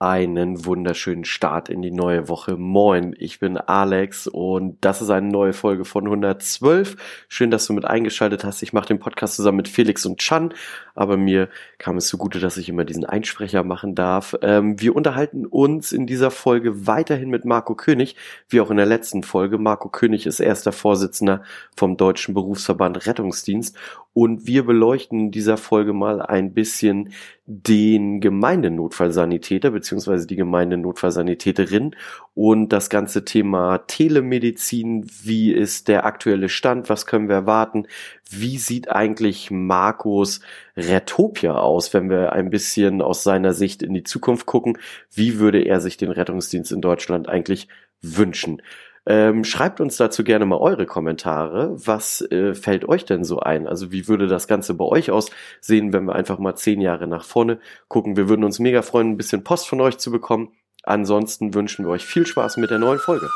einen 0.00 0.66
wunderschönen 0.66 1.24
Start 1.24 1.68
in 1.68 1.80
die 1.80 1.92
neue 1.92 2.28
Woche. 2.28 2.56
Moin, 2.56 3.14
ich 3.18 3.38
bin 3.38 3.56
Alex 3.56 4.26
und 4.26 4.76
das 4.84 5.00
ist 5.00 5.10
eine 5.10 5.28
neue 5.28 5.52
Folge 5.52 5.84
von 5.84 6.04
112. 6.04 6.96
Schön, 7.28 7.50
dass 7.50 7.66
du 7.66 7.72
mit 7.72 7.84
eingeschaltet 7.84 8.44
hast. 8.44 8.62
Ich 8.62 8.72
mache 8.72 8.88
den 8.88 8.98
Podcast 8.98 9.36
zusammen 9.36 9.58
mit 9.58 9.68
Felix 9.68 10.04
und 10.04 10.18
Chan, 10.18 10.52
aber 10.94 11.16
mir 11.16 11.48
kam 11.78 11.96
es 11.96 12.08
zugute, 12.08 12.40
dass 12.40 12.56
ich 12.56 12.68
immer 12.68 12.84
diesen 12.84 13.04
Einsprecher 13.04 13.62
machen 13.62 13.94
darf. 13.94 14.34
Ähm, 14.42 14.80
wir 14.80 14.96
unterhalten 14.96 15.46
uns 15.46 15.92
in 15.92 16.06
dieser 16.06 16.32
Folge 16.32 16.86
weiterhin 16.86 17.30
mit 17.30 17.44
Marco 17.44 17.76
König, 17.76 18.16
wie 18.48 18.60
auch 18.60 18.70
in 18.70 18.76
der 18.76 18.86
letzten 18.86 19.22
Folge. 19.22 19.58
Marco 19.58 19.88
König 19.88 20.26
ist 20.26 20.40
erster 20.40 20.72
Vorsitzender 20.72 21.42
vom 21.76 21.96
Deutschen 21.96 22.34
Berufsverband 22.34 23.06
Rettungsdienst 23.06 23.76
und 24.14 24.46
wir 24.46 24.64
beleuchten 24.64 25.18
in 25.18 25.30
dieser 25.32 25.56
Folge 25.56 25.92
mal 25.92 26.22
ein 26.22 26.54
bisschen 26.54 27.12
den 27.46 28.20
Gemeindenotfallsanitäter 28.20 29.72
beziehungsweise 29.72 30.28
die 30.28 30.36
Gemeindenotfallsanitäterin 30.36 31.96
und 32.32 32.68
das 32.68 32.88
ganze 32.88 33.24
Thema 33.24 33.78
Telemedizin. 33.78 35.04
Wie 35.24 35.52
ist 35.52 35.88
der 35.88 36.06
aktuelle 36.06 36.48
Stand? 36.48 36.88
Was 36.88 37.06
können 37.06 37.28
wir 37.28 37.34
erwarten? 37.34 37.88
Wie 38.30 38.56
sieht 38.56 38.88
eigentlich 38.88 39.50
Markus 39.50 40.40
Retopia 40.76 41.56
aus, 41.56 41.92
wenn 41.92 42.08
wir 42.08 42.32
ein 42.32 42.50
bisschen 42.50 43.02
aus 43.02 43.24
seiner 43.24 43.52
Sicht 43.52 43.82
in 43.82 43.94
die 43.94 44.04
Zukunft 44.04 44.46
gucken? 44.46 44.78
Wie 45.12 45.40
würde 45.40 45.60
er 45.62 45.80
sich 45.80 45.96
den 45.96 46.12
Rettungsdienst 46.12 46.70
in 46.70 46.80
Deutschland 46.80 47.28
eigentlich 47.28 47.66
wünschen? 48.00 48.62
Ähm, 49.06 49.44
schreibt 49.44 49.80
uns 49.80 49.98
dazu 49.98 50.24
gerne 50.24 50.46
mal 50.46 50.56
eure 50.56 50.86
Kommentare. 50.86 51.72
Was 51.74 52.22
äh, 52.22 52.54
fällt 52.54 52.88
euch 52.88 53.04
denn 53.04 53.24
so 53.24 53.40
ein? 53.40 53.66
Also 53.66 53.92
wie 53.92 54.08
würde 54.08 54.28
das 54.28 54.48
Ganze 54.48 54.74
bei 54.74 54.84
euch 54.84 55.10
aussehen, 55.10 55.92
wenn 55.92 56.04
wir 56.04 56.14
einfach 56.14 56.38
mal 56.38 56.54
zehn 56.54 56.80
Jahre 56.80 57.06
nach 57.06 57.24
vorne 57.24 57.58
gucken? 57.88 58.16
Wir 58.16 58.28
würden 58.28 58.44
uns 58.44 58.58
mega 58.58 58.80
freuen, 58.82 59.10
ein 59.10 59.16
bisschen 59.16 59.44
Post 59.44 59.68
von 59.68 59.80
euch 59.80 59.98
zu 59.98 60.10
bekommen. 60.10 60.52
Ansonsten 60.84 61.54
wünschen 61.54 61.84
wir 61.84 61.92
euch 61.92 62.04
viel 62.04 62.26
Spaß 62.26 62.56
mit 62.56 62.70
der 62.70 62.78
neuen 62.78 62.98
Folge. 62.98 63.28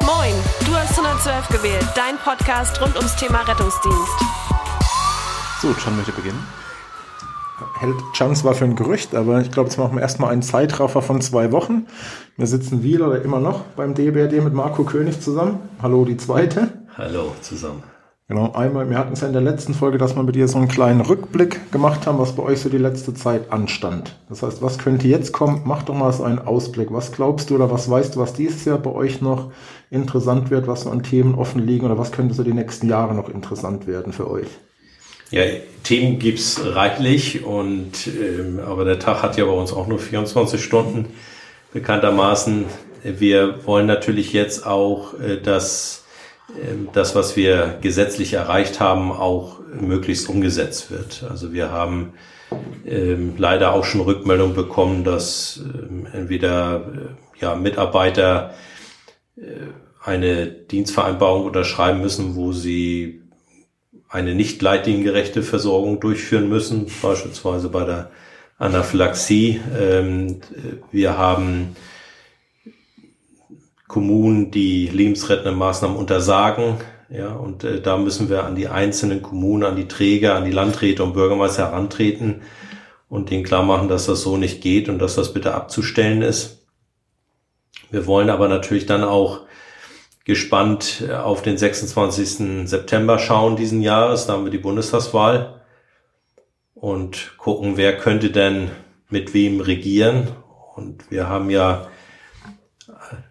Moin, 0.00 0.34
du 0.66 0.74
hast 0.74 0.98
112 0.98 1.48
gewählt, 1.48 1.86
dein 1.94 2.16
Podcast 2.16 2.80
rund 2.80 2.96
ums 2.96 3.14
Thema 3.16 3.42
Rettungsdienst. 3.42 4.20
So, 5.60 5.74
John 5.82 5.96
möchte 5.96 6.12
beginnen 6.12 6.63
hält 7.78 7.96
Chan 8.12 8.34
zwar 8.34 8.54
für 8.54 8.64
ein 8.64 8.76
Gerücht, 8.76 9.14
aber 9.14 9.40
ich 9.40 9.50
glaube, 9.50 9.68
jetzt 9.68 9.78
machen 9.78 9.96
wir 9.96 10.02
erstmal 10.02 10.32
einen 10.32 10.42
Zeitraffer 10.42 11.02
von 11.02 11.20
zwei 11.20 11.52
Wochen. 11.52 11.86
Wir 12.36 12.46
sitzen 12.46 12.82
wieder 12.82 13.22
immer 13.22 13.40
noch 13.40 13.60
beim 13.76 13.94
DBRD 13.94 14.42
mit 14.42 14.54
Marco 14.54 14.84
König 14.84 15.20
zusammen. 15.20 15.60
Hallo, 15.82 16.04
die 16.04 16.16
zweite. 16.16 16.84
Hallo 16.96 17.32
zusammen. 17.40 17.82
Genau, 18.26 18.52
einmal, 18.52 18.88
wir 18.88 18.96
hatten 18.96 19.12
es 19.12 19.20
ja 19.20 19.26
in 19.26 19.34
der 19.34 19.42
letzten 19.42 19.74
Folge, 19.74 19.98
dass 19.98 20.16
wir 20.16 20.22
mit 20.22 20.34
dir 20.34 20.48
so 20.48 20.56
einen 20.56 20.68
kleinen 20.68 21.02
Rückblick 21.02 21.70
gemacht 21.70 22.06
haben, 22.06 22.18
was 22.18 22.34
bei 22.34 22.42
euch 22.42 22.60
so 22.60 22.70
die 22.70 22.78
letzte 22.78 23.12
Zeit 23.12 23.52
anstand. 23.52 24.18
Das 24.30 24.42
heißt, 24.42 24.62
was 24.62 24.78
könnte 24.78 25.06
jetzt 25.08 25.32
kommen? 25.32 25.60
Mach 25.66 25.82
doch 25.82 25.94
mal 25.94 26.10
so 26.10 26.22
einen 26.22 26.38
Ausblick. 26.38 26.90
Was 26.90 27.12
glaubst 27.12 27.50
du 27.50 27.56
oder 27.56 27.70
was 27.70 27.90
weißt 27.90 28.14
du, 28.14 28.20
was 28.20 28.32
dieses 28.32 28.64
Jahr 28.64 28.78
bei 28.78 28.90
euch 28.90 29.20
noch 29.20 29.52
interessant 29.90 30.50
wird, 30.50 30.66
was 30.66 30.82
so 30.82 30.90
an 30.90 31.02
Themen 31.02 31.34
offen 31.34 31.66
liegen 31.66 31.84
oder 31.84 31.98
was 31.98 32.12
könnte 32.12 32.34
so 32.34 32.42
die 32.42 32.54
nächsten 32.54 32.88
Jahre 32.88 33.14
noch 33.14 33.28
interessant 33.28 33.86
werden 33.86 34.14
für 34.14 34.30
euch? 34.30 34.48
Ja, 35.30 35.42
Themen 35.82 36.18
gibt's 36.18 36.60
reichlich 36.62 37.44
und 37.44 38.06
ähm, 38.06 38.60
aber 38.64 38.84
der 38.84 38.98
Tag 38.98 39.22
hat 39.22 39.36
ja 39.36 39.44
bei 39.44 39.52
uns 39.52 39.72
auch 39.72 39.86
nur 39.86 39.98
24 39.98 40.62
Stunden 40.62 41.06
bekanntermaßen. 41.72 42.66
Wir 43.02 43.66
wollen 43.66 43.86
natürlich 43.86 44.32
jetzt 44.32 44.66
auch, 44.66 45.18
äh, 45.20 45.40
dass 45.40 46.04
äh, 46.48 46.74
das, 46.92 47.14
was 47.14 47.36
wir 47.36 47.78
gesetzlich 47.80 48.32
erreicht 48.32 48.80
haben, 48.80 49.12
auch 49.12 49.60
möglichst 49.80 50.28
umgesetzt 50.28 50.90
wird. 50.90 51.24
Also 51.28 51.52
wir 51.52 51.70
haben 51.70 52.14
ähm, 52.86 53.34
leider 53.36 53.72
auch 53.72 53.84
schon 53.84 54.00
Rückmeldung 54.02 54.54
bekommen, 54.54 55.04
dass 55.04 55.60
ähm, 55.62 56.06
entweder 56.12 56.76
äh, 56.76 57.42
ja, 57.42 57.54
Mitarbeiter 57.56 58.54
äh, 59.36 59.42
eine 60.02 60.46
Dienstvereinbarung 60.46 61.46
unterschreiben 61.46 62.00
müssen, 62.00 62.36
wo 62.36 62.52
sie 62.52 63.22
eine 64.14 64.36
nicht 64.36 64.62
leitliniengerechte 64.62 65.42
Versorgung 65.42 65.98
durchführen 65.98 66.48
müssen, 66.48 66.86
beispielsweise 67.02 67.68
bei 67.68 67.84
der 67.84 68.10
Anaphylaxie. 68.58 69.60
Ähm, 69.76 70.40
wir 70.92 71.18
haben 71.18 71.74
Kommunen, 73.88 74.52
die 74.52 74.86
lebensrettende 74.86 75.50
Maßnahmen 75.50 75.96
untersagen. 75.96 76.76
Ja, 77.10 77.32
und 77.32 77.64
äh, 77.64 77.80
da 77.80 77.96
müssen 77.96 78.30
wir 78.30 78.44
an 78.44 78.54
die 78.54 78.68
einzelnen 78.68 79.20
Kommunen, 79.20 79.64
an 79.64 79.74
die 79.74 79.88
Träger, 79.88 80.36
an 80.36 80.44
die 80.44 80.52
Landräte 80.52 81.02
und 81.02 81.14
Bürgermeister 81.14 81.66
herantreten 81.66 82.42
und 83.08 83.30
denen 83.30 83.42
klar 83.42 83.64
machen, 83.64 83.88
dass 83.88 84.06
das 84.06 84.22
so 84.22 84.36
nicht 84.36 84.60
geht 84.60 84.88
und 84.88 85.00
dass 85.00 85.16
das 85.16 85.34
bitte 85.34 85.54
abzustellen 85.54 86.22
ist. 86.22 86.64
Wir 87.90 88.06
wollen 88.06 88.30
aber 88.30 88.46
natürlich 88.46 88.86
dann 88.86 89.02
auch 89.02 89.40
gespannt 90.24 91.04
auf 91.10 91.42
den 91.42 91.58
26. 91.58 92.68
September 92.68 93.18
schauen 93.18 93.56
diesen 93.56 93.82
Jahres. 93.82 94.26
Da 94.26 94.32
haben 94.34 94.44
wir 94.44 94.50
die 94.50 94.58
Bundestagswahl 94.58 95.60
und 96.74 97.34
gucken, 97.36 97.76
wer 97.76 97.96
könnte 97.96 98.30
denn 98.30 98.70
mit 99.10 99.34
wem 99.34 99.60
regieren. 99.60 100.28
Und 100.74 101.10
wir 101.10 101.28
haben 101.28 101.50
ja 101.50 101.88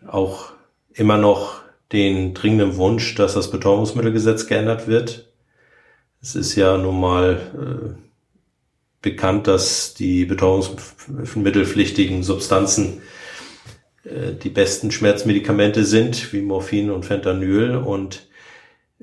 auch 0.08 0.54
immer 0.94 1.18
noch 1.18 1.62
den 1.92 2.34
dringenden 2.34 2.78
Wunsch, 2.78 3.16
dass 3.16 3.34
das 3.34 3.52
Betäubungsmittelgesetz 3.52 4.48
geändert 4.48 4.88
wird. 4.88 5.28
Es 6.22 6.36
ist 6.36 6.56
ja 6.56 6.78
nun 6.78 7.00
mal 7.00 7.42
äh, 7.54 7.96
bekannt, 9.02 9.48
dass 9.48 9.94
die 9.94 10.26
betäubungsmittelpflichtigen 10.26 12.24
Substanzen 12.24 13.00
äh, 13.00 13.02
die 14.06 14.50
besten 14.50 14.92
Schmerzmedikamente 14.92 15.86
sind, 15.86 16.34
wie 16.34 16.42
Morphin 16.42 16.92
und 16.92 17.06
Fentanyl 17.06 17.76
und 17.76 18.28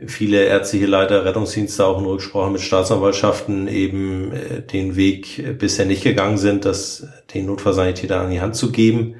viele 0.06 0.44
ärztliche 0.44 0.86
Leiter, 0.86 1.24
Rettungsdienste 1.24 1.84
auch 1.84 1.98
in 1.98 2.06
Rücksprache 2.06 2.50
mit 2.50 2.60
Staatsanwaltschaften 2.60 3.68
eben 3.68 4.32
äh, 4.32 4.62
den 4.62 4.96
Weg 4.96 5.58
bisher 5.58 5.86
nicht 5.86 6.02
gegangen 6.02 6.38
sind, 6.38 6.64
das 6.64 7.06
den 7.34 7.46
Notfallsanitätern 7.46 8.26
an 8.26 8.30
die 8.30 8.40
Hand 8.40 8.56
zu 8.56 8.72
geben. 8.72 9.16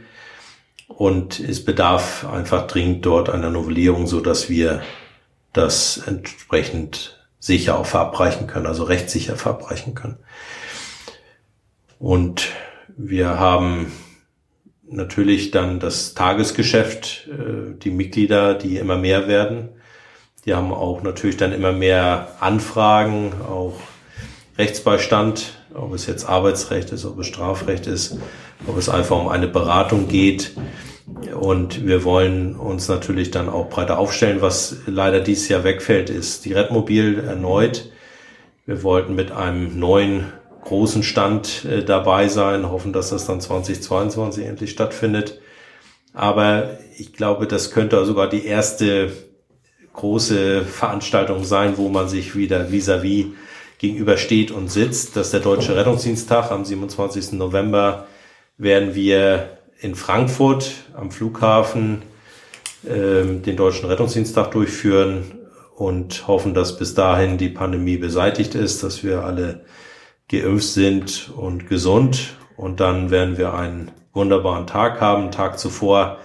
Und 0.89 1.39
es 1.39 1.65
bedarf 1.65 2.27
einfach 2.27 2.67
dringend 2.67 3.07
dort 3.07 3.31
einer 3.31 3.51
Novellierung, 3.51 4.07
so 4.07 4.21
dass 4.21 4.51
wir 4.51 4.83
das 5.53 6.03
entsprechend 6.07 7.25
sicher 7.39 7.79
auch 7.79 7.87
verabreichen 7.87 8.47
können, 8.47 8.67
also 8.67 8.85
rechtssicher 8.85 9.37
verabreichen 9.37 9.95
können. 9.95 10.19
Und 11.99 12.49
wir 12.97 13.39
haben 13.39 13.93
natürlich 14.91 15.51
dann 15.51 15.81
das 15.81 16.15
Tagesgeschäft, 16.15 17.29
äh, 17.29 17.79
die 17.79 17.91
Mitglieder, 17.91 18.55
die 18.55 18.77
immer 18.77 18.97
mehr 18.97 19.29
werden. 19.29 19.71
Die 20.45 20.55
haben 20.55 20.73
auch 20.73 21.03
natürlich 21.03 21.37
dann 21.37 21.53
immer 21.53 21.73
mehr 21.73 22.29
Anfragen, 22.41 23.33
auch 23.49 23.75
Rechtsbeistand, 24.59 25.53
ob 25.75 25.95
es 25.95 26.07
jetzt 26.07 26.29
Arbeitsrecht 26.29 26.93
ist, 26.93 27.05
ob 27.05 27.19
es 27.19 27.27
Strafrecht 27.27 27.87
ist, 27.87 28.19
ob 28.67 28.77
es 28.77 28.89
einfach 28.89 29.19
um 29.19 29.29
eine 29.29 29.49
Beratung 29.49 30.09
geht. 30.09 30.53
Und 31.39 31.87
wir 31.87 32.05
wollen 32.05 32.57
uns 32.57 32.89
natürlich 32.89 33.31
dann 33.31 33.49
auch 33.49 33.69
breiter 33.69 33.99
aufstellen. 33.99 34.41
Was 34.41 34.77
leider 34.87 35.21
dieses 35.21 35.49
Jahr 35.49 35.65
wegfällt, 35.65 36.11
ist 36.11 36.45
die 36.45 36.53
Redmobil 36.53 37.19
erneut. 37.19 37.91
Wir 38.67 38.83
wollten 38.83 39.15
mit 39.15 39.33
einem 39.33 39.79
neuen 39.79 40.33
großen 40.65 41.03
Stand 41.03 41.65
äh, 41.65 41.85
dabei 41.85 42.29
sein, 42.29 42.71
hoffen, 42.71 42.93
dass 42.93 43.11
das 43.11 43.27
dann 43.27 43.41
2022 43.41 44.47
endlich 44.47 44.71
stattfindet. 44.71 45.41
Aber 46.13 46.79
ich 46.99 47.13
glaube, 47.13 47.47
das 47.47 47.71
könnte 47.71 48.05
sogar 48.05 48.29
die 48.29 48.45
erste 48.45 49.13
große 49.93 50.63
Veranstaltung 50.63 51.45
sein, 51.45 51.77
wo 51.77 51.89
man 51.89 52.09
sich 52.09 52.37
wieder 52.37 52.71
vis-à-vis 52.71 53.27
-vis 53.27 53.33
gegenübersteht 53.81 54.51
und 54.51 54.71
sitzt. 54.71 55.17
Das 55.17 55.29
ist 55.29 55.33
der 55.33 55.41
Deutsche 55.41 55.75
Rettungsdiensttag. 55.75 56.51
Am 56.51 56.67
27. 56.67 57.33
November 57.33 58.07
werden 58.59 58.95
wir 58.95 59.59
in 59.81 59.95
Frankfurt 59.95 60.73
am 60.95 61.11
Flughafen 61.11 62.03
ähm, 62.87 63.43
den 63.43 63.57
Deutschen 63.57 63.87
Rettungsdiensttag 63.87 64.51
durchführen 64.51 65.33
und 65.75 66.29
hoffen, 66.29 66.53
dass 66.53 66.77
bis 66.77 66.95
dahin 66.95 67.39
die 67.39 67.49
Pandemie 67.49 67.97
beseitigt 67.97 68.55
ist, 68.55 68.83
dass 68.83 69.03
wir 69.03 69.25
alle 69.25 69.65
geimpft 70.31 70.69
sind 70.69 71.31
und 71.37 71.69
gesund. 71.69 72.37
Und 72.57 72.81
dann 72.81 73.11
werden 73.11 73.37
wir 73.37 73.55
einen 73.55 73.91
wunderbaren 74.13 74.67
Tag 74.67 75.01
haben. 75.01 75.31
Tag 75.31 75.59
zuvor 75.59 76.19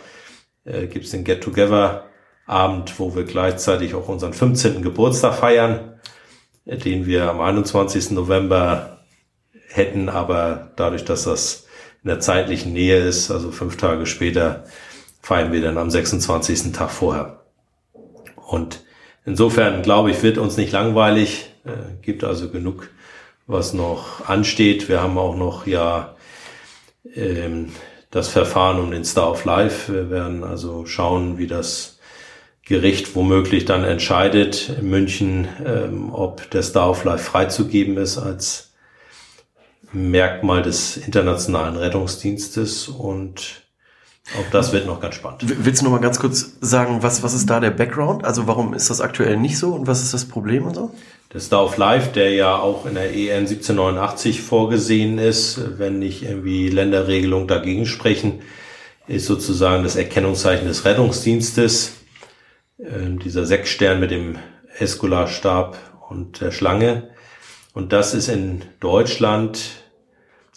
äh, 0.63 0.87
gibt 0.87 1.05
es 1.05 1.11
den 1.11 1.23
Get-Together-Abend, 1.23 2.99
wo 2.99 3.15
wir 3.15 3.23
gleichzeitig 3.23 3.95
auch 3.95 4.07
unseren 4.07 4.33
15. 4.33 4.81
Geburtstag 4.81 5.35
feiern, 5.35 5.99
äh, 6.65 6.77
den 6.77 7.05
wir 7.05 7.29
am 7.29 7.41
21. 7.41 8.11
November 8.11 8.99
hätten, 9.69 10.09
aber 10.09 10.71
dadurch, 10.75 11.03
dass 11.03 11.23
das 11.23 11.65
in 12.03 12.09
der 12.09 12.19
zeitlichen 12.19 12.73
Nähe 12.73 12.99
ist, 12.99 13.31
also 13.31 13.51
fünf 13.51 13.77
Tage 13.77 14.05
später, 14.05 14.65
feiern 15.21 15.51
wir 15.51 15.61
dann 15.61 15.77
am 15.77 15.89
26. 15.89 16.71
Tag 16.71 16.91
vorher. 16.91 17.45
Und 18.35 18.83
insofern, 19.25 19.81
glaube 19.81 20.11
ich, 20.11 20.21
wird 20.21 20.37
uns 20.37 20.55
nicht 20.55 20.71
langweilig, 20.71 21.49
äh, 21.65 22.01
gibt 22.01 22.23
also 22.23 22.49
genug 22.49 22.89
was 23.47 23.73
noch 23.73 24.27
ansteht. 24.27 24.89
Wir 24.89 25.01
haben 25.01 25.17
auch 25.17 25.35
noch 25.35 25.67
ja 25.67 26.15
ähm, 27.15 27.71
das 28.11 28.29
Verfahren 28.29 28.79
um 28.79 28.91
den 28.91 29.05
Star 29.05 29.31
of 29.31 29.45
Life. 29.45 29.91
Wir 29.91 30.09
werden 30.09 30.43
also 30.43 30.85
schauen, 30.85 31.37
wie 31.37 31.47
das 31.47 31.99
Gericht 32.63 33.15
womöglich 33.15 33.65
dann 33.65 33.83
entscheidet 33.83 34.69
in 34.79 34.89
München, 34.89 35.47
ähm, 35.63 36.13
ob 36.13 36.49
der 36.49 36.63
Star 36.63 36.89
of 36.89 37.03
Life 37.03 37.23
freizugeben 37.23 37.97
ist 37.97 38.17
als 38.17 38.71
Merkmal 39.91 40.63
des 40.63 40.97
internationalen 40.97 41.77
Rettungsdienstes 41.77 42.87
und 42.87 43.64
auch 44.33 44.49
das 44.51 44.73
wird 44.73 44.87
noch 44.87 44.99
ganz 44.99 45.15
spannend. 45.15 45.43
Willst 45.43 45.81
du 45.81 45.85
noch 45.85 45.91
mal 45.91 45.99
ganz 45.99 46.19
kurz 46.19 46.53
sagen, 46.59 47.03
was, 47.03 47.21
was 47.21 47.33
ist 47.35 47.49
da 47.49 47.59
der 47.59 47.69
Background? 47.69 48.25
Also 48.25 48.47
warum 48.47 48.73
ist 48.73 48.89
das 48.89 48.99
aktuell 48.99 49.37
nicht 49.37 49.57
so 49.59 49.73
und 49.73 49.85
was 49.85 50.01
ist 50.01 50.13
das 50.13 50.25
Problem 50.25 50.65
und 50.65 50.73
so? 50.73 50.91
Der 51.31 51.39
Star 51.39 51.63
of 51.63 51.77
Life, 51.77 52.11
der 52.13 52.31
ja 52.31 52.57
auch 52.57 52.85
in 52.85 52.95
der 52.95 53.13
EN 53.13 53.39
1789 53.39 54.41
vorgesehen 54.41 55.19
ist, 55.19 55.79
wenn 55.79 55.99
nicht 55.99 56.23
irgendwie 56.23 56.69
Länderregelungen 56.69 57.47
dagegen 57.47 57.85
sprechen, 57.85 58.41
ist 59.07 59.27
sozusagen 59.27 59.83
das 59.83 59.95
Erkennungszeichen 59.95 60.67
des 60.67 60.85
Rettungsdienstes. 60.85 61.93
Äh, 62.77 63.17
dieser 63.23 63.45
Sechsstern 63.45 63.99
mit 63.99 64.11
dem 64.11 64.37
Escularstab 64.77 65.77
und 66.09 66.41
der 66.41 66.51
Schlange. 66.51 67.09
Und 67.73 67.93
das 67.93 68.13
ist 68.13 68.27
in 68.27 68.63
Deutschland 68.79 69.84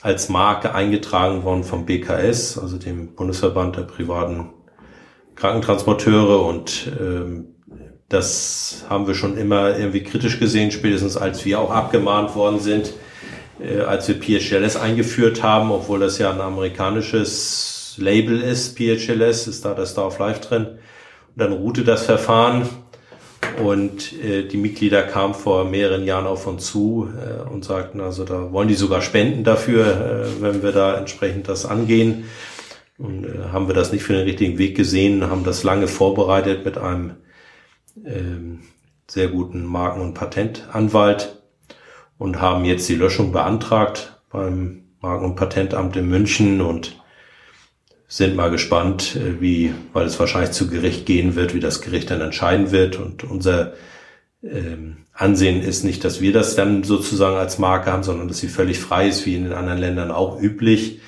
als 0.00 0.28
Marke 0.28 0.74
eingetragen 0.74 1.42
worden 1.44 1.64
vom 1.64 1.86
BKS, 1.86 2.58
also 2.58 2.78
dem 2.78 3.14
Bundesverband 3.14 3.76
der 3.76 3.82
privaten 3.82 4.50
Krankentransporteure. 5.34 6.44
Und 6.44 6.92
ähm, 7.00 7.56
das 8.08 8.84
haben 8.88 9.06
wir 9.06 9.14
schon 9.14 9.36
immer 9.36 9.76
irgendwie 9.76 10.02
kritisch 10.02 10.38
gesehen, 10.38 10.70
spätestens 10.70 11.16
als 11.16 11.44
wir 11.44 11.60
auch 11.60 11.70
abgemahnt 11.70 12.34
worden 12.36 12.60
sind, 12.60 12.92
äh, 13.60 13.80
als 13.80 14.08
wir 14.08 14.16
PHLS 14.16 14.76
eingeführt 14.76 15.42
haben, 15.42 15.72
obwohl 15.72 15.98
das 15.98 16.18
ja 16.18 16.30
ein 16.30 16.40
amerikanisches 16.40 17.96
Label 17.98 18.40
ist, 18.40 18.78
PHLS, 18.78 19.48
ist 19.48 19.64
da 19.64 19.74
das 19.74 19.90
Star 19.90 20.06
of 20.06 20.18
Life 20.20 20.40
drin. 20.40 20.66
Und 20.66 20.78
dann 21.36 21.52
ruhte 21.52 21.82
das 21.82 22.06
Verfahren 22.06 22.68
und 23.58 24.12
äh, 24.22 24.46
die 24.46 24.56
Mitglieder 24.56 25.02
kamen 25.02 25.34
vor 25.34 25.64
mehreren 25.64 26.04
Jahren 26.04 26.26
auf 26.26 26.46
uns 26.46 26.66
zu 26.66 27.08
äh, 27.16 27.48
und 27.48 27.64
sagten, 27.64 28.00
also 28.00 28.24
da 28.24 28.52
wollen 28.52 28.68
die 28.68 28.74
sogar 28.74 29.02
spenden 29.02 29.44
dafür, 29.44 29.86
äh, 29.86 30.42
wenn 30.42 30.62
wir 30.62 30.72
da 30.72 30.96
entsprechend 30.96 31.48
das 31.48 31.66
angehen. 31.66 32.24
Und 32.98 33.24
äh, 33.24 33.50
haben 33.52 33.68
wir 33.68 33.74
das 33.74 33.92
nicht 33.92 34.02
für 34.02 34.12
den 34.12 34.24
richtigen 34.24 34.58
Weg 34.58 34.76
gesehen, 34.76 35.28
haben 35.30 35.44
das 35.44 35.62
lange 35.62 35.88
vorbereitet 35.88 36.64
mit 36.64 36.78
einem 36.78 37.16
ähm, 38.04 38.60
sehr 39.08 39.28
guten 39.28 39.64
Marken- 39.64 40.00
und 40.00 40.14
Patentanwalt 40.14 41.40
und 42.18 42.40
haben 42.40 42.64
jetzt 42.64 42.88
die 42.88 42.96
Löschung 42.96 43.32
beantragt 43.32 44.20
beim 44.30 44.84
Marken- 45.00 45.24
und 45.24 45.36
Patentamt 45.36 45.96
in 45.96 46.08
München 46.08 46.60
und 46.60 46.97
sind 48.08 48.34
mal 48.34 48.50
gespannt, 48.50 49.16
äh, 49.16 49.40
wie, 49.40 49.74
weil 49.92 50.06
es 50.06 50.18
wahrscheinlich 50.18 50.52
zu 50.52 50.68
Gericht 50.68 51.06
gehen 51.06 51.36
wird, 51.36 51.54
wie 51.54 51.60
das 51.60 51.82
Gericht 51.82 52.10
dann 52.10 52.22
entscheiden 52.22 52.72
wird. 52.72 52.96
Und 52.96 53.22
unser 53.24 53.74
ähm, 54.42 54.96
Ansehen 55.12 55.62
ist 55.62 55.84
nicht, 55.84 56.04
dass 56.04 56.20
wir 56.20 56.32
das 56.32 56.56
dann 56.56 56.82
sozusagen 56.84 57.36
als 57.36 57.58
Marke 57.58 57.92
haben, 57.92 58.02
sondern 58.02 58.28
dass 58.28 58.38
sie 58.38 58.48
völlig 58.48 58.80
frei 58.80 59.08
ist, 59.08 59.26
wie 59.26 59.34
in 59.34 59.44
den 59.44 59.52
anderen 59.52 59.78
Ländern 59.78 60.10
auch 60.10 60.40
üblich. 60.40 61.00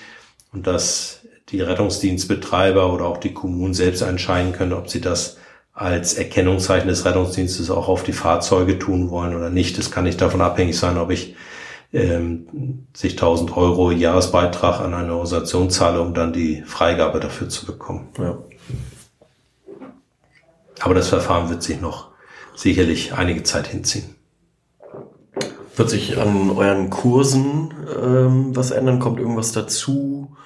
Und 0.52 0.66
dass 0.66 1.26
die 1.48 1.62
Rettungsdienstbetreiber 1.62 2.92
oder 2.92 3.06
auch 3.06 3.16
die 3.16 3.32
Kommunen 3.32 3.74
selbst 3.74 4.02
entscheiden 4.02 4.52
können, 4.52 4.72
ob 4.72 4.88
sie 4.90 5.00
das 5.00 5.38
als 5.72 6.14
Erkennungszeichen 6.14 6.88
des 6.88 7.04
Rettungsdienstes 7.04 7.70
auch 7.70 7.88
auf 7.88 8.02
die 8.02 8.12
Fahrzeuge 8.12 8.78
tun 8.78 9.10
wollen 9.10 9.34
oder 9.34 9.48
nicht. 9.48 9.78
Das 9.78 9.90
kann 9.90 10.04
nicht 10.04 10.20
davon 10.20 10.42
abhängig 10.42 10.78
sein, 10.78 10.98
ob 10.98 11.10
ich 11.10 11.34
ähm, 11.92 12.86
sich 12.94 13.12
1000 13.12 13.56
Euro 13.56 13.90
Jahresbeitrag 13.90 14.80
an 14.80 14.94
eine 14.94 15.12
Organisation 15.12 15.70
zahle, 15.70 16.00
um 16.00 16.14
dann 16.14 16.32
die 16.32 16.62
Freigabe 16.62 17.20
dafür 17.20 17.48
zu 17.48 17.66
bekommen. 17.66 18.08
Ja. 18.18 18.38
Aber 20.80 20.94
das 20.94 21.08
Verfahren 21.08 21.50
wird 21.50 21.62
sich 21.62 21.80
noch 21.80 22.08
sicherlich 22.54 23.12
einige 23.14 23.42
Zeit 23.42 23.66
hinziehen. 23.66 24.14
Wird 25.76 25.90
sich 25.90 26.18
an 26.18 26.50
euren 26.50 26.90
Kursen 26.90 27.72
ähm, 28.02 28.56
was 28.56 28.70
ändern? 28.70 28.98
Kommt 28.98 29.18
irgendwas 29.18 29.52
dazu? 29.52 30.36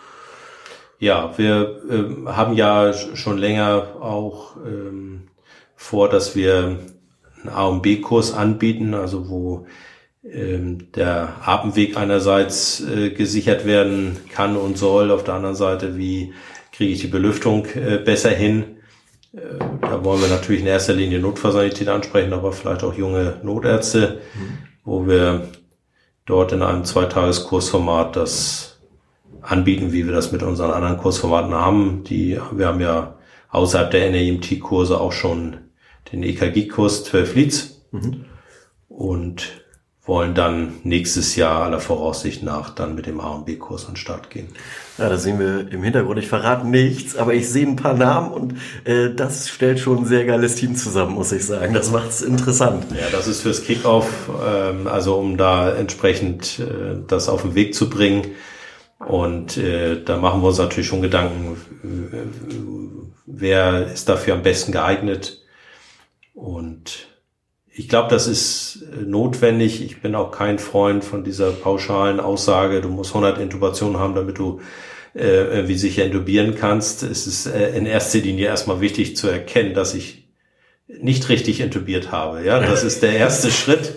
Ja, 0.99 1.37
wir 1.37 1.83
ähm, 1.91 2.29
haben 2.37 2.55
ja 2.55 2.93
schon 2.93 3.37
länger 3.39 3.97
auch 4.01 4.57
ähm, 4.65 5.29
vor, 5.77 6.09
dass 6.09 6.35
wir 6.37 6.79
einen 7.43 7.49
A 7.53 7.67
und 7.67 7.83
B-Kurs 7.83 8.33
anbieten, 8.33 8.95
also 8.95 9.29
wo 9.29 9.67
der 10.25 11.35
Atemweg 11.45 11.99
einerseits 11.99 12.81
äh, 12.81 13.11
gesichert 13.11 13.67
werden 13.67 14.17
kann 14.33 14.57
und 14.57 14.79
soll, 14.79 15.11
auf 15.11 15.23
der 15.23 15.35
anderen 15.35 15.55
Seite, 15.55 15.99
wie 15.99 16.33
kriege 16.73 16.93
ich 16.93 17.01
die 17.01 17.09
Belüftung 17.09 17.67
äh, 17.67 17.99
besser 17.99 18.31
hin. 18.31 18.79
Äh, 19.35 19.41
da 19.83 20.03
wollen 20.03 20.23
wir 20.23 20.29
natürlich 20.29 20.63
in 20.63 20.67
erster 20.67 20.95
Linie 20.95 21.21
Notfallsanität 21.21 21.89
ansprechen, 21.89 22.33
aber 22.33 22.53
vielleicht 22.53 22.85
auch 22.85 22.95
junge 22.95 23.39
Notärzte, 23.43 24.23
mhm. 24.35 24.59
wo 24.85 25.07
wir 25.07 25.49
dort 26.25 26.53
in 26.53 26.63
einem 26.63 26.85
Zweitageskursformat 26.85 28.17
das 28.17 28.81
anbieten, 29.43 29.93
wie 29.93 30.07
wir 30.07 30.15
das 30.15 30.33
mit 30.33 30.43
unseren 30.43 30.71
anderen 30.71 30.97
Kursformaten 30.97 31.53
haben. 31.53 32.03
Die, 32.05 32.41
wir 32.53 32.67
haben 32.67 32.81
ja 32.81 33.19
außerhalb 33.51 33.91
der 33.91 34.11
NEMT-Kurse 34.11 34.99
auch 34.99 35.13
schon 35.13 35.59
den 36.11 36.23
EKG-Kurs 36.23 37.05
12 37.05 37.35
Leads. 37.35 37.87
Mhm. 37.93 38.25
Und 38.89 39.64
wollen 40.07 40.35
dann 40.35 40.75
nächstes 40.83 41.35
Jahr 41.35 41.65
aller 41.65 41.81
Voraussicht 41.81 42.43
nach 42.43 42.71
dann 42.71 42.95
mit 42.95 43.07
dem 43.07 43.21
A 43.21 43.31
und 43.31 43.47
B-Kurs 43.47 43.87
an 43.87 43.93
den 43.93 43.97
Start 43.97 44.29
gehen. 44.29 44.49
Ja, 44.99 45.09
da 45.09 45.17
sehen 45.17 45.39
wir 45.39 45.73
im 45.73 45.83
Hintergrund. 45.83 46.19
Ich 46.19 46.29
verrate 46.29 46.67
nichts, 46.67 47.17
aber 47.17 47.33
ich 47.33 47.49
sehe 47.49 47.67
ein 47.67 47.77
paar 47.77 47.95
Namen 47.95 48.31
und 48.31 48.55
äh, 48.85 49.15
das 49.15 49.49
stellt 49.49 49.81
schon 49.81 49.99
ein 49.99 50.05
sehr 50.05 50.27
geiles 50.27 50.57
Team 50.57 50.77
zusammen, 50.77 51.15
muss 51.15 51.33
ich 51.33 51.47
sagen. 51.47 51.73
Das 51.73 51.91
macht 51.91 52.11
es 52.11 52.21
interessant. 52.21 52.85
Ja, 52.91 53.09
das 53.11 53.27
ist 53.27 53.41
fürs 53.41 53.65
Kickoff, 53.65 54.07
ähm, 54.47 54.87
also 54.87 55.17
um 55.17 55.39
da 55.39 55.75
entsprechend 55.75 56.59
äh, 56.59 56.97
das 57.07 57.31
auf 57.31 57.43
den 57.43 57.55
Weg 57.55 57.75
zu 57.75 57.89
bringen. 57.89 58.27
Und 58.99 59.57
äh, 59.57 60.03
da 60.03 60.19
machen 60.19 60.43
wir 60.43 60.49
uns 60.49 60.59
natürlich 60.59 60.87
schon 60.87 61.03
Gedanken, 61.03 61.57
wer 63.27 63.87
ist 63.87 64.09
dafür 64.09 64.35
am 64.35 64.43
besten 64.43 64.73
geeignet. 64.73 65.43
Und 66.35 67.09
ich 67.77 67.89
glaube, 67.89 68.09
das 68.09 68.27
ist 68.29 68.85
äh, 68.93 69.03
notwendig. 69.03 69.83
Ich 69.83 70.01
bin 70.01 70.15
auch 70.15 70.31
kein 70.31 70.59
Freund 70.59 71.05
von 71.05 71.25
dieser 71.25 71.51
pauschalen 71.51 72.21
Aussage, 72.21 72.81
du 72.81 72.89
musst 72.89 73.11
100 73.11 73.39
Intubationen 73.41 73.99
haben, 73.99 74.15
damit 74.15 74.39
du 74.39 74.61
äh, 75.15 75.67
wie 75.67 75.77
sicher 75.77 76.05
intubieren 76.05 76.55
kannst. 76.55 77.03
Es 77.03 77.27
ist 77.27 77.47
äh, 77.47 77.77
in 77.77 77.87
erster 77.87 78.19
Linie 78.19 78.47
erstmal 78.47 78.81
wichtig 78.81 79.17
zu 79.17 79.27
erkennen, 79.27 79.75
dass 79.75 79.95
ich 79.95 80.29
nicht 80.87 81.29
richtig 81.29 81.61
intubiert 81.61 82.13
habe. 82.13 82.45
Ja, 82.45 82.61
das 82.61 82.85
ist 82.85 83.03
der 83.03 83.13
erste 83.13 83.51
Schritt 83.51 83.95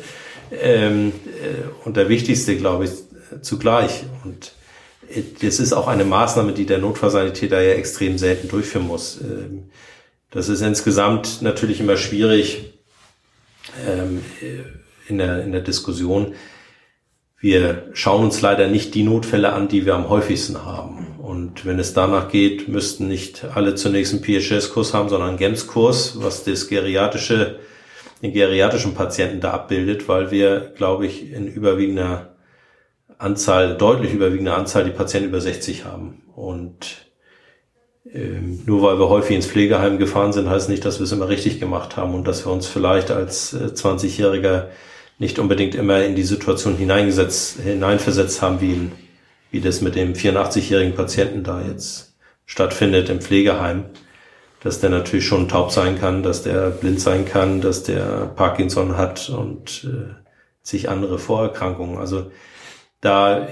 ähm, 0.51 1.11
äh, 1.25 1.85
und 1.85 1.97
der 1.97 2.09
wichtigste, 2.09 2.57
glaube 2.57 2.85
ich, 2.85 2.91
zugleich. 3.41 4.05
Und 4.23 4.53
äh, 5.09 5.21
das 5.41 5.59
ist 5.59 5.73
auch 5.73 5.87
eine 5.87 6.05
Maßnahme, 6.05 6.53
die 6.53 6.65
der 6.65 6.79
Notfallsanitäter 6.79 7.61
ja 7.61 7.73
extrem 7.73 8.17
selten 8.17 8.47
durchführen 8.47 8.87
muss. 8.87 9.19
Ähm, 9.21 9.69
das 10.31 10.49
ist 10.49 10.61
insgesamt 10.61 11.43
natürlich 11.43 11.79
immer 11.79 11.95
schwierig 11.95 12.76
ähm, 13.87 14.23
in, 15.07 15.17
der, 15.17 15.43
in 15.43 15.51
der 15.51 15.61
Diskussion. 15.61 16.35
Wir 17.39 17.89
schauen 17.93 18.23
uns 18.23 18.41
leider 18.41 18.67
nicht 18.67 18.95
die 18.95 19.03
Notfälle 19.03 19.53
an, 19.53 19.67
die 19.67 19.85
wir 19.85 19.95
am 19.95 20.09
häufigsten 20.09 20.65
haben. 20.65 21.19
Und 21.19 21.65
wenn 21.65 21.77
es 21.77 21.93
danach 21.93 22.29
geht, 22.29 22.67
müssten 22.67 23.07
nicht 23.07 23.45
alle 23.53 23.75
zunächst 23.75 24.13
einen 24.13 24.23
PHS-Kurs 24.23 24.93
haben, 24.93 25.09
sondern 25.09 25.29
einen 25.29 25.37
GEMS-Kurs, 25.37 26.21
was 26.21 26.43
das 26.43 26.67
geriatrische, 26.67 27.59
den 28.23 28.33
geriatrischen 28.33 28.95
Patienten 28.95 29.39
da 29.39 29.51
abbildet, 29.51 30.07
weil 30.07 30.31
wir, 30.31 30.73
glaube 30.75 31.05
ich, 31.05 31.31
in 31.31 31.47
überwiegender 31.47 32.35
Anzahl, 33.19 33.77
deutlich 33.77 34.13
überwiegender 34.13 34.57
Anzahl 34.57 34.83
die 34.83 34.91
Patienten 34.91 35.29
über 35.29 35.41
60 35.41 35.85
haben. 35.85 36.23
Und 36.35 37.06
ähm, 38.13 38.61
nur 38.65 38.81
weil 38.81 38.99
wir 38.99 39.09
häufig 39.09 39.35
ins 39.35 39.47
Pflegeheim 39.47 39.97
gefahren 39.97 40.33
sind, 40.33 40.49
heißt 40.49 40.69
nicht, 40.69 40.85
dass 40.85 40.99
wir 40.99 41.03
es 41.05 41.11
immer 41.11 41.29
richtig 41.29 41.59
gemacht 41.59 41.97
haben 41.97 42.13
und 42.13 42.27
dass 42.27 42.45
wir 42.45 42.51
uns 42.51 42.67
vielleicht 42.67 43.11
als 43.11 43.55
20-Jähriger 43.55 44.63
äh, 44.63 44.67
nicht 45.19 45.39
unbedingt 45.39 45.75
immer 45.75 46.03
in 46.03 46.15
die 46.15 46.23
Situation 46.23 46.77
hineingesetzt, 46.77 47.59
hineinversetzt 47.59 48.41
haben, 48.41 48.61
wie, 48.61 48.91
wie 49.51 49.61
das 49.61 49.81
mit 49.81 49.95
dem 49.95 50.13
84-jährigen 50.13 50.95
Patienten 50.95 51.43
da 51.43 51.61
jetzt 51.61 52.15
stattfindet 52.45 53.09
im 53.09 53.21
Pflegeheim. 53.21 53.85
Dass 54.63 54.79
der 54.79 54.89
natürlich 54.89 55.25
schon 55.25 55.47
taub 55.47 55.71
sein 55.71 55.99
kann, 55.99 56.23
dass 56.23 56.43
der 56.43 56.71
blind 56.71 56.99
sein 56.99 57.25
kann, 57.25 57.61
dass 57.61 57.83
der 57.83 58.31
Parkinson 58.35 58.97
hat 58.97 59.29
und 59.29 59.85
äh, 59.85 60.13
sich 60.63 60.89
andere 60.89 61.19
Vorerkrankungen. 61.19 61.97
Also 61.99 62.31
da 62.99 63.47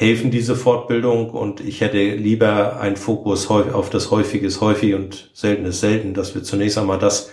helfen 0.00 0.30
diese 0.30 0.56
Fortbildung 0.56 1.28
und 1.28 1.60
ich 1.60 1.82
hätte 1.82 1.98
lieber 1.98 2.80
einen 2.80 2.96
Fokus 2.96 3.50
auf 3.50 3.90
das 3.90 4.10
Häufige 4.10 4.46
ist 4.46 4.62
häufig 4.62 4.94
und 4.94 5.30
Selten 5.34 5.66
ist 5.66 5.80
selten, 5.80 6.14
dass 6.14 6.34
wir 6.34 6.42
zunächst 6.42 6.78
einmal 6.78 6.98
das 6.98 7.30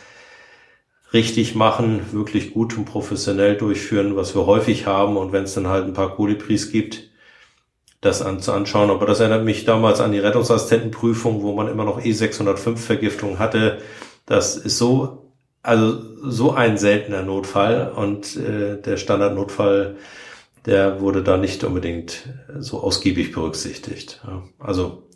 richtig 1.13 1.55
machen, 1.55 2.01
wirklich 2.11 2.53
gut 2.53 2.77
und 2.77 2.83
professionell 2.83 3.55
durchführen, 3.55 4.17
was 4.17 4.35
wir 4.35 4.45
häufig 4.45 4.85
haben. 4.85 5.15
Und 5.15 5.31
wenn 5.31 5.45
es 5.45 5.53
dann 5.53 5.67
halt 5.67 5.85
ein 5.85 5.93
paar 5.93 6.13
Kolibris 6.13 6.69
gibt, 6.69 7.09
das 8.01 8.21
anzuschauen. 8.21 8.89
Aber 8.89 9.05
das 9.05 9.21
erinnert 9.21 9.45
mich 9.45 9.63
damals 9.63 10.01
an 10.01 10.11
die 10.11 10.19
Rettungsassistentenprüfung, 10.19 11.43
wo 11.43 11.53
man 11.53 11.69
immer 11.69 11.85
noch 11.85 12.01
E605 12.01 12.75
Vergiftung 12.75 13.39
hatte. 13.39 13.77
Das 14.25 14.57
ist 14.57 14.77
so, 14.77 15.31
also 15.63 16.01
so 16.21 16.51
ein 16.51 16.77
seltener 16.77 17.23
Notfall 17.23 17.93
und 17.95 18.35
äh, 18.35 18.81
der 18.81 18.97
Standardnotfall, 18.97 19.95
der 20.67 21.01
wurde 21.01 21.23
da 21.23 21.37
nicht 21.37 21.63
unbedingt 21.63 22.29
so 22.59 22.81
ausgiebig 22.81 23.31
berücksichtigt. 23.31 24.21
Also 24.59 25.07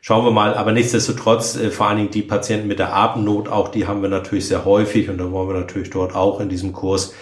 schauen 0.00 0.24
wir 0.24 0.32
mal. 0.32 0.54
Aber 0.54 0.72
nichtsdestotrotz, 0.72 1.56
äh, 1.56 1.70
vor 1.70 1.86
allen 1.86 1.98
Dingen 1.98 2.10
die 2.10 2.22
Patienten 2.22 2.66
mit 2.66 2.78
der 2.78 2.96
Atemnot, 2.96 3.48
auch 3.48 3.68
die 3.68 3.86
haben 3.86 4.02
wir 4.02 4.08
natürlich 4.08 4.48
sehr 4.48 4.64
häufig 4.64 5.08
und 5.08 5.18
da 5.18 5.30
wollen 5.30 5.48
wir 5.48 5.60
natürlich 5.60 5.90
dort 5.90 6.14
auch 6.16 6.40
in 6.40 6.48
diesem 6.48 6.72
Kurs 6.72 7.14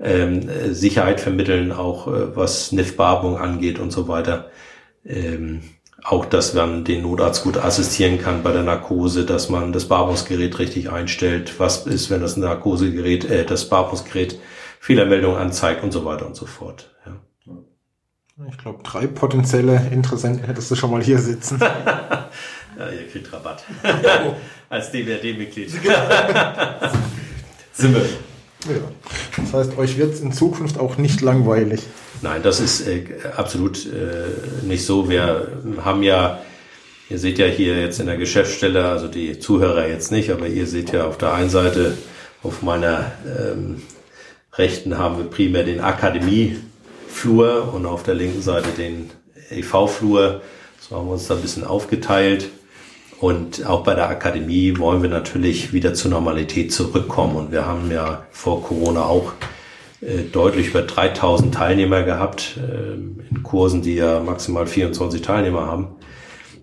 ähm, 0.00 0.48
Sicherheit 0.70 1.20
vermitteln, 1.20 1.72
auch 1.72 2.08
äh, 2.08 2.36
was 2.36 2.72
NIF-Beatmung 2.72 3.38
angeht 3.38 3.78
und 3.78 3.92
so 3.92 4.08
weiter. 4.08 4.50
Ähm, 5.04 5.62
auch, 6.04 6.24
dass 6.24 6.54
man 6.54 6.84
den 6.84 7.02
Notarzt 7.02 7.42
gut 7.42 7.56
assistieren 7.56 8.20
kann 8.20 8.42
bei 8.42 8.52
der 8.52 8.62
Narkose, 8.62 9.24
dass 9.24 9.48
man 9.48 9.72
das 9.72 9.86
Beatmungsgerät 9.86 10.58
richtig 10.58 10.90
einstellt. 10.90 11.58
Was 11.58 11.86
ist, 11.86 12.10
wenn 12.10 12.20
das 12.20 12.36
Narkosegerät, 12.36 13.24
äh, 13.24 13.44
das 13.44 13.68
Beatmungsgerät 13.68 14.38
Fehlermeldung 14.80 15.36
anzeigt 15.36 15.82
und 15.82 15.92
so 15.92 16.04
weiter 16.04 16.26
und 16.26 16.36
so 16.36 16.46
fort. 16.46 16.94
Ja. 17.04 17.16
Ich 18.46 18.58
glaube, 18.58 18.84
drei 18.84 19.08
potenzielle 19.08 19.88
Interessenten 19.90 20.44
hättest 20.44 20.70
du 20.70 20.76
schon 20.76 20.92
mal 20.92 21.02
hier 21.02 21.18
sitzen. 21.18 21.58
ja, 21.60 22.28
ihr 22.78 23.08
kriegt 23.10 23.32
Rabatt. 23.32 23.64
Als 24.68 24.92
DWRD-Mitglied. 24.92 25.70
Sind 27.72 27.94
wir. 27.94 28.02
Ja. 28.02 28.78
Das 29.36 29.54
heißt, 29.54 29.78
euch 29.78 29.98
wird 29.98 30.14
es 30.14 30.20
in 30.20 30.32
Zukunft 30.32 30.78
auch 30.78 30.98
nicht 30.98 31.20
langweilig. 31.20 31.82
Nein, 32.22 32.42
das 32.44 32.60
ist 32.60 32.86
äh, 32.86 33.06
absolut 33.36 33.84
äh, 33.86 34.64
nicht 34.64 34.86
so. 34.86 35.08
Wir 35.08 35.48
haben 35.82 36.04
ja, 36.04 36.40
ihr 37.10 37.18
seht 37.18 37.38
ja 37.38 37.46
hier 37.46 37.80
jetzt 37.80 37.98
in 37.98 38.06
der 38.06 38.18
Geschäftsstelle, 38.18 38.84
also 38.84 39.08
die 39.08 39.40
Zuhörer 39.40 39.88
jetzt 39.88 40.12
nicht, 40.12 40.30
aber 40.30 40.46
ihr 40.46 40.68
seht 40.68 40.92
ja 40.92 41.06
auf 41.06 41.18
der 41.18 41.34
einen 41.34 41.50
Seite 41.50 41.98
auf 42.44 42.62
meiner 42.62 43.10
ähm, 43.26 43.82
rechten 44.54 44.96
haben 44.96 45.18
wir 45.18 45.24
primär 45.24 45.64
den 45.64 45.80
Akademieflur 47.18 47.74
und 47.74 47.86
auf 47.86 48.02
der 48.02 48.14
linken 48.14 48.42
Seite 48.42 48.68
den 48.70 49.10
EV-Flur. 49.50 50.40
So 50.80 50.96
haben 50.96 51.06
wir 51.06 51.12
uns 51.12 51.26
da 51.26 51.34
ein 51.34 51.42
bisschen 51.42 51.64
aufgeteilt. 51.64 52.48
Und 53.20 53.66
auch 53.66 53.82
bei 53.82 53.94
der 53.94 54.08
Akademie 54.08 54.78
wollen 54.78 55.02
wir 55.02 55.10
natürlich 55.10 55.72
wieder 55.72 55.94
zur 55.94 56.12
Normalität 56.12 56.72
zurückkommen. 56.72 57.34
Und 57.34 57.52
wir 57.52 57.66
haben 57.66 57.90
ja 57.90 58.24
vor 58.30 58.62
Corona 58.62 59.02
auch 59.02 59.32
äh, 60.00 60.22
deutlich 60.32 60.68
über 60.68 60.82
3000 60.82 61.52
Teilnehmer 61.52 62.04
gehabt 62.04 62.56
äh, 62.58 62.94
in 62.94 63.42
Kursen, 63.42 63.82
die 63.82 63.96
ja 63.96 64.20
maximal 64.20 64.68
24 64.68 65.20
Teilnehmer 65.20 65.66
haben. 65.66 65.88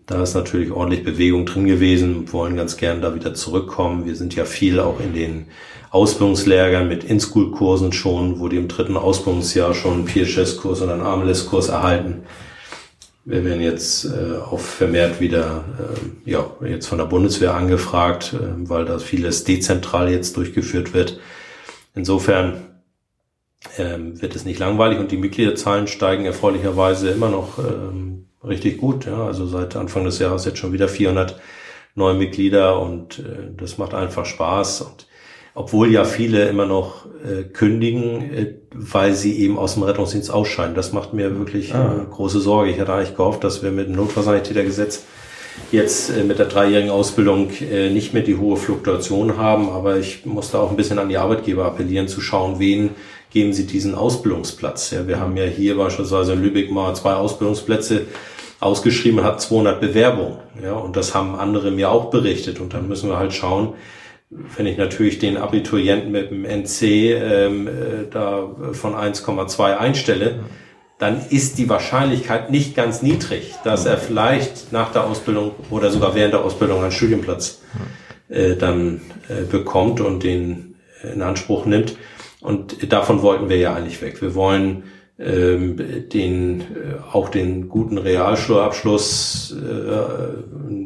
Da 0.06 0.24
ist 0.24 0.36
natürlich 0.36 0.72
ordentlich 0.72 1.04
Bewegung 1.04 1.46
drin 1.46 1.66
gewesen, 1.66 2.32
wollen 2.32 2.56
ganz 2.56 2.78
gern 2.78 3.02
da 3.02 3.16
wieder 3.16 3.34
zurückkommen. 3.34 4.06
Wir 4.06 4.16
sind 4.16 4.36
ja 4.36 4.46
viel 4.46 4.80
auch 4.80 5.00
in 5.02 5.14
den 5.14 5.48
Ausbildungslehrgern 5.92 6.88
mit 6.88 7.04
In-School-Kursen 7.04 7.94
schon, 7.94 8.40
wo 8.40 8.48
die 8.48 8.58
im 8.58 8.68
dritten 8.68 8.98
Ausbildungsjahr 8.98 9.74
schon 9.74 9.94
einen 9.94 10.06
Peer-Chess-Kurs 10.06 10.82
und 10.82 10.90
einen 10.90 11.02
Armless-Kurs 11.02 11.70
erhalten. 11.70 12.24
Wir 13.24 13.44
werden 13.44 13.62
jetzt 13.62 14.06
äh, 14.06 14.38
auch 14.38 14.60
vermehrt 14.60 15.20
wieder, 15.20 15.64
äh, 15.80 16.30
ja, 16.30 16.46
jetzt 16.64 16.88
von 16.88 17.00
der 17.00 17.06
Bundeswehr 17.06 17.56
angefragt, 17.56 18.34
äh, 18.34 18.70
weil 18.70 18.86
da 18.86 19.00
vieles 19.00 19.44
dezentral 19.44 20.12
jetzt 20.12 20.38
durchgeführt 20.38 20.94
wird. 20.94 21.20
Insofern 21.96 22.82
ähm, 23.78 24.22
wird 24.22 24.36
es 24.36 24.46
nicht 24.46 24.60
langweilig 24.60 25.00
und 25.00 25.12
die 25.12 25.18
Mitgliederzahlen 25.18 25.88
steigen 25.88 26.26
erfreulicherweise 26.26 27.10
immer 27.10 27.30
noch 27.30 27.58
ähm, 27.58 28.28
richtig 28.44 28.78
gut. 28.78 29.06
Ja? 29.06 29.26
Also 29.26 29.48
seit 29.48 29.76
Anfang 29.76 30.06
des 30.06 30.20
Jahres 30.20 30.46
jetzt 30.46 30.60
schon 30.60 30.74
wieder 30.74 30.88
400 30.88 31.40
neue 31.96 32.14
Mitglieder 32.14 32.80
und 32.80 33.20
äh, 33.20 33.56
das 33.58 33.78
macht 33.78 33.94
einfach 33.94 34.26
Spaß. 34.26 34.82
Und 34.82 35.08
obwohl 35.56 35.92
ja 35.92 36.04
viele 36.04 36.48
immer 36.50 36.66
noch 36.66 37.06
äh, 37.24 37.44
kündigen, 37.44 38.34
äh, 38.34 38.54
weil 38.74 39.14
sie 39.14 39.40
eben 39.40 39.58
aus 39.58 39.74
dem 39.74 39.84
Rettungsdienst 39.84 40.30
ausscheiden. 40.30 40.76
Das 40.76 40.92
macht 40.92 41.14
mir 41.14 41.40
wirklich 41.40 41.74
ah. 41.74 42.04
äh, 42.04 42.14
große 42.14 42.42
Sorge. 42.42 42.70
Ich 42.70 42.80
hatte 42.80 42.94
eigentlich 42.94 43.16
gehofft, 43.16 43.44
dass 43.44 43.64
wir 43.64 43.72
mit 43.72 43.88
dem 43.88 43.96
Notfallsanitätergesetz 43.96 45.06
jetzt 45.72 46.10
äh, 46.10 46.24
mit 46.24 46.40
der 46.40 46.48
dreijährigen 46.48 46.92
Ausbildung 46.92 47.50
äh, 47.62 47.90
nicht 47.90 48.14
mehr 48.14 48.22
die 48.22 48.38
hohe 48.38 48.58
Fluktuation 48.58 49.38
haben, 49.38 49.70
aber 49.70 49.98
ich 49.98 50.26
musste 50.26 50.60
auch 50.60 50.70
ein 50.70 50.76
bisschen 50.76 51.00
an 51.00 51.08
die 51.08 51.18
Arbeitgeber 51.18 51.66
appellieren, 51.66 52.10
zu 52.10 52.20
schauen, 52.20 52.60
wen 52.60 52.92
geben 53.32 53.54
sie 53.54 53.66
diesen 53.66 53.96
Ausbildungsplatz. 53.96 54.92
Ja, 54.92 55.08
wir 55.08 55.22
haben 55.22 55.38
ja 55.38 55.46
hier 55.46 55.78
beispielsweise 55.78 56.34
in 56.34 56.44
Lübeck 56.44 56.70
mal 56.70 56.94
zwei 56.96 57.14
Ausbildungsplätze 57.14 58.02
ausgeschrieben 58.60 59.20
und 59.20 59.26
hat 59.26 59.42
200 59.42 59.80
Bewerbungen. 59.80 60.38
Ja, 60.62 60.74
und 60.74 60.96
das 60.96 61.14
haben 61.14 61.36
andere 61.36 61.72
mir 61.72 61.92
auch 61.92 62.10
berichtet. 62.10 62.60
Und 62.60 62.74
dann 62.74 62.88
müssen 62.88 63.10
wir 63.10 63.20
halt 63.20 63.34
schauen, 63.34 63.74
wenn 64.30 64.66
ich 64.66 64.78
natürlich 64.78 65.20
den 65.20 65.38
Abiturienten 65.38 66.12
mit 66.12 66.32
dem 66.32 66.46
NC 66.46 66.82
ähm, 66.82 67.68
äh, 67.68 67.72
da 68.10 68.50
von 68.74 68.94
1,2 68.94 69.78
einstelle, 69.78 70.40
dann 70.98 71.22
ist 71.30 71.58
die 71.58 71.70
Wahrscheinlichkeit 71.70 72.52
nicht 72.52 72.76
ganz 72.76 73.02
niedrig, 73.02 73.54
dass 73.64 73.86
er 73.86 73.98
vielleicht 73.98 74.72
nach 74.72 74.92
der 74.92 75.06
Ausbildung 75.06 75.52
oder 75.70 75.92
sogar 75.92 76.16
während 76.16 76.34
der 76.34 76.44
Ausbildung 76.44 76.82
einen 76.82 76.92
Studienplatz 76.92 77.62
äh, 78.30 78.56
dann 78.56 79.02
äh, 79.28 79.44
bekommt 79.44 80.00
und 80.02 80.24
den 80.24 80.76
in 81.04 81.22
Anspruch 81.22 81.66
nimmt. 81.66 81.98
Und 82.42 82.92
davon 82.92 83.22
wollten 83.22 83.50
wir 83.50 83.58
ja 83.58 83.74
eigentlich 83.74 84.02
weg. 84.02 84.22
Wir 84.22 84.36
wollen 84.36 84.84
ähm, 85.20 85.78
den 86.10 86.62
äh, 86.62 86.66
auch 87.12 87.30
den 87.30 87.70
guten 87.70 87.98
Realschulabschluss 87.98 89.56
äh, 89.56 90.86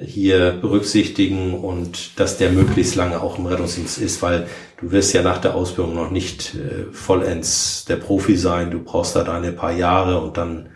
hier 0.00 0.58
berücksichtigen 0.60 1.54
und 1.54 2.18
dass 2.18 2.36
der 2.36 2.50
möglichst 2.50 2.96
lange 2.96 3.20
auch 3.20 3.38
im 3.38 3.46
Rettungsdienst 3.46 3.98
ist, 3.98 4.22
weil 4.22 4.46
du 4.80 4.90
wirst 4.90 5.12
ja 5.14 5.22
nach 5.22 5.38
der 5.38 5.54
Ausbildung 5.54 5.94
noch 5.94 6.10
nicht 6.10 6.54
äh, 6.54 6.92
vollends 6.92 7.84
der 7.84 7.96
Profi 7.96 8.36
sein. 8.36 8.70
Du 8.70 8.82
brauchst 8.82 9.14
da 9.14 9.22
deine 9.22 9.52
paar 9.52 9.72
Jahre 9.72 10.20
und 10.20 10.36
dann 10.36 10.70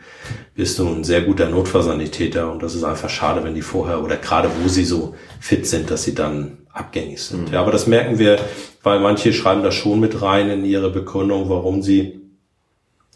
bist 0.55 0.79
du 0.79 0.89
ein 0.89 1.05
sehr 1.05 1.23
guter 1.23 1.49
Notfallsanitäter 1.49 2.51
und 2.51 2.63
das 2.63 2.75
ist 2.75 2.85
einfach 2.85 3.09
schade, 3.09 3.43
wenn 3.43 3.55
die 3.55 3.63
vorher 3.63 4.03
oder 4.03 4.17
gerade 4.17 4.51
wo 4.63 4.69
sie 4.69 4.85
so 4.85 5.15
fit 5.41 5.67
sind, 5.67 5.91
dass 5.91 6.05
sie 6.05 6.15
dann 6.15 6.59
abgängig 6.73 7.21
sind. 7.23 7.49
Mhm. 7.49 7.55
Ja, 7.55 7.61
aber 7.61 7.73
das 7.73 7.87
merken 7.87 8.19
wir, 8.19 8.39
weil 8.83 9.01
manche 9.01 9.33
schreiben 9.33 9.63
das 9.63 9.75
schon 9.75 10.01
mit 10.01 10.23
rein 10.23 10.49
in 10.51 10.65
ihre 10.65 10.91
Begründung, 10.91 11.49
warum 11.49 11.83
sie, 11.83 12.21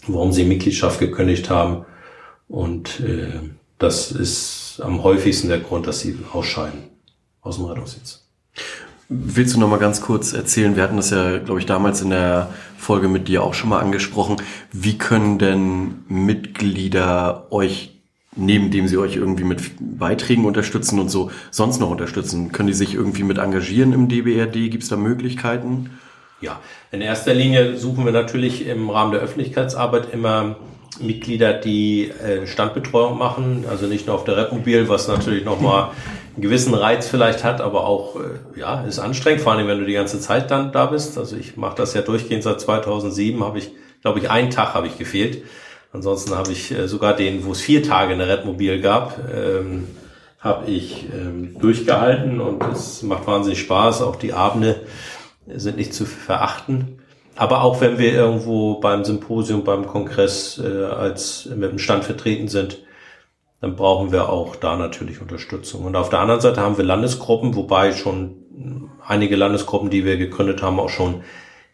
warum 0.07 0.33
sie 0.33 0.45
Mitgliedschaft 0.45 0.99
gekündigt 0.99 1.49
haben 1.49 1.85
und 2.49 3.01
äh, 3.01 3.41
das 3.83 4.13
ist 4.13 4.81
am 4.83 5.03
häufigsten 5.03 5.49
der 5.49 5.59
Grund, 5.59 5.87
dass 5.87 6.01
sie 6.01 6.19
ausscheiden 6.33 6.85
aus 7.41 7.57
dem 7.57 7.67
Rettungsdienst. 7.67 8.25
Willst 9.09 9.55
du 9.55 9.61
noch 9.61 9.69
mal 9.69 9.79
ganz 9.79 10.01
kurz 10.01 10.33
erzählen? 10.33 10.75
Wir 10.77 10.83
hatten 10.83 10.97
das 10.97 11.11
ja, 11.11 11.39
glaube 11.39 11.61
ich, 11.61 11.67
damals 11.67 12.01
in 12.01 12.11
der 12.11 12.49
Folge 12.79 13.09
mit 13.09 13.29
dir 13.29 13.43
auch 13.43 13.53
schon 13.53 13.69
mal 13.69 13.81
angesprochen. 13.81 14.37
Wie 14.73 14.97
können 14.97 15.39
denn 15.39 16.05
Mitglieder 16.09 17.49
euch, 17.51 18.01
neben 18.35 18.71
dem 18.71 18.89
sie 18.89 18.97
euch 18.97 19.17
irgendwie 19.17 19.45
mit 19.45 19.61
Beiträgen 19.79 20.47
unterstützen 20.47 20.99
und 20.99 21.11
so, 21.11 21.31
sonst 21.51 21.79
noch 21.79 21.91
unterstützen? 21.91 22.53
Können 22.53 22.69
die 22.69 22.75
sich 22.75 22.95
irgendwie 22.95 23.25
mit 23.25 23.37
engagieren 23.37 23.93
im 23.93 24.09
DBRD? 24.09 24.71
Gibt 24.71 24.85
es 24.85 24.89
da 24.89 24.97
Möglichkeiten? 24.97 25.91
Ja, 26.41 26.61
in 26.91 27.03
erster 27.03 27.35
Linie 27.35 27.77
suchen 27.77 28.05
wir 28.05 28.13
natürlich 28.13 28.67
im 28.67 28.89
Rahmen 28.89 29.13
der 29.13 29.21
Öffentlichkeitsarbeit 29.21 30.13
immer 30.13 30.57
Mitglieder, 31.01 31.55
die 31.55 32.11
äh, 32.11 32.47
Standbetreuung 32.47 33.19
machen, 33.19 33.65
also 33.69 33.87
nicht 33.87 34.07
nur 34.07 34.17
auf 34.17 34.25
der 34.25 34.37
Redmobil, 34.37 34.89
was 34.89 35.09
natürlich 35.09 35.45
nochmal 35.45 35.91
einen 36.35 36.43
gewissen 36.43 36.75
Reiz 36.75 37.09
vielleicht 37.09 37.45
hat, 37.45 37.61
aber 37.61 37.87
auch, 37.87 38.17
äh, 38.17 38.61
ja, 38.61 38.83
ist 38.83 38.99
anstrengend, 38.99 39.41
vor 39.43 39.53
allem 39.53 39.67
wenn 39.69 39.79
du 39.79 39.87
die 39.87 39.95
ganze 39.95 40.21
Zeit 40.21 40.51
dann 40.51 40.73
da 40.73 40.87
bist. 40.87 41.19
Also 41.19 41.37
ich 41.37 41.57
mache 41.57 41.77
das 41.77 41.95
ja 41.95 42.03
durchgehend 42.03 42.43
seit 42.43 42.61
2007, 42.61 43.43
habe 43.43 43.59
ich, 43.59 43.71
glaube 44.03 44.19
ich, 44.19 44.31
einen 44.31 44.51
Tag 44.51 44.75
habe 44.75 44.87
ich 44.87 44.99
gefehlt. 44.99 45.45
Ansonsten 45.93 46.35
habe 46.35 46.53
ich 46.53 46.73
äh, 46.73 46.89
sogar 46.89 47.15
den, 47.15 47.45
wo 47.45 47.53
es 47.53 47.61
vier 47.61 47.83
Tage 47.83 48.15
eine 48.15 48.29
Redmobil 48.29 48.81
gab, 48.81 49.19
ähm, 49.35 49.89
habe 50.41 50.71
ich 50.71 51.07
ähm, 51.15 51.57
durchgehalten 51.61 52.41
und 52.41 52.65
es 52.73 53.03
macht 53.03 53.27
wahnsinnig 53.27 53.61
Spaß. 53.61 54.03
Auch 54.03 54.17
die 54.17 54.33
Abende 54.33 54.81
sind 55.47 55.77
nicht 55.77 55.95
zu 55.95 56.05
verachten. 56.05 57.02
Aber 57.35 57.63
auch 57.63 57.81
wenn 57.81 57.99
wir 57.99 58.13
irgendwo 58.13 58.75
beim 58.81 59.05
Symposium, 59.05 59.65
beim 59.65 59.87
Kongress 59.87 60.61
äh, 60.63 60.85
als 60.85 61.47
mit 61.47 61.71
dem 61.71 61.79
Stand 61.79 62.05
vertreten 62.05 62.49
sind, 62.49 62.79
dann 63.61 63.77
brauchen 63.77 64.13
wir 64.13 64.29
auch 64.29 64.57
da 64.57 64.77
natürlich 64.77 65.21
Unterstützung. 65.21 65.85
Und 65.85 65.97
auf 65.97 66.11
der 66.11 66.19
anderen 66.19 66.41
Seite 66.41 66.61
haben 66.61 66.77
wir 66.77 66.85
Landesgruppen, 66.85 67.55
wobei 67.55 67.93
schon 67.93 68.91
einige 69.07 69.37
Landesgruppen, 69.37 69.89
die 69.89 70.05
wir 70.05 70.17
gegründet 70.17 70.63
haben, 70.63 70.81
auch 70.81 70.89
schon 70.89 71.23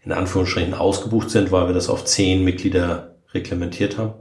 in 0.05 0.13
Anführungsstrichen 0.13 0.75
ausgebucht 0.75 1.31
sind, 1.31 1.51
weil 1.51 1.67
wir 1.67 1.75
das 1.75 1.89
auf 1.89 2.05
zehn 2.05 2.45
Mitglieder 2.45 3.17
reglementiert 3.33 3.99
haben. 3.99 4.15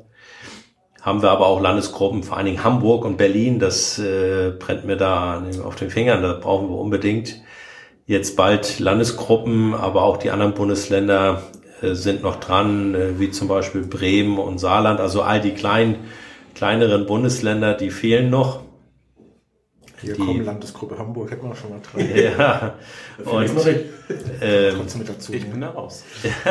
Haben 1.02 1.22
wir 1.22 1.30
aber 1.30 1.48
auch 1.48 1.62
Landesgruppen, 1.62 2.24
vor 2.24 2.38
allen 2.38 2.48
Dingen 2.48 2.64
Hamburg 2.64 3.06
und 3.06 3.18
Berlin, 3.18 3.60
das 3.60 4.00
äh, 4.00 4.52
brennt 4.58 4.86
mir 4.86 4.98
da 4.98 5.44
auf 5.64 5.76
den 5.76 5.90
Fingern, 5.90 6.22
da 6.22 6.34
brauchen 6.34 6.70
wir 6.70 6.78
unbedingt 6.78 7.42
jetzt 8.08 8.36
bald 8.38 8.80
Landesgruppen, 8.80 9.76
aber 9.76 10.04
auch 10.04 10.18
die 10.18 10.32
anderen 10.32 10.54
Bundesländer 10.54 11.44
äh, 11.82 11.94
sind 11.94 12.24
noch 12.24 12.38
dran, 12.38 12.96
äh, 12.96 13.20
wie 13.20 13.30
zum 13.30 13.48
Beispiel 13.50 13.82
Bremen 13.84 14.40
und 14.40 14.58
Saarland, 14.58 15.00
also 15.00 15.22
all 15.22 15.42
die 15.42 15.52
kleinen, 15.52 15.98
kleineren 16.56 17.06
Bundesländer, 17.06 17.74
die 17.76 17.92
fehlen 17.92 18.30
noch. 18.30 18.62
Hier 20.00 20.14
Die- 20.14 20.22
kommen 20.22 20.46
Landesgruppe 20.46 20.98
Hamburg, 20.98 21.32
hätten 21.32 21.50
wir 21.50 21.56
schon 21.56 21.72
mal 21.72 21.80
dran. 21.82 22.08
Ja, 22.38 22.76
und 23.26 23.50
ähm, 24.42 24.76
Trotzdem 24.78 25.00
mit 25.00 25.10
dazu. 25.10 25.34
Ich 25.34 25.46
bin 25.50 25.60
da 25.60 25.72
raus. 25.72 26.04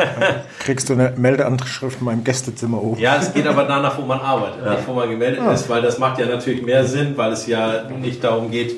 Kriegst 0.59 0.89
du 0.89 0.93
eine 0.93 1.13
Meldeanschrift 1.15 1.99
in 1.99 2.05
meinem 2.05 2.23
Gästezimmer 2.25 2.83
oben? 2.83 2.99
ja, 3.01 3.15
es 3.17 3.33
geht 3.33 3.47
aber 3.47 3.63
danach, 3.63 3.97
wo 3.97 4.01
man 4.03 4.19
arbeitet, 4.19 4.63
nicht 4.69 4.85
wo 4.87 4.93
man 4.93 5.09
gemeldet 5.09 5.41
ist, 5.53 5.67
weil 5.69 5.81
das 5.81 5.97
macht 5.97 6.19
ja 6.19 6.25
natürlich 6.27 6.61
mehr 6.61 6.85
Sinn, 6.85 7.13
weil 7.15 7.31
es 7.31 7.47
ja 7.47 7.89
nicht 7.89 8.21
darum 8.23 8.51
geht, 8.51 8.75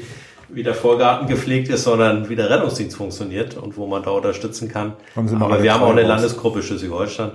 wie 0.51 0.63
der 0.63 0.73
Vorgarten 0.73 1.27
gepflegt 1.27 1.69
ist, 1.69 1.83
sondern 1.83 2.29
wie 2.29 2.35
der 2.35 2.49
Rettungsdienst 2.49 2.95
funktioniert 2.95 3.57
und 3.57 3.77
wo 3.77 3.87
man 3.87 4.03
da 4.03 4.11
unterstützen 4.11 4.67
kann. 4.69 4.93
Aber 5.15 5.61
wir 5.61 5.73
haben 5.73 5.83
auch 5.83 5.91
eine. 5.91 6.03
Landesgruppe 6.03 6.63
Schleswig-Holstein. 6.63 7.31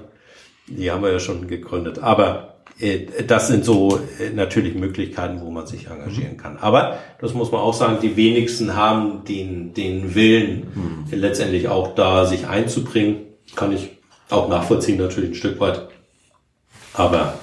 Die 0.67 0.91
haben 0.91 1.03
wir 1.03 1.13
ja 1.13 1.21
schon 1.21 1.47
gegründet. 1.47 1.99
Aber 1.99 2.55
äh, 2.81 3.07
das 3.27 3.49
sind 3.49 3.65
so 3.65 4.01
äh, 4.19 4.31
natürlich 4.31 4.75
Möglichkeiten, 4.75 5.41
wo 5.43 5.51
man 5.51 5.67
sich 5.67 5.87
engagieren 5.87 6.37
kann. 6.37 6.57
Aber 6.59 6.99
das 7.21 7.35
muss 7.35 7.53
man 7.53 7.61
auch 7.61 7.75
sagen, 7.75 7.99
die 8.03 8.17
wenigsten 8.17 8.75
haben 8.75 9.25
den, 9.25 9.75
den 9.75 10.15
Willen, 10.15 11.07
letztendlich 11.11 11.69
auch 11.69 11.95
da 11.95 12.27
sich 12.27 12.47
einzubringen. 12.47 13.19
Kann 13.55 13.73
ich 13.73 13.91
auch 14.31 14.49
nachvollziehen, 14.49 14.99
natürlich 14.99 15.31
ein 15.31 15.35
Stück 15.35 15.61
weit. 15.61 15.89
Aber 16.95 17.35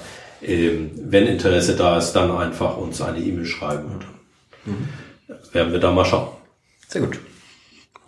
ähm, 0.42 0.90
wenn 0.96 1.26
Interesse 1.26 1.76
da 1.76 1.98
ist, 1.98 2.12
dann 2.12 2.30
einfach 2.30 2.76
uns 2.76 3.00
eine 3.00 3.18
E-Mail 3.18 3.46
schreiben 3.46 3.86
dann 4.64 4.88
werden 5.52 5.72
wir 5.72 5.80
da 5.80 5.92
mal 5.92 6.04
schauen. 6.04 6.28
Sehr 6.88 7.02
gut. 7.02 7.18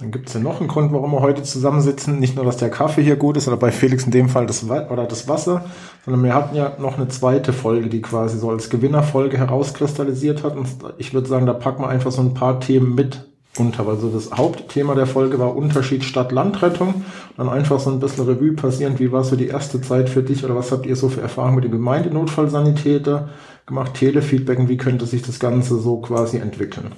Dann 0.00 0.10
gibt 0.10 0.28
es 0.28 0.34
ja 0.34 0.40
noch 0.40 0.58
einen 0.58 0.68
Grund, 0.68 0.92
warum 0.92 1.12
wir 1.12 1.20
heute 1.20 1.44
zusammensitzen. 1.44 2.18
Nicht 2.18 2.34
nur, 2.34 2.44
dass 2.44 2.56
der 2.56 2.68
Kaffee 2.68 3.02
hier 3.02 3.14
gut 3.14 3.36
ist 3.36 3.46
oder 3.46 3.56
bei 3.56 3.70
Felix 3.70 4.04
in 4.04 4.10
dem 4.10 4.28
Fall 4.28 4.46
das, 4.46 4.64
oder 4.64 5.04
das 5.04 5.28
Wasser, 5.28 5.64
sondern 6.04 6.24
wir 6.24 6.34
hatten 6.34 6.56
ja 6.56 6.72
noch 6.80 6.96
eine 6.96 7.08
zweite 7.08 7.52
Folge, 7.52 7.88
die 7.88 8.02
quasi 8.02 8.36
so 8.36 8.50
als 8.50 8.70
Gewinnerfolge 8.70 9.38
herauskristallisiert 9.38 10.42
hat. 10.42 10.56
Und 10.56 10.66
ich 10.98 11.14
würde 11.14 11.28
sagen, 11.28 11.46
da 11.46 11.52
packen 11.52 11.82
wir 11.82 11.88
einfach 11.88 12.10
so 12.10 12.22
ein 12.22 12.34
paar 12.34 12.58
Themen 12.58 12.96
mit 12.96 13.24
unter. 13.56 13.86
Also 13.86 14.10
das 14.10 14.32
Hauptthema 14.32 14.96
der 14.96 15.06
Folge 15.06 15.38
war 15.38 15.54
Unterschied 15.54 16.02
Stadt-Land-Rettung. 16.02 17.04
Dann 17.36 17.48
einfach 17.48 17.78
so 17.78 17.90
ein 17.90 18.00
bisschen 18.00 18.26
Revue 18.26 18.54
passierend, 18.54 18.98
wie 18.98 19.12
war 19.12 19.22
so 19.22 19.36
die 19.36 19.46
erste 19.46 19.80
Zeit 19.80 20.08
für 20.08 20.24
dich 20.24 20.44
oder 20.44 20.56
was 20.56 20.72
habt 20.72 20.86
ihr 20.86 20.96
so 20.96 21.08
für 21.08 21.20
Erfahrungen 21.20 21.54
mit 21.54 21.64
dem 21.64 21.72
Gemeindenotfallsanitäter 21.72 23.28
gemacht, 23.66 23.94
Telefeedback 23.94 24.58
und 24.58 24.68
wie 24.68 24.76
könnte 24.76 25.06
sich 25.06 25.22
das 25.22 25.38
Ganze 25.38 25.78
so 25.78 25.98
quasi 25.98 26.38
entwickeln? 26.38 26.92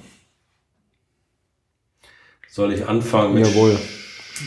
Soll 2.49 2.73
ich 2.73 2.87
anfangen 2.87 3.35
mit 3.35 3.45
Jawohl. 3.45 3.77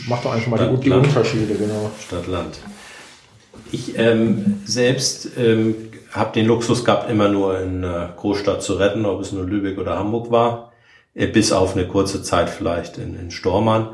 Mach 0.07 0.21
doch 0.21 0.33
einfach 0.33 0.51
mal 0.51 0.57
die, 0.57 0.65
Stadt, 0.65 0.83
die 0.83 0.89
Land. 0.89 1.07
Unterschiede, 1.07 1.55
genau. 1.55 1.91
Stadt, 1.99 2.27
Land. 2.27 2.59
Ich 3.71 3.97
ähm, 3.97 4.61
selbst 4.65 5.31
ähm, 5.37 5.75
habe 6.11 6.33
den 6.33 6.45
Luxus 6.45 6.83
gehabt, 6.83 7.09
immer 7.09 7.29
nur 7.29 7.59
in 7.59 7.83
einer 7.83 8.13
Großstadt 8.17 8.61
zu 8.61 8.73
retten, 8.73 9.05
ob 9.05 9.21
es 9.21 9.31
nur 9.31 9.45
Lübeck 9.45 9.77
oder 9.77 9.97
Hamburg 9.97 10.29
war, 10.29 10.73
äh, 11.13 11.27
bis 11.27 11.51
auf 11.51 11.75
eine 11.75 11.87
kurze 11.87 12.21
Zeit 12.21 12.49
vielleicht 12.49 12.97
in, 12.97 13.17
in 13.17 13.31
Stormann. 13.31 13.89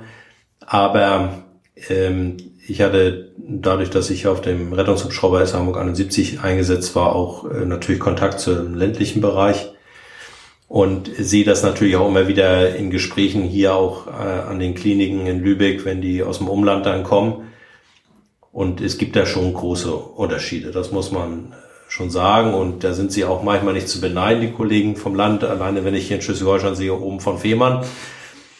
Aber 0.61 1.43
ähm, 1.89 2.37
ich 2.67 2.81
hatte 2.81 3.31
dadurch, 3.37 3.89
dass 3.89 4.09
ich 4.09 4.27
auf 4.27 4.41
dem 4.41 4.73
Rettungshubschrauber 4.73 5.41
S 5.41 5.53
Hamburg 5.53 5.77
71 5.77 6.41
eingesetzt 6.41 6.95
war, 6.95 7.15
auch 7.15 7.49
äh, 7.49 7.65
natürlich 7.65 7.99
Kontakt 8.01 8.39
zum 8.39 8.75
ländlichen 8.75 9.21
Bereich 9.21 9.71
und 10.67 11.09
sehe 11.17 11.45
das 11.45 11.63
natürlich 11.63 11.95
auch 11.95 12.07
immer 12.07 12.27
wieder 12.27 12.75
in 12.75 12.89
Gesprächen 12.89 13.43
hier 13.43 13.73
auch 13.73 14.07
äh, 14.07 14.11
an 14.11 14.59
den 14.59 14.75
Kliniken 14.75 15.25
in 15.25 15.39
Lübeck, 15.39 15.85
wenn 15.85 16.01
die 16.01 16.23
aus 16.23 16.39
dem 16.39 16.49
Umland 16.49 16.85
dann 16.85 17.03
kommen. 17.03 17.47
Und 18.51 18.81
es 18.81 18.97
gibt 18.97 19.15
da 19.15 19.25
schon 19.25 19.53
große 19.53 19.93
Unterschiede, 19.93 20.71
das 20.71 20.91
muss 20.91 21.11
man 21.11 21.53
schon 21.87 22.09
sagen. 22.09 22.53
Und 22.53 22.83
da 22.83 22.93
sind 22.93 23.13
sie 23.13 23.23
auch 23.23 23.43
manchmal 23.43 23.75
nicht 23.75 23.87
zu 23.87 24.01
beneiden, 24.01 24.41
die 24.41 24.51
Kollegen 24.51 24.97
vom 24.97 25.15
Land. 25.15 25.43
Alleine 25.45 25.85
wenn 25.85 25.95
ich 25.95 26.07
hier 26.07 26.17
in 26.17 26.21
Schleswig-Holstein 26.21 26.75
sehe, 26.75 26.93
oben 26.93 27.21
von 27.21 27.37
Fehmarn, 27.37 27.85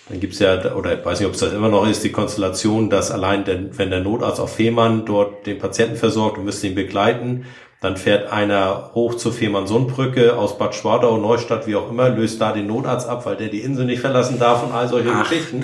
dann 0.09 0.19
gibt's 0.19 0.39
ja, 0.39 0.75
oder 0.75 0.97
ich 0.97 1.05
weiß 1.05 1.19
nicht, 1.19 1.27
ob 1.27 1.33
es 1.33 1.41
das 1.41 1.53
immer 1.53 1.69
noch 1.69 1.87
ist, 1.87 2.03
die 2.03 2.11
Konstellation, 2.11 2.89
dass 2.89 3.11
allein, 3.11 3.43
der, 3.43 3.77
wenn 3.77 3.89
der 3.89 3.99
Notarzt 3.99 4.39
auf 4.39 4.55
Fehmarn 4.55 5.05
dort 5.05 5.45
den 5.45 5.59
Patienten 5.59 5.97
versorgt 5.97 6.37
und 6.37 6.45
müsste 6.45 6.67
ihn 6.67 6.75
begleiten, 6.75 7.45
dann 7.81 7.95
fährt 7.95 8.31
einer 8.31 8.91
hoch 8.95 9.15
zur 9.15 9.31
Fehmarn-Sundbrücke 9.33 10.35
aus 10.35 10.57
Bad 10.57 10.73
Schwartau, 10.73 11.17
Neustadt, 11.17 11.67
wie 11.67 11.75
auch 11.75 11.91
immer, 11.91 12.09
löst 12.09 12.41
da 12.41 12.51
den 12.51 12.67
Notarzt 12.67 13.07
ab, 13.07 13.25
weil 13.25 13.35
der 13.35 13.49
die 13.49 13.59
Insel 13.59 13.85
nicht 13.85 13.99
verlassen 13.99 14.39
darf 14.39 14.63
und 14.63 14.71
all 14.71 14.87
solche 14.87 15.11
Geschichten. 15.11 15.61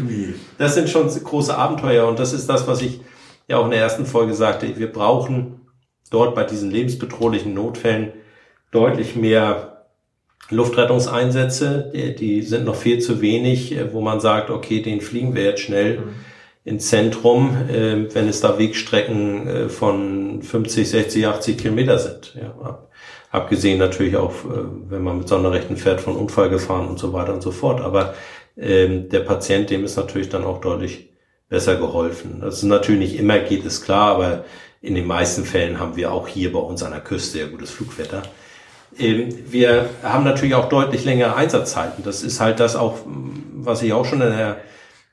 Das 0.57 0.75
sind 0.75 0.89
schon 0.89 1.07
große 1.07 1.57
Abenteuer 1.57 2.07
und 2.07 2.19
das 2.19 2.33
ist 2.33 2.47
das, 2.47 2.67
was 2.67 2.81
ich 2.81 2.99
ja 3.47 3.57
auch 3.57 3.65
in 3.65 3.71
der 3.71 3.79
ersten 3.79 4.05
Folge 4.05 4.33
sagte. 4.35 4.77
Wir 4.77 4.91
brauchen 4.91 5.61
dort 6.11 6.35
bei 6.35 6.43
diesen 6.43 6.69
lebensbedrohlichen 6.69 7.53
Notfällen 7.55 8.13
deutlich 8.71 9.15
mehr 9.15 9.72
Luftrettungseinsätze. 10.53 11.91
Die, 11.93 12.15
die 12.15 12.41
sind 12.41 12.65
noch 12.65 12.75
viel 12.75 12.99
zu 12.99 13.21
wenig, 13.21 13.73
äh, 13.73 13.93
wo 13.93 14.01
man 14.01 14.19
sagt, 14.19 14.49
okay, 14.49 14.81
den 14.81 15.01
fliegen 15.01 15.35
wir 15.35 15.43
jetzt 15.43 15.61
schnell 15.61 16.03
ins 16.65 16.87
Zentrum, 16.87 17.57
äh, 17.69 18.13
wenn 18.13 18.27
es 18.29 18.41
da 18.41 18.57
Wegstrecken 18.57 19.47
äh, 19.47 19.69
von 19.69 20.41
50, 20.41 20.89
60, 20.89 21.27
80 21.27 21.57
Kilometer 21.57 21.99
sind. 21.99 22.35
Ja, 22.39 22.49
ab, 22.63 22.91
abgesehen 23.31 23.79
natürlich 23.79 24.15
auch, 24.15 24.31
äh, 24.45 24.63
wenn 24.89 25.03
man 25.03 25.17
mit 25.17 25.27
Sonderrechten 25.27 25.77
fährt, 25.77 26.01
von 26.01 26.15
Unfallgefahren 26.15 26.87
und 26.87 26.99
so 26.99 27.11
weiter 27.11 27.33
und 27.33 27.41
so 27.41 27.51
fort. 27.51 27.81
Aber 27.81 28.13
ähm, 28.57 29.09
der 29.09 29.21
Patient, 29.21 29.69
dem 29.69 29.83
ist 29.83 29.97
natürlich 29.97 30.29
dann 30.29 30.43
auch 30.45 30.61
deutlich 30.61 31.09
besser 31.49 31.75
geholfen. 31.75 32.39
Das 32.41 32.57
ist 32.57 32.63
natürlich 32.63 33.11
nicht 33.11 33.19
immer 33.19 33.39
geht, 33.39 33.65
ist 33.65 33.83
klar, 33.83 34.15
aber 34.15 34.45
in 34.81 34.95
den 34.95 35.05
meisten 35.05 35.45
Fällen 35.45 35.79
haben 35.79 35.95
wir 35.95 36.11
auch 36.11 36.27
hier 36.27 36.51
bei 36.51 36.59
uns 36.59 36.83
an 36.83 36.91
der 36.91 37.01
Küste 37.01 37.39
ja 37.39 37.47
gutes 37.47 37.71
Flugwetter. 37.71 38.23
Ähm, 38.97 39.29
Wir 39.49 39.89
haben 40.03 40.23
natürlich 40.23 40.55
auch 40.55 40.69
deutlich 40.69 41.05
längere 41.05 41.35
Einsatzzeiten. 41.35 42.03
Das 42.03 42.23
ist 42.23 42.39
halt 42.39 42.59
das 42.59 42.75
auch, 42.75 42.99
was 43.05 43.81
ich 43.81 43.93
auch 43.93 44.05
schon 44.05 44.21
in 44.21 44.29
der 44.29 44.57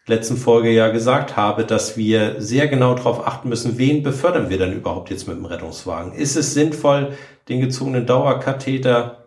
letzten 0.06 0.36
Folge 0.36 0.70
ja 0.70 0.88
gesagt 0.88 1.36
habe, 1.36 1.64
dass 1.64 1.96
wir 1.96 2.36
sehr 2.38 2.68
genau 2.68 2.94
darauf 2.94 3.26
achten 3.26 3.48
müssen, 3.48 3.78
wen 3.78 4.02
befördern 4.02 4.50
wir 4.50 4.58
denn 4.58 4.72
überhaupt 4.72 5.10
jetzt 5.10 5.28
mit 5.28 5.36
dem 5.36 5.44
Rettungswagen? 5.44 6.12
Ist 6.12 6.36
es 6.36 6.52
sinnvoll, 6.54 7.16
den 7.48 7.60
gezogenen 7.60 8.06
Dauerkatheter 8.06 9.24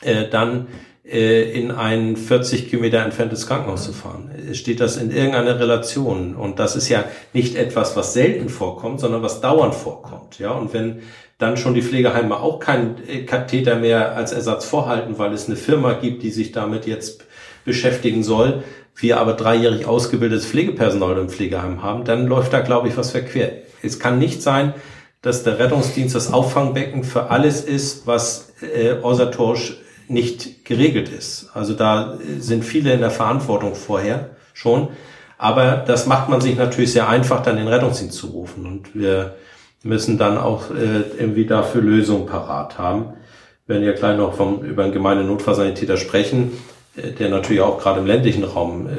äh, 0.00 0.28
dann 0.28 0.68
äh, 1.04 1.50
in 1.52 1.70
ein 1.70 2.16
40 2.16 2.70
Kilometer 2.70 3.04
entferntes 3.04 3.46
Krankenhaus 3.46 3.84
zu 3.84 3.92
fahren? 3.92 4.30
Steht 4.52 4.80
das 4.80 4.96
in 4.96 5.10
irgendeiner 5.10 5.60
Relation? 5.60 6.34
Und 6.34 6.58
das 6.58 6.76
ist 6.76 6.88
ja 6.88 7.04
nicht 7.32 7.56
etwas, 7.56 7.96
was 7.96 8.14
selten 8.14 8.48
vorkommt, 8.48 9.00
sondern 9.00 9.22
was 9.22 9.40
dauernd 9.40 9.74
vorkommt. 9.74 10.38
Ja, 10.38 10.52
und 10.52 10.72
wenn 10.72 11.02
dann 11.40 11.56
schon 11.56 11.74
die 11.74 11.82
Pflegeheime 11.82 12.38
auch 12.38 12.60
keinen 12.60 12.96
äh, 13.08 13.24
Katheter 13.24 13.76
mehr 13.76 14.14
als 14.16 14.32
Ersatz 14.32 14.66
vorhalten, 14.66 15.18
weil 15.18 15.32
es 15.32 15.46
eine 15.46 15.56
Firma 15.56 15.94
gibt, 15.94 16.22
die 16.22 16.30
sich 16.30 16.52
damit 16.52 16.86
jetzt 16.86 17.24
beschäftigen 17.64 18.22
soll, 18.22 18.62
wir 18.94 19.18
aber 19.18 19.32
dreijährig 19.32 19.86
ausgebildetes 19.86 20.46
Pflegepersonal 20.46 21.18
im 21.18 21.30
Pflegeheim 21.30 21.82
haben, 21.82 22.04
dann 22.04 22.26
läuft 22.26 22.52
da, 22.52 22.60
glaube 22.60 22.88
ich, 22.88 22.96
was 22.96 23.10
verquer. 23.10 23.50
Es 23.82 23.98
kann 23.98 24.18
nicht 24.18 24.42
sein, 24.42 24.74
dass 25.22 25.42
der 25.42 25.58
Rettungsdienst 25.58 26.14
das 26.14 26.32
Auffangbecken 26.32 27.04
für 27.04 27.30
alles 27.30 27.62
ist, 27.62 28.06
was 28.06 28.52
äh, 28.60 28.92
organisatorisch 29.02 29.78
nicht 30.08 30.64
geregelt 30.64 31.08
ist. 31.08 31.50
Also 31.54 31.72
da 31.72 32.14
äh, 32.14 32.40
sind 32.40 32.64
viele 32.64 32.92
in 32.92 33.00
der 33.00 33.10
Verantwortung 33.10 33.74
vorher 33.74 34.30
schon. 34.52 34.88
Aber 35.38 35.82
das 35.86 36.06
macht 36.06 36.28
man 36.28 36.42
sich 36.42 36.56
natürlich 36.56 36.92
sehr 36.92 37.08
einfach, 37.08 37.42
dann 37.42 37.56
den 37.56 37.68
Rettungsdienst 37.68 38.16
zu 38.16 38.26
rufen. 38.26 38.66
Und 38.66 38.94
wir 38.94 39.36
müssen 39.82 40.18
dann 40.18 40.38
auch 40.38 40.70
äh, 40.70 41.18
irgendwie 41.18 41.46
dafür 41.46 41.80
Lösungen 41.80 42.26
parat 42.26 42.78
haben. 42.78 43.14
Wir 43.66 43.76
werden 43.76 43.84
ja 43.84 43.92
gleich 43.92 44.16
noch 44.16 44.34
vom, 44.34 44.62
über 44.62 44.84
einen 44.84 44.92
gemeinen 44.92 45.26
Notfallsanitäter 45.26 45.96
sprechen, 45.96 46.52
äh, 46.96 47.12
der 47.12 47.30
natürlich 47.30 47.62
auch 47.62 47.78
gerade 47.78 48.00
im 48.00 48.06
ländlichen 48.06 48.44
Raum 48.44 48.86
äh, 48.86 48.90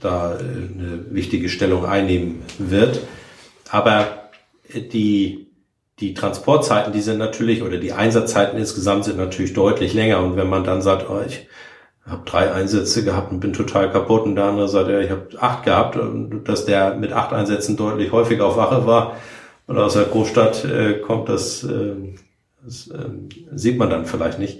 da 0.00 0.32
äh, 0.32 0.38
eine 0.38 1.04
wichtige 1.10 1.48
Stellung 1.48 1.84
einnehmen 1.84 2.42
wird. 2.58 3.00
Aber 3.70 4.30
äh, 4.72 4.80
die, 4.80 5.48
die 6.00 6.14
Transportzeiten, 6.14 6.92
die 6.92 7.02
sind 7.02 7.18
natürlich, 7.18 7.62
oder 7.62 7.76
die 7.76 7.92
Einsatzzeiten 7.92 8.58
insgesamt 8.58 9.04
sind 9.04 9.18
natürlich 9.18 9.52
deutlich 9.52 9.92
länger. 9.92 10.20
Und 10.20 10.36
wenn 10.36 10.48
man 10.48 10.64
dann 10.64 10.80
sagt, 10.80 11.10
oh, 11.10 11.20
ich 11.26 11.48
habe 12.06 12.22
drei 12.24 12.50
Einsätze 12.50 13.04
gehabt 13.04 13.30
und 13.30 13.40
bin 13.40 13.52
total 13.52 13.92
kaputt, 13.92 14.24
und 14.24 14.36
der 14.36 14.46
andere 14.46 14.68
sagt, 14.68 14.88
ja, 14.88 15.00
ich 15.00 15.10
habe 15.10 15.28
acht 15.38 15.64
gehabt, 15.64 15.96
und 15.96 16.44
dass 16.48 16.64
der 16.64 16.94
mit 16.94 17.12
acht 17.12 17.34
Einsätzen 17.34 17.76
deutlich 17.76 18.10
häufiger 18.10 18.46
auf 18.46 18.56
Wache 18.56 18.86
war 18.86 19.16
und 19.72 19.78
aus 19.78 19.94
der 19.94 20.04
Großstadt 20.04 20.66
äh, 20.66 20.98
kommt, 20.98 21.30
das, 21.30 21.64
äh, 21.64 21.94
das 22.62 22.88
äh, 22.88 23.08
sieht 23.54 23.78
man 23.78 23.88
dann 23.88 24.04
vielleicht 24.04 24.38
nicht. 24.38 24.58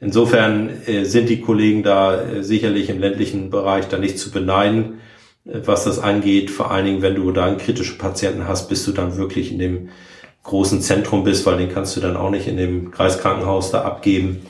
Insofern 0.00 0.68
äh, 0.86 1.04
sind 1.04 1.30
die 1.30 1.40
Kollegen 1.40 1.82
da 1.82 2.20
äh, 2.20 2.44
sicherlich 2.44 2.90
im 2.90 2.98
ländlichen 3.00 3.48
Bereich 3.48 3.88
da 3.88 3.96
nicht 3.96 4.18
zu 4.18 4.30
beneiden, 4.30 5.00
äh, 5.46 5.60
was 5.64 5.84
das 5.84 5.98
angeht. 5.98 6.50
Vor 6.50 6.70
allen 6.70 6.84
Dingen, 6.84 7.00
wenn 7.00 7.14
du 7.14 7.32
da 7.32 7.46
einen 7.46 7.56
kritischen 7.56 7.96
Patienten 7.96 8.46
hast, 8.46 8.68
bis 8.68 8.84
du 8.84 8.92
dann 8.92 9.16
wirklich 9.16 9.50
in 9.50 9.58
dem 9.58 9.88
großen 10.42 10.82
Zentrum 10.82 11.24
bist, 11.24 11.46
weil 11.46 11.56
den 11.56 11.72
kannst 11.72 11.96
du 11.96 12.00
dann 12.02 12.18
auch 12.18 12.28
nicht 12.28 12.48
in 12.48 12.58
dem 12.58 12.90
Kreiskrankenhaus 12.90 13.70
da 13.70 13.80
abgeben. 13.80 14.42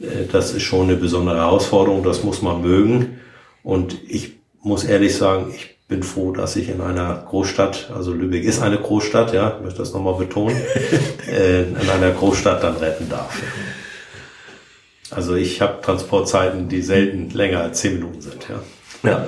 Äh, 0.00 0.26
das 0.32 0.52
ist 0.52 0.64
schon 0.64 0.88
eine 0.88 0.96
besondere 0.96 1.36
Herausforderung, 1.36 2.02
das 2.02 2.24
muss 2.24 2.42
man 2.42 2.62
mögen. 2.62 3.20
Und 3.62 3.96
ich 4.08 4.32
muss 4.60 4.82
ehrlich 4.82 5.14
sagen, 5.14 5.52
ich 5.54 5.76
bin 5.90 6.02
froh, 6.02 6.32
dass 6.32 6.56
ich 6.56 6.70
in 6.70 6.80
einer 6.80 7.24
Großstadt, 7.28 7.90
also 7.94 8.14
Lübeck 8.14 8.44
ist 8.44 8.62
eine 8.62 8.78
Großstadt, 8.78 9.34
ja, 9.34 9.56
ich 9.56 9.64
möchte 9.64 9.80
das 9.80 9.92
nochmal 9.92 10.14
betonen, 10.14 10.56
äh, 11.28 11.64
in 11.64 11.90
einer 11.90 12.12
Großstadt 12.12 12.62
dann 12.62 12.76
retten 12.76 13.10
darf. 13.10 13.36
Also 15.10 15.34
ich 15.34 15.60
habe 15.60 15.82
Transportzeiten, 15.82 16.68
die 16.68 16.82
selten 16.82 17.30
länger 17.30 17.60
als 17.60 17.80
zehn 17.80 17.94
Minuten 17.94 18.20
sind, 18.22 18.46
ja. 18.48 19.10
Ja. 19.10 19.26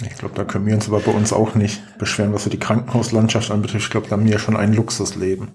Ich 0.00 0.16
glaube, 0.16 0.34
da 0.36 0.44
können 0.44 0.64
wir 0.66 0.74
uns 0.74 0.88
aber 0.88 1.00
bei 1.00 1.10
uns 1.10 1.32
auch 1.32 1.56
nicht 1.56 1.98
beschweren, 1.98 2.32
was 2.32 2.44
so 2.44 2.50
die 2.50 2.58
Krankenhauslandschaft 2.58 3.50
anbetrifft. 3.50 3.86
Ich 3.86 3.90
glaube, 3.90 4.06
da 4.06 4.12
haben 4.12 4.24
wir 4.24 4.32
ja 4.32 4.38
schon 4.38 4.56
ein 4.56 4.72
Luxusleben. 4.72 5.48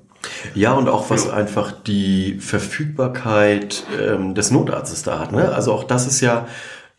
Ja, 0.53 0.73
und 0.73 0.89
auch 0.89 1.09
was 1.09 1.29
einfach 1.29 1.71
die 1.71 2.39
Verfügbarkeit 2.39 3.85
ähm, 3.99 4.35
des 4.35 4.51
Notarztes 4.51 5.03
da 5.03 5.19
hat. 5.19 5.31
Ne? 5.31 5.53
Also 5.53 5.71
auch 5.71 5.85
das 5.85 6.07
ist 6.07 6.19
ja 6.19 6.47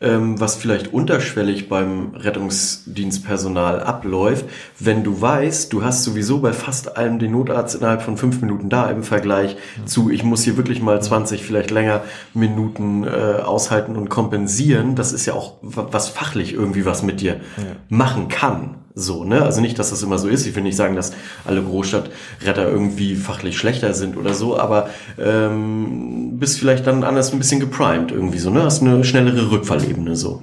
ähm, 0.01 0.41
was 0.41 0.57
vielleicht 0.57 0.93
unterschwellig 0.93 1.69
beim 1.69 2.15
Rettungsdienstpersonal 2.15 3.81
abläuft, 3.81 4.45
wenn 4.79 5.05
du 5.05 5.21
weißt, 5.21 5.73
du 5.73 5.85
hast 5.85 6.05
sowieso 6.05 6.41
bei 6.41 6.53
fast 6.53 6.97
allem 6.97 7.19
den 7.19 7.33
Notarzt 7.33 7.77
innerhalb 7.77 8.03
von 8.03 8.17
fünf 8.17 8.41
Minuten 8.41 8.69
da 8.69 8.91
im 8.91 9.03
Vergleich 9.03 9.57
zu, 9.87 10.11
ich 10.11 10.25
muss 10.25 10.43
hier 10.43 10.57
wirklich 10.57 10.83
mal 10.83 11.01
20, 11.01 11.45
vielleicht 11.45 11.71
länger 11.71 12.03
Minuten 12.35 13.05
äh, 13.05 13.09
aushalten 13.43 13.97
und 13.97 14.09
kompensieren. 14.09 14.97
Das 14.97 15.13
ist 15.13 15.27
ja 15.27 15.35
auch 15.35 15.55
was 15.63 16.09
fachlich 16.09 16.53
irgendwie 16.53 16.85
was 16.85 17.03
mit 17.03 17.21
dir 17.21 17.41
ja. 17.57 17.65
machen 17.89 18.29
kann. 18.29 18.77
So, 18.97 19.25
ne? 19.25 19.43
Also 19.43 19.61
nicht, 19.61 19.77
dass 19.79 19.91
das 19.91 20.05
immer 20.05 20.19
so 20.19 20.29
ist. 20.29 20.47
Ich 20.47 20.55
will 20.55 20.63
nicht 20.63 20.77
sagen, 20.77 20.95
dass 20.95 21.13
alle 21.45 21.61
Großstadtretter 21.63 22.71
irgendwie 22.71 23.17
fachlich 23.17 23.59
schlechter 23.59 23.93
sind 23.93 24.17
oder 24.17 24.35
so, 24.35 24.57
aber 24.57 24.89
ähm, 25.19 26.39
bist 26.39 26.61
vielleicht 26.61 26.87
dann 26.87 27.03
anders 27.03 27.33
ein 27.33 27.39
bisschen 27.39 27.59
geprimed 27.59 28.13
irgendwie 28.13 28.39
so, 28.39 28.51
ne? 28.51 28.63
Hast 28.63 28.83
eine 28.83 29.03
schnellere 29.03 29.51
Rückfallebene 29.51 30.15
so. 30.15 30.43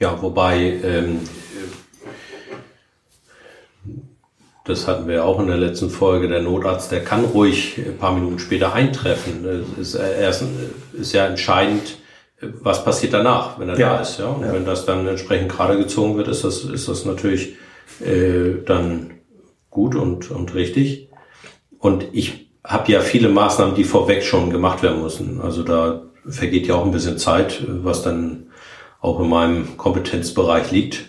Ja, 0.00 0.22
wobei, 0.22 0.80
ähm, 0.82 1.20
das 4.64 4.86
hatten 4.86 5.06
wir 5.06 5.26
auch 5.26 5.38
in 5.38 5.48
der 5.48 5.58
letzten 5.58 5.90
Folge, 5.90 6.28
der 6.28 6.40
Notarzt, 6.40 6.92
der 6.92 7.04
kann 7.04 7.24
ruhig 7.24 7.78
ein 7.78 7.98
paar 7.98 8.14
Minuten 8.14 8.38
später 8.38 8.72
eintreffen. 8.72 9.44
Das 9.44 9.78
ist, 9.78 9.94
erst, 9.96 10.44
ist 10.98 11.12
ja 11.12 11.26
entscheidend, 11.26 11.98
was 12.40 12.84
passiert 12.84 13.12
danach, 13.12 13.58
wenn 13.58 13.68
er 13.68 13.78
ja. 13.78 13.94
da 13.94 14.00
ist. 14.00 14.18
Ja? 14.18 14.26
Und 14.26 14.42
ja. 14.42 14.52
wenn 14.52 14.64
das 14.64 14.86
dann 14.86 15.06
entsprechend 15.06 15.50
gerade 15.50 15.76
gezogen 15.76 16.16
wird, 16.16 16.28
ist 16.28 16.44
das, 16.44 16.64
ist 16.64 16.88
das 16.88 17.04
natürlich 17.04 17.56
äh, 18.00 18.62
dann 18.64 19.10
gut 19.70 19.94
und, 19.94 20.30
und 20.30 20.54
richtig. 20.54 21.10
Und 21.78 22.06
ich 22.12 22.50
habe 22.64 22.92
ja 22.92 23.00
viele 23.00 23.28
Maßnahmen, 23.28 23.74
die 23.74 23.84
vorweg 23.84 24.22
schon 24.22 24.50
gemacht 24.50 24.82
werden 24.82 25.02
müssen. 25.02 25.40
Also 25.40 25.62
da 25.62 26.02
vergeht 26.26 26.66
ja 26.66 26.74
auch 26.74 26.84
ein 26.84 26.92
bisschen 26.92 27.18
Zeit, 27.18 27.62
was 27.66 28.02
dann 28.02 28.48
auch 29.00 29.20
in 29.20 29.28
meinem 29.28 29.76
Kompetenzbereich 29.76 30.70
liegt. 30.70 31.06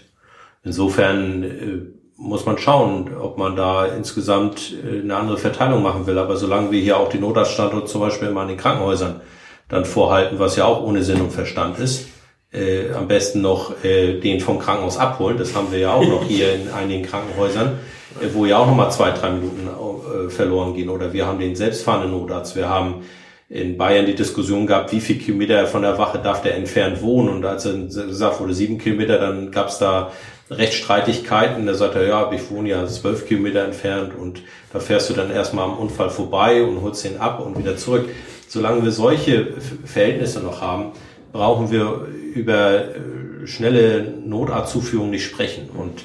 Insofern 0.63 1.43
äh, 1.43 1.81
muss 2.15 2.45
man 2.45 2.57
schauen, 2.57 3.15
ob 3.19 3.37
man 3.37 3.55
da 3.55 3.85
insgesamt 3.85 4.73
äh, 4.83 4.99
eine 5.01 5.15
andere 5.15 5.37
Verteilung 5.37 5.83
machen 5.83 6.07
will. 6.07 6.17
Aber 6.17 6.37
solange 6.37 6.71
wir 6.71 6.81
hier 6.81 6.97
auch 6.97 7.09
die 7.09 7.19
Notarztstandort 7.19 7.89
zum 7.89 8.01
Beispiel 8.01 8.29
immer 8.29 8.43
in 8.43 8.49
den 8.49 8.57
Krankenhäusern 8.57 9.21
dann 9.69 9.86
vorhalten, 9.86 10.39
was 10.39 10.55
ja 10.55 10.65
auch 10.65 10.84
ohne 10.84 11.03
Sinn 11.03 11.21
und 11.21 11.32
Verstand 11.32 11.79
ist. 11.79 12.08
Äh, 12.51 12.91
am 12.93 13.08
besten 13.08 13.41
noch 13.41 13.84
äh, 13.84 14.19
den 14.19 14.39
vom 14.39 14.58
Krankenhaus 14.58 14.97
abholen. 14.97 15.38
Das 15.38 15.55
haben 15.55 15.71
wir 15.71 15.77
ja 15.77 15.93
auch 15.93 16.05
noch 16.05 16.25
hier 16.25 16.55
in 16.55 16.69
einigen 16.69 17.03
Krankenhäusern, 17.03 17.77
äh, 18.19 18.27
wo 18.34 18.45
ja 18.47 18.58
auch 18.58 18.65
noch 18.65 18.75
mal 18.75 18.89
zwei, 18.89 19.12
drei 19.12 19.29
Minuten 19.29 19.67
äh, 19.67 20.29
verloren 20.32 20.73
gehen. 20.73 20.89
Oder 20.89 21.13
wir 21.13 21.27
haben 21.27 21.39
den 21.39 21.55
selbstfahrenden 21.55 22.12
Notarzt. 22.12 22.55
Wir 22.55 22.67
haben 22.67 23.03
in 23.49 23.77
Bayern 23.77 24.08
die 24.08 24.15
Diskussion 24.15 24.65
gehabt, 24.65 24.91
wie 24.91 24.99
viel 24.99 25.19
Kilometer 25.19 25.67
von 25.67 25.84
der 25.84 25.97
Wache 25.99 26.17
darf 26.17 26.41
der 26.41 26.55
entfernt 26.55 27.03
wohnen. 27.03 27.29
Und 27.29 27.45
als 27.45 27.65
er 27.65 27.73
gesagt 27.73 28.39
wurde, 28.39 28.55
sieben 28.55 28.79
Kilometer, 28.79 29.19
dann 29.19 29.51
gab 29.51 29.67
es 29.67 29.77
da 29.77 30.12
Rechtsstreitigkeiten. 30.49 31.65
Da 31.65 31.73
sagt 31.73 31.95
er, 31.95 32.07
ja, 32.07 32.31
ich 32.31 32.49
wohne 32.49 32.69
ja 32.69 32.88
zwölf 32.88 33.27
Kilometer 33.27 33.63
entfernt 33.63 34.13
und 34.15 34.41
da 34.73 34.79
fährst 34.79 35.09
du 35.09 35.13
dann 35.13 35.31
erstmal 35.31 35.65
am 35.65 35.77
Unfall 35.77 36.09
vorbei 36.09 36.63
und 36.63 36.81
holst 36.81 37.05
den 37.05 37.19
ab 37.19 37.39
und 37.39 37.57
wieder 37.57 37.77
zurück 37.77 38.09
solange 38.49 38.83
wir 38.83 38.91
solche 38.91 39.53
Verhältnisse 39.85 40.41
noch 40.41 40.59
haben, 40.59 40.91
brauchen 41.31 41.71
wir 41.71 42.07
über 42.33 42.95
äh, 42.95 43.47
schnelle 43.47 44.12
Notarztzuführung 44.25 45.09
nicht 45.09 45.25
sprechen. 45.25 45.69
Und 45.69 46.01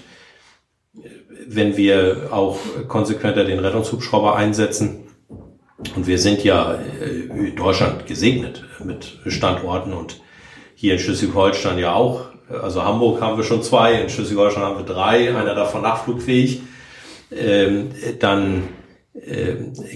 äh, 1.03 1.09
wenn 1.47 1.77
wir 1.77 2.29
auch 2.31 2.59
konsequenter 2.87 3.45
den 3.45 3.59
Rettungshubschrauber 3.59 4.37
einsetzen, 4.37 5.01
und 5.97 6.07
wir 6.07 6.19
sind 6.19 6.45
ja 6.45 6.79
äh, 7.01 7.49
in 7.49 7.57
Deutschland 7.57 8.07
gesegnet 8.07 8.65
mit 8.85 9.19
Standorten 9.27 9.93
und 9.93 10.21
hier 10.75 10.95
in 10.95 10.99
Schleswig-Holstein 11.01 11.79
ja 11.79 11.95
auch. 11.95 12.27
Also 12.49 12.85
Hamburg 12.85 13.21
haben 13.21 13.37
wir 13.37 13.45
schon 13.45 13.63
zwei, 13.63 13.95
in 13.95 14.09
Schleswig-Holstein 14.09 14.63
haben 14.63 14.79
wir 14.79 14.85
drei, 14.85 15.35
einer 15.37 15.55
davon 15.55 15.83
nachflugfähig. 15.83 16.63
Ähm, 17.33 17.91
dann 18.21 18.65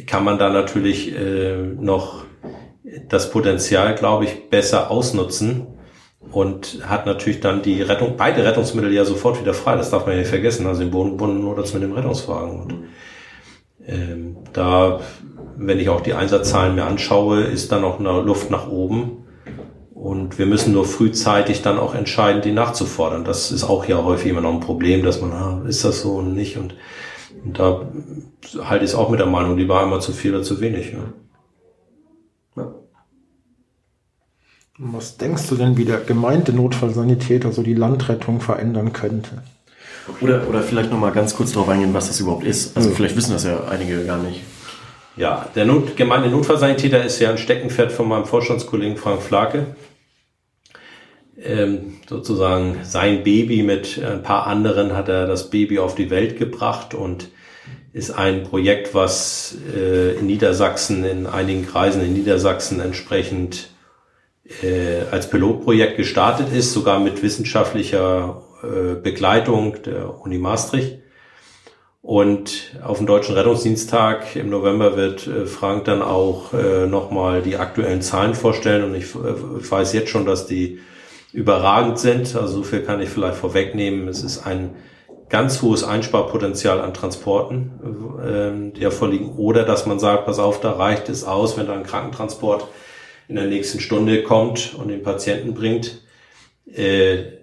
kann 0.06 0.24
man 0.24 0.38
da 0.38 0.48
natürlich 0.48 1.12
noch 1.76 2.24
das 3.08 3.30
Potenzial, 3.30 3.94
glaube 3.94 4.24
ich, 4.24 4.48
besser 4.48 4.90
ausnutzen 4.90 5.66
und 6.30 6.80
hat 6.88 7.06
natürlich 7.06 7.40
dann 7.40 7.62
die 7.62 7.82
Rettung, 7.82 8.14
beide 8.16 8.44
Rettungsmittel 8.44 8.92
ja 8.92 9.04
sofort 9.04 9.40
wieder 9.40 9.54
frei. 9.54 9.76
Das 9.76 9.90
darf 9.90 10.06
man 10.06 10.14
ja 10.14 10.20
nicht 10.20 10.30
vergessen. 10.30 10.66
Also 10.66 10.80
den 10.80 10.90
Bodenbunden 10.90 11.44
oder 11.44 11.62
mit 11.62 11.82
dem 11.82 11.92
Rettungswagen. 11.92 12.60
Und 12.60 12.74
ähm, 13.86 14.36
da, 14.52 15.00
wenn 15.56 15.80
ich 15.80 15.88
auch 15.88 16.00
die 16.00 16.14
Einsatzzahlen 16.14 16.74
mir 16.74 16.84
anschaue, 16.84 17.42
ist 17.42 17.72
da 17.72 17.78
noch 17.78 17.98
eine 17.98 18.20
Luft 18.20 18.50
nach 18.50 18.68
oben. 18.68 19.17
Und 19.98 20.38
wir 20.38 20.46
müssen 20.46 20.72
nur 20.72 20.84
frühzeitig 20.84 21.60
dann 21.62 21.76
auch 21.76 21.92
entscheiden, 21.92 22.40
die 22.40 22.52
nachzufordern. 22.52 23.24
Das 23.24 23.50
ist 23.50 23.64
auch 23.64 23.84
ja 23.86 24.04
häufig 24.04 24.30
immer 24.30 24.40
noch 24.40 24.52
ein 24.52 24.60
Problem, 24.60 25.02
dass 25.02 25.20
man, 25.20 25.32
ah, 25.32 25.62
ist 25.66 25.84
das 25.84 26.02
so 26.02 26.12
und 26.12 26.34
nicht? 26.34 26.56
Und, 26.56 26.76
und 27.44 27.58
da 27.58 27.82
halte 28.62 28.84
ich 28.84 28.92
es 28.92 28.96
auch 28.96 29.10
mit 29.10 29.18
der 29.18 29.26
Meinung, 29.26 29.56
die 29.56 29.68
war 29.68 29.82
immer 29.82 29.98
zu 29.98 30.12
viel 30.12 30.36
oder 30.36 30.44
zu 30.44 30.60
wenig. 30.60 30.92
Ja. 30.92 32.72
Was 34.78 35.16
denkst 35.16 35.48
du 35.48 35.56
denn, 35.56 35.76
wie 35.76 35.84
der 35.84 35.98
gemeinte 35.98 36.52
Notfallsanitäter 36.52 37.50
so 37.50 37.64
die 37.64 37.74
Landrettung 37.74 38.40
verändern 38.40 38.92
könnte? 38.92 39.42
Oder, 40.20 40.48
oder 40.48 40.62
vielleicht 40.62 40.92
nochmal 40.92 41.10
ganz 41.10 41.34
kurz 41.34 41.50
darauf 41.50 41.68
eingehen, 41.68 41.92
was 41.92 42.06
das 42.06 42.20
überhaupt 42.20 42.44
ist. 42.44 42.76
Also 42.76 42.90
ja. 42.90 42.94
vielleicht 42.94 43.16
wissen 43.16 43.32
das 43.32 43.42
ja 43.42 43.64
einige 43.64 44.04
gar 44.04 44.18
nicht. 44.18 44.42
Ja, 45.18 45.48
der 45.56 45.64
Not, 45.64 45.96
gemeine 45.96 46.28
Notfallsanitäter 46.28 47.04
ist 47.04 47.18
ja 47.18 47.30
ein 47.30 47.38
Steckenpferd 47.38 47.90
von 47.90 48.06
meinem 48.06 48.24
Vorstandskollegen 48.24 48.96
Frank 48.96 49.20
Flake. 49.20 49.74
Ähm, 51.42 51.96
sozusagen 52.08 52.78
sein 52.84 53.24
Baby 53.24 53.64
mit 53.64 54.00
ein 54.00 54.22
paar 54.22 54.46
anderen 54.46 54.94
hat 54.94 55.08
er 55.08 55.26
das 55.26 55.50
Baby 55.50 55.80
auf 55.80 55.96
die 55.96 56.10
Welt 56.10 56.38
gebracht 56.38 56.94
und 56.94 57.30
ist 57.92 58.12
ein 58.12 58.44
Projekt, 58.44 58.94
was 58.94 59.56
äh, 59.74 60.14
in 60.14 60.26
Niedersachsen, 60.26 61.04
in 61.04 61.26
einigen 61.26 61.66
Kreisen 61.66 62.00
in 62.00 62.12
Niedersachsen 62.12 62.78
entsprechend 62.78 63.70
äh, 64.62 65.00
als 65.10 65.30
Pilotprojekt 65.30 65.96
gestartet 65.96 66.52
ist, 66.52 66.72
sogar 66.72 67.00
mit 67.00 67.24
wissenschaftlicher 67.24 68.42
äh, 68.62 68.94
Begleitung 68.94 69.82
der 69.82 70.20
Uni 70.20 70.38
Maastricht. 70.38 70.98
Und 72.00 72.76
auf 72.82 72.98
dem 72.98 73.06
Deutschen 73.06 73.34
Rettungsdiensttag 73.34 74.36
im 74.36 74.50
November 74.50 74.96
wird 74.96 75.26
äh, 75.26 75.46
Frank 75.46 75.84
dann 75.84 76.00
auch 76.00 76.54
äh, 76.54 76.86
nochmal 76.86 77.42
die 77.42 77.56
aktuellen 77.56 78.02
Zahlen 78.02 78.34
vorstellen. 78.34 78.84
Und 78.84 78.94
ich, 78.94 79.14
äh, 79.14 79.70
weiß 79.70 79.92
jetzt 79.92 80.10
schon, 80.10 80.24
dass 80.24 80.46
die 80.46 80.80
überragend 81.32 81.98
sind. 81.98 82.34
Also 82.36 82.58
so 82.58 82.62
viel 82.62 82.82
kann 82.82 83.00
ich 83.00 83.08
vielleicht 83.08 83.36
vorwegnehmen. 83.36 84.08
Es 84.08 84.22
ist 84.22 84.46
ein 84.46 84.76
ganz 85.28 85.60
hohes 85.60 85.84
Einsparpotenzial 85.84 86.80
an 86.80 86.94
Transporten, 86.94 88.72
äh, 88.72 88.78
die 88.78 88.90
vorliegen. 88.90 89.36
Oder 89.36 89.64
dass 89.64 89.84
man 89.86 89.98
sagt, 89.98 90.24
pass 90.26 90.38
auf, 90.38 90.60
da 90.60 90.72
reicht 90.72 91.08
es 91.08 91.24
aus, 91.24 91.58
wenn 91.58 91.66
da 91.66 91.74
ein 91.74 91.82
Krankentransport 91.82 92.66
in 93.28 93.36
der 93.36 93.46
nächsten 93.46 93.80
Stunde 93.80 94.22
kommt 94.22 94.74
und 94.74 94.88
den 94.88 95.02
Patienten 95.02 95.52
bringt. 95.52 96.00
Äh, 96.72 97.37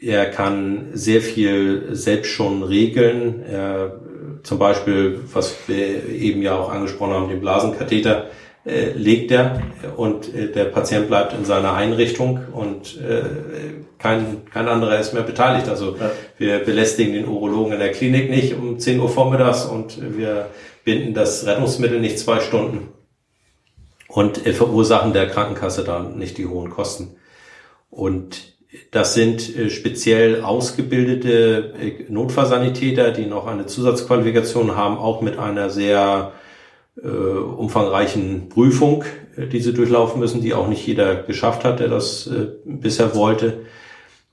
er 0.00 0.26
kann 0.26 0.88
sehr 0.92 1.20
viel 1.20 1.88
selbst 1.94 2.30
schon 2.30 2.62
regeln. 2.62 3.42
Er, 3.42 4.00
zum 4.42 4.58
Beispiel, 4.58 5.20
was 5.32 5.54
wir 5.66 6.08
eben 6.08 6.42
ja 6.42 6.56
auch 6.58 6.72
angesprochen 6.72 7.12
haben, 7.12 7.28
den 7.28 7.40
Blasenkatheter 7.40 8.28
äh, 8.64 8.92
legt 8.92 9.30
er 9.30 9.62
und 9.96 10.34
äh, 10.34 10.50
der 10.52 10.66
Patient 10.66 11.08
bleibt 11.08 11.34
in 11.34 11.44
seiner 11.44 11.74
Einrichtung 11.74 12.40
und 12.52 12.98
äh, 13.00 13.22
kein, 13.98 14.44
kein 14.50 14.68
anderer 14.68 14.98
ist 14.98 15.12
mehr 15.12 15.22
beteiligt. 15.22 15.68
Also 15.68 15.96
ja. 15.96 16.10
wir 16.38 16.58
belästigen 16.60 17.12
den 17.12 17.28
Urologen 17.28 17.74
in 17.74 17.78
der 17.78 17.92
Klinik 17.92 18.30
nicht 18.30 18.54
um 18.54 18.78
10 18.78 19.00
Uhr 19.00 19.08
vormittags 19.08 19.66
und 19.66 19.98
wir 20.16 20.48
binden 20.84 21.14
das 21.14 21.46
Rettungsmittel 21.46 22.00
nicht 22.00 22.18
zwei 22.18 22.40
Stunden 22.40 22.88
und 24.08 24.46
äh, 24.46 24.52
verursachen 24.52 25.12
der 25.12 25.28
Krankenkasse 25.28 25.84
dann 25.84 26.18
nicht 26.18 26.38
die 26.38 26.46
hohen 26.46 26.70
Kosten. 26.70 27.16
Und 27.90 28.59
das 28.90 29.14
sind 29.14 29.56
äh, 29.56 29.70
speziell 29.70 30.42
ausgebildete 30.42 31.74
äh, 31.80 32.04
Notfallsanitäter, 32.08 33.12
die 33.12 33.26
noch 33.26 33.46
eine 33.46 33.66
Zusatzqualifikation 33.66 34.76
haben, 34.76 34.98
auch 34.98 35.20
mit 35.20 35.38
einer 35.38 35.70
sehr 35.70 36.32
äh, 37.00 37.06
umfangreichen 37.06 38.48
Prüfung, 38.48 39.04
äh, 39.36 39.46
die 39.46 39.60
sie 39.60 39.72
durchlaufen 39.72 40.18
müssen, 40.18 40.40
die 40.40 40.54
auch 40.54 40.66
nicht 40.66 40.86
jeder 40.86 41.22
geschafft 41.22 41.64
hat, 41.64 41.80
der 41.80 41.88
das 41.88 42.28
bisher 42.64 43.14
wollte. 43.14 43.60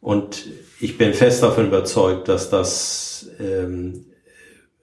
Und 0.02 0.48
ich 0.80 0.98
bin 0.98 1.14
fest 1.14 1.44
davon 1.44 1.68
überzeugt, 1.68 2.28
dass 2.28 2.50
das 2.50 3.30
ähm, 3.40 4.06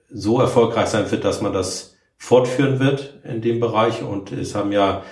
so 0.09 0.39
erfolgreich 0.39 0.87
sein 0.87 1.09
wird, 1.11 1.25
dass 1.25 1.41
man 1.41 1.53
das 1.53 1.97
fortführen 2.17 2.79
wird 2.79 3.19
in 3.23 3.41
dem 3.41 3.59
Bereich. 3.59 4.03
Und 4.03 4.31
es 4.31 4.55
haben 4.55 4.71
ja, 4.71 5.03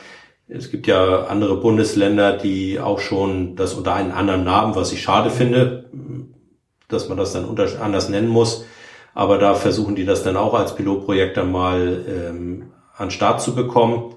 es 0.48 0.72
gibt 0.72 0.88
ja 0.88 1.26
andere 1.26 1.58
Bundesländer, 1.58 2.38
die 2.38 2.80
auch 2.80 3.00
schon 3.00 3.56
das 3.56 3.74
unter 3.74 3.94
einem 3.94 4.12
anderen 4.12 4.44
Namen, 4.44 4.76
was 4.76 4.92
ich 4.92 5.02
schade 5.02 5.30
finde, 5.30 5.90
dass 6.88 7.10
man 7.10 7.18
das 7.18 7.34
dann 7.34 7.58
anders 7.82 8.10
nennen 8.10 8.28
muss. 8.28 8.66
Aber 9.14 9.38
da 9.38 9.54
versuchen 9.54 9.96
die 9.96 10.06
das 10.06 10.24
dann 10.24 10.38
auch 10.38 10.54
als 10.54 10.76
Pilotprojekt 10.76 11.38
dann 11.38 11.52
mal 11.52 12.04
ähm, 12.08 12.72
an 12.96 13.12
Start 13.12 13.42
zu 13.42 13.56
bekommen. 13.56 14.16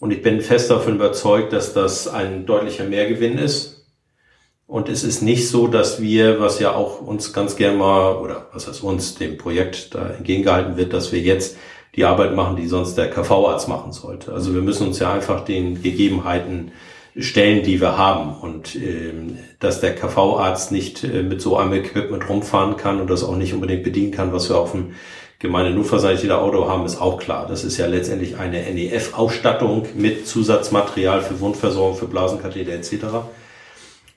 Und 0.00 0.12
ich 0.12 0.22
bin 0.22 0.40
fest 0.40 0.70
davon 0.70 0.96
überzeugt, 0.96 1.52
dass 1.52 1.72
das 1.72 2.08
ein 2.08 2.46
deutlicher 2.46 2.84
Mehrgewinn 2.84 3.38
ist. 3.38 3.86
Und 4.66 4.88
es 4.88 5.04
ist 5.04 5.22
nicht 5.22 5.48
so, 5.48 5.66
dass 5.66 6.00
wir, 6.00 6.40
was 6.40 6.58
ja 6.58 6.72
auch 6.72 7.00
uns 7.00 7.32
ganz 7.32 7.56
gern 7.56 7.76
mal, 7.76 8.16
oder 8.16 8.48
was 8.52 8.66
heißt 8.66 8.82
uns, 8.82 9.14
dem 9.16 9.36
Projekt 9.36 9.94
da 9.94 10.08
entgegengehalten 10.08 10.76
wird, 10.76 10.92
dass 10.92 11.12
wir 11.12 11.20
jetzt 11.20 11.56
die 11.96 12.04
Arbeit 12.04 12.34
machen, 12.34 12.56
die 12.56 12.66
sonst 12.66 12.96
der 12.96 13.10
KV-Arzt 13.10 13.68
machen 13.68 13.92
sollte. 13.92 14.32
Also 14.32 14.54
wir 14.54 14.62
müssen 14.62 14.86
uns 14.86 14.98
ja 14.98 15.12
einfach 15.12 15.44
den 15.44 15.82
Gegebenheiten 15.82 16.72
stellen, 17.16 17.62
die 17.62 17.80
wir 17.80 17.96
haben. 17.96 18.34
Und 18.34 18.74
ähm, 18.74 19.38
dass 19.60 19.80
der 19.80 19.94
KV-Arzt 19.94 20.72
nicht 20.72 21.04
äh, 21.04 21.22
mit 21.22 21.40
so 21.40 21.56
einem 21.56 21.72
Equipment 21.74 22.28
rumfahren 22.28 22.76
kann 22.76 23.00
und 23.00 23.08
das 23.08 23.22
auch 23.22 23.36
nicht 23.36 23.54
unbedingt 23.54 23.84
bedienen 23.84 24.10
kann, 24.10 24.32
was 24.32 24.48
wir 24.48 24.58
auf 24.58 24.72
dem 24.72 24.94
Gemeinde-Notfallsanitäter 25.38 26.40
Auto 26.40 26.68
haben, 26.68 26.86
ist 26.86 27.00
auch 27.00 27.18
klar. 27.18 27.46
Das 27.46 27.64
ist 27.64 27.76
ja 27.76 27.86
letztendlich 27.86 28.38
eine 28.38 28.62
NEF-Ausstattung 28.62 29.86
mit 29.94 30.26
Zusatzmaterial 30.26 31.22
für 31.22 31.38
Wundversorgung, 31.40 31.96
für 31.96 32.06
Blasenkatheter 32.06 32.72
etc. 32.72 32.94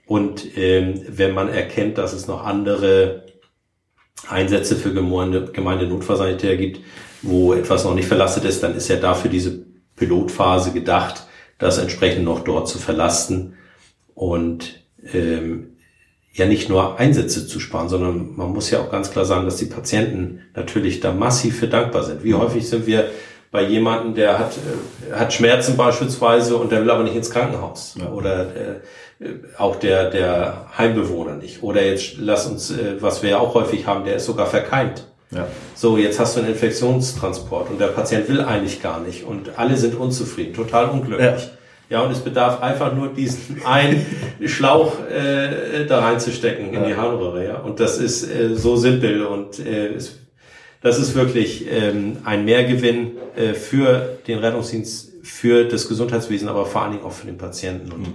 Und 0.06 0.58
ähm, 0.58 1.02
wenn 1.10 1.34
man 1.34 1.50
erkennt, 1.50 1.98
dass 1.98 2.14
es 2.14 2.28
noch 2.28 2.46
andere 2.46 3.26
Einsätze 4.30 4.76
für 4.76 4.94
Gemeinde, 4.94 5.52
Gemeinde 5.52 5.88
gibt, 6.58 6.80
wo 7.22 7.54
etwas 7.54 7.84
noch 7.84 7.96
nicht 7.96 8.08
verlastet 8.08 8.46
ist, 8.46 8.64
dann 8.64 8.76
ist 8.76 8.88
ja 8.88 8.98
dafür 8.98 9.30
diese 9.30 9.66
Pilotphase 9.96 10.72
gedacht, 10.72 11.26
das 11.58 11.78
entsprechend 11.78 12.24
noch 12.24 12.42
dort 12.42 12.68
zu 12.68 12.78
verlasten 12.78 13.56
und 14.14 14.84
ähm, 15.14 15.78
ja 16.34 16.46
nicht 16.46 16.70
nur 16.70 17.00
Einsätze 17.00 17.48
zu 17.48 17.60
sparen, 17.60 17.90
sondern 17.90 18.36
man 18.36 18.52
muss 18.54 18.70
ja 18.70 18.80
auch 18.80 18.92
ganz 18.92 19.12
klar 19.12 19.26
sagen, 19.26 19.46
dass 19.46 19.58
die 19.58 19.66
Patienten 19.66 20.44
natürlich 20.56 21.00
da 21.00 21.12
massiv 21.12 21.60
für 21.60 21.68
dankbar 21.68 22.04
sind. 22.04 22.24
Wie 22.24 22.36
häufig 22.36 22.70
sind 22.70 22.86
wir 22.86 23.10
bei 23.50 23.64
jemandem, 23.64 24.14
der 24.14 24.40
hat, 24.40 24.52
äh, 24.58 25.14
hat 25.14 25.34
Schmerzen 25.34 25.78
beispielsweise 25.78 26.58
und 26.58 26.72
der 26.72 26.82
will 26.82 26.92
aber 26.92 27.04
nicht 27.04 27.16
ins 27.16 27.32
Krankenhaus. 27.32 27.96
Ja. 27.98 28.12
Oder 28.12 28.42
äh, 28.56 29.30
auch 29.58 29.78
der, 29.78 30.10
der 30.12 30.68
Heimbewohner 30.78 31.36
nicht. 31.36 31.64
Oder 31.64 31.84
jetzt 31.84 32.18
lass 32.18 32.46
uns, 32.46 32.72
äh, 32.72 33.02
was 33.02 33.24
wir 33.24 33.32
ja 33.32 33.40
auch 33.40 33.54
häufig 33.56 33.88
haben, 33.88 34.06
der 34.06 34.18
ist 34.18 34.26
sogar 34.26 34.48
verkeimt. 34.48 35.07
Ja. 35.32 35.48
So, 35.76 35.98
jetzt 35.98 36.20
hast 36.20 36.36
du 36.36 36.42
einen 36.42 36.50
Infektionstransport 36.50 37.70
und 37.70 37.80
der 37.80 37.88
Patient 37.88 38.30
will 38.30 38.42
eigentlich 38.42 38.82
gar 38.82 39.02
nicht 39.02 39.26
und 39.26 39.58
alle 39.58 39.76
sind 39.76 39.96
unzufrieden, 39.96 40.54
total 40.54 40.90
unglücklich. 40.90 41.44
Ja. 41.44 41.52
Ja, 41.90 42.02
und 42.02 42.12
es 42.12 42.20
bedarf 42.20 42.62
einfach 42.62 42.94
nur 42.94 43.14
diesen 43.14 43.62
einen 43.64 44.06
Schlauch 44.46 44.96
äh, 45.10 45.86
da 45.86 46.00
reinzustecken 46.00 46.74
in 46.74 46.82
ja. 46.82 46.86
die 46.86 46.96
Harnröhre. 46.96 47.46
Ja. 47.46 47.58
Und 47.60 47.80
das 47.80 47.98
ist 47.98 48.30
äh, 48.30 48.56
so 48.56 48.76
simpel 48.76 49.26
und 49.26 49.60
äh, 49.60 49.94
es, 49.94 50.18
das 50.82 51.00
ist 51.00 51.16
wirklich 51.16 51.66
ähm, 51.72 52.18
ein 52.26 52.44
Mehrgewinn 52.44 53.18
äh, 53.36 53.54
für 53.54 54.18
den 54.28 54.40
Rettungsdienst, 54.40 55.14
für 55.24 55.64
das 55.66 55.88
Gesundheitswesen, 55.88 56.50
aber 56.50 56.66
vor 56.66 56.82
allen 56.82 56.92
Dingen 56.92 57.04
auch 57.04 57.12
für 57.14 57.26
den 57.26 57.38
Patienten. 57.38 57.92
Und 57.92 58.02
mhm. 58.02 58.14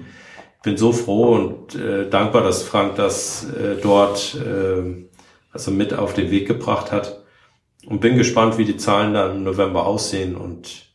ich 0.58 0.62
bin 0.62 0.76
so 0.76 0.92
froh 0.92 1.34
und 1.34 1.74
äh, 1.74 2.08
dankbar, 2.10 2.42
dass 2.42 2.62
Frank 2.62 2.96
das 2.96 3.44
äh, 3.44 3.80
dort 3.82 4.36
äh, 4.36 5.04
also 5.52 5.70
mit 5.70 5.94
auf 5.94 6.14
den 6.14 6.30
Weg 6.30 6.48
gebracht 6.48 6.92
hat. 6.92 7.20
Und 7.86 8.00
bin 8.00 8.16
gespannt, 8.16 8.58
wie 8.58 8.64
die 8.64 8.76
Zahlen 8.76 9.12
dann 9.14 9.36
im 9.36 9.42
November 9.42 9.86
aussehen. 9.86 10.36
Und 10.36 10.86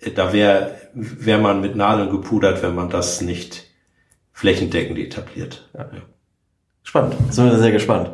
äh, 0.00 0.10
da 0.10 0.32
wäre 0.32 0.76
wär 0.94 1.38
man 1.38 1.60
mit 1.60 1.76
Nadeln 1.76 2.10
gepudert, 2.10 2.62
wenn 2.62 2.74
man 2.74 2.90
das 2.90 3.20
nicht 3.20 3.66
flächendeckend 4.32 4.98
etabliert. 4.98 5.68
Ja. 5.74 5.90
Spannend. 6.82 7.14
Sind 7.32 7.50
wir 7.50 7.58
sehr 7.58 7.72
gespannt. 7.72 8.10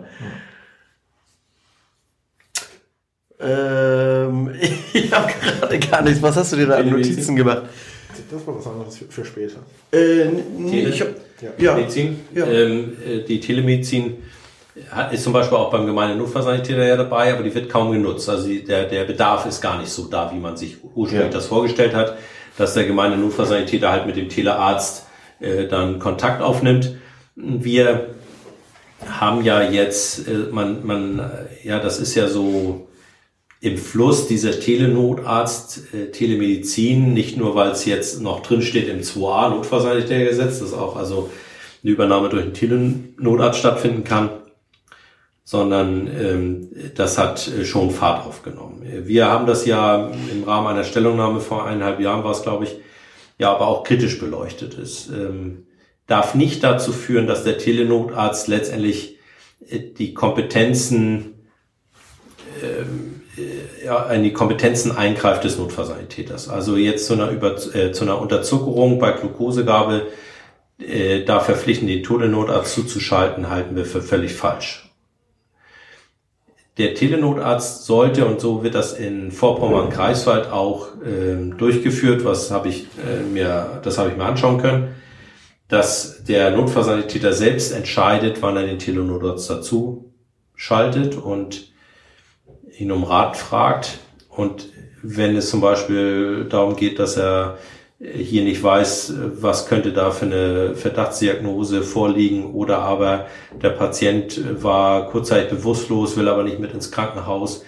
Ähm, 3.41 4.51
ich 4.93 5.13
habe 5.13 5.33
gerade 5.33 5.79
gar 5.79 6.03
nichts. 6.03 6.23
Was 6.23 6.37
hast 6.37 6.53
du 6.53 6.57
dir 6.57 6.67
da 6.67 6.77
an 6.77 6.91
Notizen 6.91 7.37
gemacht? 7.37 7.65
Das 8.31 8.47
war 8.47 8.57
was 8.57 8.67
anderes 8.67 8.97
für, 8.97 9.05
für 9.07 9.25
später. 9.25 9.59
Äh, 9.93 10.27
nee, 10.57 10.87
ich 10.87 11.01
hab, 11.01 11.09
ja. 11.41 11.51
ja. 11.59 11.75
Medizin. 11.75 12.21
Ja. 12.35 12.47
Ähm, 12.47 12.97
äh, 13.07 13.21
die 13.21 13.41
Telemedizin 13.41 14.17
ist 15.13 15.23
zum 15.23 15.33
Beispiel 15.33 15.57
auch 15.57 15.71
beim 15.71 15.87
Gemeindenotfallsanitäter 15.87 16.85
ja 16.85 16.97
dabei, 16.97 17.33
aber 17.33 17.43
die 17.43 17.55
wird 17.55 17.71
kaum 17.71 17.93
genutzt. 17.93 18.29
Also 18.29 18.49
der, 18.49 18.85
der 18.85 19.05
Bedarf 19.05 19.47
ist 19.47 19.61
gar 19.61 19.79
nicht 19.79 19.91
so 19.91 20.07
da, 20.07 20.33
wie 20.33 20.39
man 20.39 20.57
sich 20.57 20.79
ursprünglich 20.83 21.31
ja. 21.31 21.33
das 21.33 21.47
vorgestellt 21.47 21.95
hat, 21.95 22.17
dass 22.59 22.75
der 22.75 22.85
Gemeindenotfallsanitäter 22.85 23.91
halt 23.91 24.07
mit 24.07 24.17
dem 24.17 24.29
Telearzt 24.29 25.07
äh, 25.41 25.67
dann 25.67 26.01
Kontakt 26.01 26.43
aufnimmt. 26.43 26.97
Wir 27.37 28.15
haben 29.07 29.45
ja 29.45 29.63
jetzt, 29.63 30.27
äh, 30.27 30.49
man, 30.51 30.85
man, 30.85 31.19
äh, 31.21 31.67
ja, 31.67 31.79
das 31.79 32.01
ist 32.01 32.15
ja 32.17 32.27
so 32.27 32.89
im 33.61 33.79
Fluss 33.79 34.27
dieser 34.27 34.59
Telenotarzt, 34.59 35.95
äh, 35.95 36.11
Telemedizin, 36.11 37.15
nicht 37.15 37.37
nur, 37.37 37.55
weil 37.55 37.71
es 37.71 37.85
jetzt 37.85 38.21
noch 38.21 38.43
drin 38.43 38.61
steht 38.61 38.89
im 38.89 39.01
2a 39.01 39.51
Notfallsanitätergesetz, 39.51 40.59
dass 40.59 40.75
auch 40.75 40.97
also 40.97 41.31
eine 41.83 41.93
Übernahme 41.93 42.29
durch 42.29 42.43
einen 42.43 42.55
Telenotarzt 42.55 43.59
stattfinden 43.59 44.05
kann, 44.05 44.31
sondern 45.45 46.09
ähm, 46.09 46.69
das 46.95 47.19
hat 47.19 47.47
äh, 47.49 47.65
schon 47.65 47.91
Fahrt 47.91 48.27
aufgenommen. 48.27 48.83
Wir 49.05 49.27
haben 49.27 49.47
das 49.47 49.67
ja 49.67 50.11
im 50.33 50.45
Rahmen 50.45 50.69
einer 50.69 50.85
Stellungnahme 50.85 51.41
vor 51.41 51.67
eineinhalb 51.67 52.01
Jahren 52.01 52.25
war 52.25 52.33
es, 52.33 52.43
glaube 52.43 52.65
ich, 52.65 52.77
ja, 53.39 53.53
aber 53.53 53.69
auch 53.69 53.85
kritisch 53.85 54.19
beleuchtet. 54.19 54.79
Es 54.79 55.09
ähm, 55.09 55.67
darf 56.07 56.35
nicht 56.35 56.65
dazu 56.65 56.93
führen, 56.93 57.27
dass 57.27 57.45
der 57.45 57.59
Telenotarzt 57.59 58.49
letztendlich 58.49 59.19
äh, 59.69 59.81
die 59.81 60.15
Kompetenzen 60.15 61.35
ähm, 62.63 63.21
äh, 63.37 63.85
ja, 63.85 64.07
in 64.13 64.23
die 64.23 64.33
Kompetenzen 64.33 64.97
eingreift 64.97 65.45
des 65.45 65.59
Notfallsanitäters. 65.59 66.49
Also 66.49 66.77
jetzt 66.79 67.07
zu 67.07 67.13
einer, 67.13 67.31
Über 67.31 67.57
äh, 67.75 67.93
zu 67.93 68.05
einer 68.05 68.19
Unterzuckerung 68.19 68.99
bei 68.99 69.13
Glukosegabe 69.13 70.07
äh, 70.79 71.23
da 71.25 71.41
verpflichten, 71.41 71.87
den 71.87 72.03
Telenotarzt 72.03 72.73
zuzuschalten, 72.73 73.51
halten 73.51 73.77
wir 73.77 73.85
für 73.85 74.01
völlig 74.01 74.33
falsch 74.33 74.84
der 76.79 76.95
Telenotarzt 76.95 77.85
sollte, 77.85 78.27
und 78.27 78.41
so 78.41 78.65
wird 78.65 78.75
das 78.75 78.93
in 78.95 79.31
Vorpommern-Greifswald 79.31 80.51
auch 80.51 80.89
ähm, 81.07 81.57
durchgeführt, 81.57 82.25
was 82.25 82.51
habe 82.51 82.69
ich 82.69 82.87
äh, 82.99 83.23
mir, 83.23 83.81
das 83.85 83.99
habe 83.99 84.11
ich 84.11 84.17
mir 84.17 84.25
anschauen 84.25 84.59
können, 84.59 84.95
dass 85.69 86.25
der 86.25 86.51
Notfallsanitäter 86.51 87.33
selbst 87.33 87.73
entscheidet, 87.73 88.43
wann 88.43 88.57
er 88.57 88.67
den 88.67 88.79
Telenotarzt 88.79 89.49
dazu 89.49 90.13
schaltet 90.57 91.17
und 91.17 91.73
ihn 92.77 92.91
um 92.91 93.05
Rat 93.05 93.37
fragt. 93.37 93.99
Und 94.29 94.69
wenn 95.03 95.37
es 95.37 95.51
zum 95.51 95.61
Beispiel 95.61 96.47
darum 96.49 96.77
geht, 96.77 96.99
dass 96.99 97.17
er 97.17 97.59
hier 98.01 98.43
nicht 98.43 98.63
weiß, 98.63 99.15
was 99.41 99.67
könnte 99.67 99.93
da 99.93 100.11
für 100.11 100.27
eine 100.27 100.75
Verdachtsdiagnose 100.75 101.83
vorliegen 101.83 102.53
oder 102.53 102.81
aber 102.81 103.27
der 103.63 103.71
Patient 103.71 104.63
war 104.63 105.09
kurzzeitig 105.11 105.51
bewusstlos, 105.51 106.17
will 106.17 106.29
aber 106.29 106.43
nicht 106.43 106.59
mit 106.59 106.73
ins 106.75 106.91
Krankenhaus. 106.91 107.65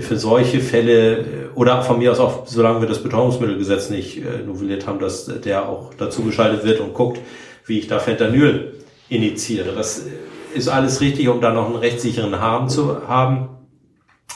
Für 0.00 0.16
solche 0.16 0.60
Fälle 0.60 1.50
oder 1.54 1.82
von 1.82 1.98
mir 1.98 2.12
aus 2.12 2.20
auch, 2.20 2.46
solange 2.46 2.80
wir 2.80 2.88
das 2.88 3.02
Betäubungsmittelgesetz 3.02 3.90
nicht 3.90 4.18
äh, 4.18 4.38
novelliert 4.46 4.86
haben, 4.86 4.98
dass 4.98 5.26
der 5.26 5.68
auch 5.68 5.92
dazu 5.92 6.22
geschaltet 6.22 6.64
wird 6.64 6.80
und 6.80 6.94
guckt, 6.94 7.20
wie 7.66 7.78
ich 7.78 7.86
da 7.86 7.98
Fentanyl 7.98 8.72
initiiere. 9.10 9.72
Das 9.74 10.06
ist 10.54 10.68
alles 10.68 11.00
richtig, 11.00 11.28
um 11.28 11.40
da 11.40 11.52
noch 11.52 11.66
einen 11.66 11.76
rechtssicheren 11.76 12.32
Rahmen 12.32 12.68
zu 12.70 13.06
haben. 13.08 13.48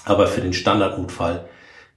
Aber 0.04 0.26
für 0.26 0.40
den 0.40 0.52
Standardnotfall 0.52 1.46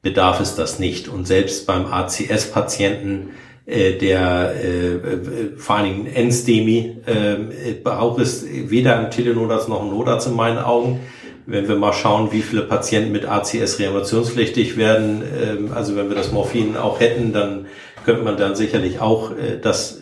bedarf 0.01 0.39
es 0.39 0.55
das 0.55 0.79
nicht. 0.79 1.07
Und 1.07 1.27
selbst 1.27 1.67
beim 1.67 1.85
ACS-Patienten, 1.85 3.31
äh, 3.65 3.93
der 3.93 4.53
äh, 4.55 4.95
äh, 4.95 5.57
vor 5.57 5.77
allen 5.77 5.85
Dingen 5.85 6.07
Endstemi, 6.07 6.97
äh, 7.05 7.73
braucht 7.83 8.19
es 8.19 8.45
weder 8.45 8.99
ein 8.99 9.11
Telenotarzt 9.11 9.69
noch 9.69 9.81
ein 9.81 9.89
Notarzt 9.89 10.27
in 10.27 10.35
meinen 10.35 10.59
Augen. 10.59 10.99
Wenn 11.45 11.67
wir 11.67 11.75
mal 11.75 11.93
schauen, 11.93 12.31
wie 12.31 12.41
viele 12.41 12.63
Patienten 12.63 13.11
mit 13.11 13.25
ACS 13.25 13.79
reanimationspflichtig 13.79 14.77
werden, 14.77 15.21
äh, 15.21 15.73
also 15.73 15.95
wenn 15.95 16.09
wir 16.09 16.15
das 16.15 16.31
Morphin 16.31 16.77
auch 16.77 16.99
hätten, 16.99 17.33
dann 17.33 17.67
könnte 18.05 18.23
man 18.23 18.37
dann 18.37 18.55
sicherlich 18.55 18.99
auch 18.99 19.31
äh, 19.31 19.59
das 19.61 20.01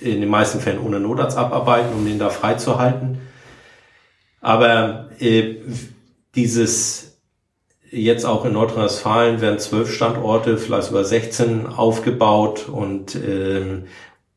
in 0.00 0.20
den 0.20 0.30
meisten 0.30 0.60
Fällen 0.60 0.80
ohne 0.80 0.98
Notarzt 0.98 1.36
abarbeiten, 1.36 1.92
um 1.92 2.04
den 2.06 2.18
da 2.18 2.30
freizuhalten. 2.30 3.18
Aber 4.40 5.10
äh, 5.18 5.56
dieses 6.34 7.09
Jetzt 7.90 8.24
auch 8.24 8.44
in 8.44 8.52
Nordrhein-Westfalen 8.52 9.40
werden 9.40 9.58
zwölf 9.58 9.92
Standorte, 9.92 10.58
vielleicht 10.58 10.88
sogar 10.88 11.04
16 11.04 11.66
aufgebaut 11.66 12.68
und 12.68 13.16
ähm, 13.16 13.84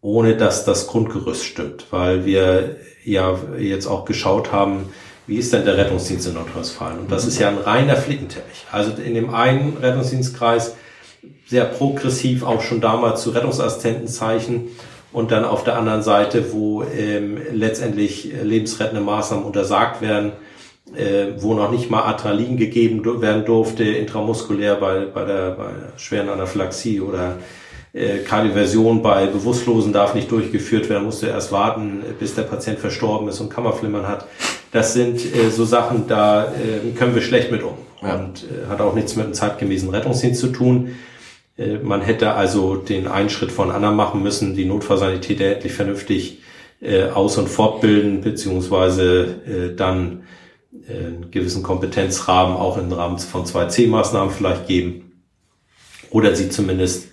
ohne 0.02 0.36
dass 0.36 0.66
das 0.66 0.88
Grundgerüst 0.88 1.46
stimmt, 1.46 1.86
weil 1.92 2.26
wir 2.26 2.78
ja 3.04 3.38
jetzt 3.60 3.86
auch 3.86 4.06
geschaut 4.06 4.52
haben, 4.52 4.90
wie 5.28 5.38
ist 5.38 5.54
denn 5.54 5.66
der 5.66 5.78
Rettungsdienst 5.78 6.28
in 6.28 6.34
Nordrhein-Westfalen? 6.34 7.00
Und 7.00 7.12
das 7.12 7.26
ist 7.26 7.38
ja 7.38 7.48
ein 7.48 7.60
reiner 7.60 7.96
Flickenteppich. 7.96 8.66
Also 8.72 8.92
in 9.02 9.14
dem 9.14 9.34
einen 9.34 9.78
Rettungsdienstkreis 9.78 10.76
sehr 11.46 11.66
progressiv 11.66 12.44
auch 12.44 12.62
schon 12.62 12.82
damals 12.82 13.22
zu 13.22 13.30
Rettungsassistentenzeichen 13.30 14.70
und 15.12 15.32
dann 15.32 15.46
auf 15.46 15.64
der 15.64 15.78
anderen 15.78 16.02
Seite, 16.02 16.52
wo 16.52 16.84
ähm, 16.84 17.38
letztendlich 17.52 18.34
lebensrettende 18.42 19.02
Maßnahmen 19.02 19.46
untersagt 19.46 20.02
werden, 20.02 20.32
äh, 20.96 21.42
wo 21.42 21.54
noch 21.54 21.72
nicht 21.72 21.90
mal 21.90 22.04
Adrenalin 22.04 22.58
gegeben 22.58 23.22
werden 23.22 23.46
durfte, 23.46 23.84
intramuskulär 23.84 24.76
bei, 24.76 25.06
bei, 25.06 25.26
der, 25.26 25.52
bei 25.52 25.64
der 25.66 25.98
schweren 25.98 26.30
Anaphylaxie 26.30 27.02
oder 27.02 27.38
äh, 27.94 28.20
Kardioversion 28.20 29.02
bei 29.02 29.28
Bewusstlosen 29.28 29.94
darf 29.94 30.16
nicht 30.16 30.32
durchgeführt 30.32 30.90
werden, 30.90 31.06
musste 31.06 31.28
erst 31.28 31.52
warten, 31.52 32.02
bis 32.20 32.36
der 32.36 32.44
Patient 32.44 32.80
verstorben 32.80 33.28
ist 33.28 33.40
und 33.40 33.50
Kammerflimmern 33.50 34.08
hat. 34.08 34.28
Das 34.72 34.94
sind 34.94 35.20
äh, 35.20 35.50
so 35.50 35.66
Sachen, 35.66 36.08
da 36.08 36.46
äh, 36.46 36.92
können 36.98 37.14
wir 37.14 37.22
schlecht 37.22 37.52
mit 37.52 37.64
um 37.64 37.76
ja. 38.02 38.16
und 38.16 38.44
äh, 38.44 38.70
hat 38.70 38.82
auch 38.82 38.96
nichts 38.96 39.16
mit 39.16 39.26
einem 39.26 39.34
zeitgemäßen 39.34 39.90
Rettungsdienst 39.90 40.42
zu 40.42 40.48
tun. 40.48 40.96
Äh, 41.58 41.78
man 41.84 42.02
hätte 42.02 42.34
also 42.34 42.76
den 42.76 43.08
einen 43.08 43.30
Schritt 43.30 43.52
von 43.52 43.72
anderen 43.72 43.96
machen 43.96 44.24
müssen, 44.24 44.56
die 44.56 44.66
Notfallsanitäter 44.66 45.46
endlich 45.46 45.74
vernünftig 45.74 46.40
äh, 46.82 47.10
aus- 47.10 47.38
und 47.38 47.48
fortbilden, 47.48 48.22
beziehungsweise 48.22 49.36
äh, 49.46 49.76
dann 49.76 50.24
einen 50.88 51.32
gewissen 51.32 51.64
Kompetenzrahmen 51.64 52.58
auch 52.58 52.78
im 52.78 52.92
Rahmen 52.92 53.20
von 53.20 53.46
2C-Maßnahmen 53.46 54.32
vielleicht 54.32 54.68
geben. 54.68 55.22
Oder 56.10 56.36
sie 56.36 56.50
zumindest 56.50 57.08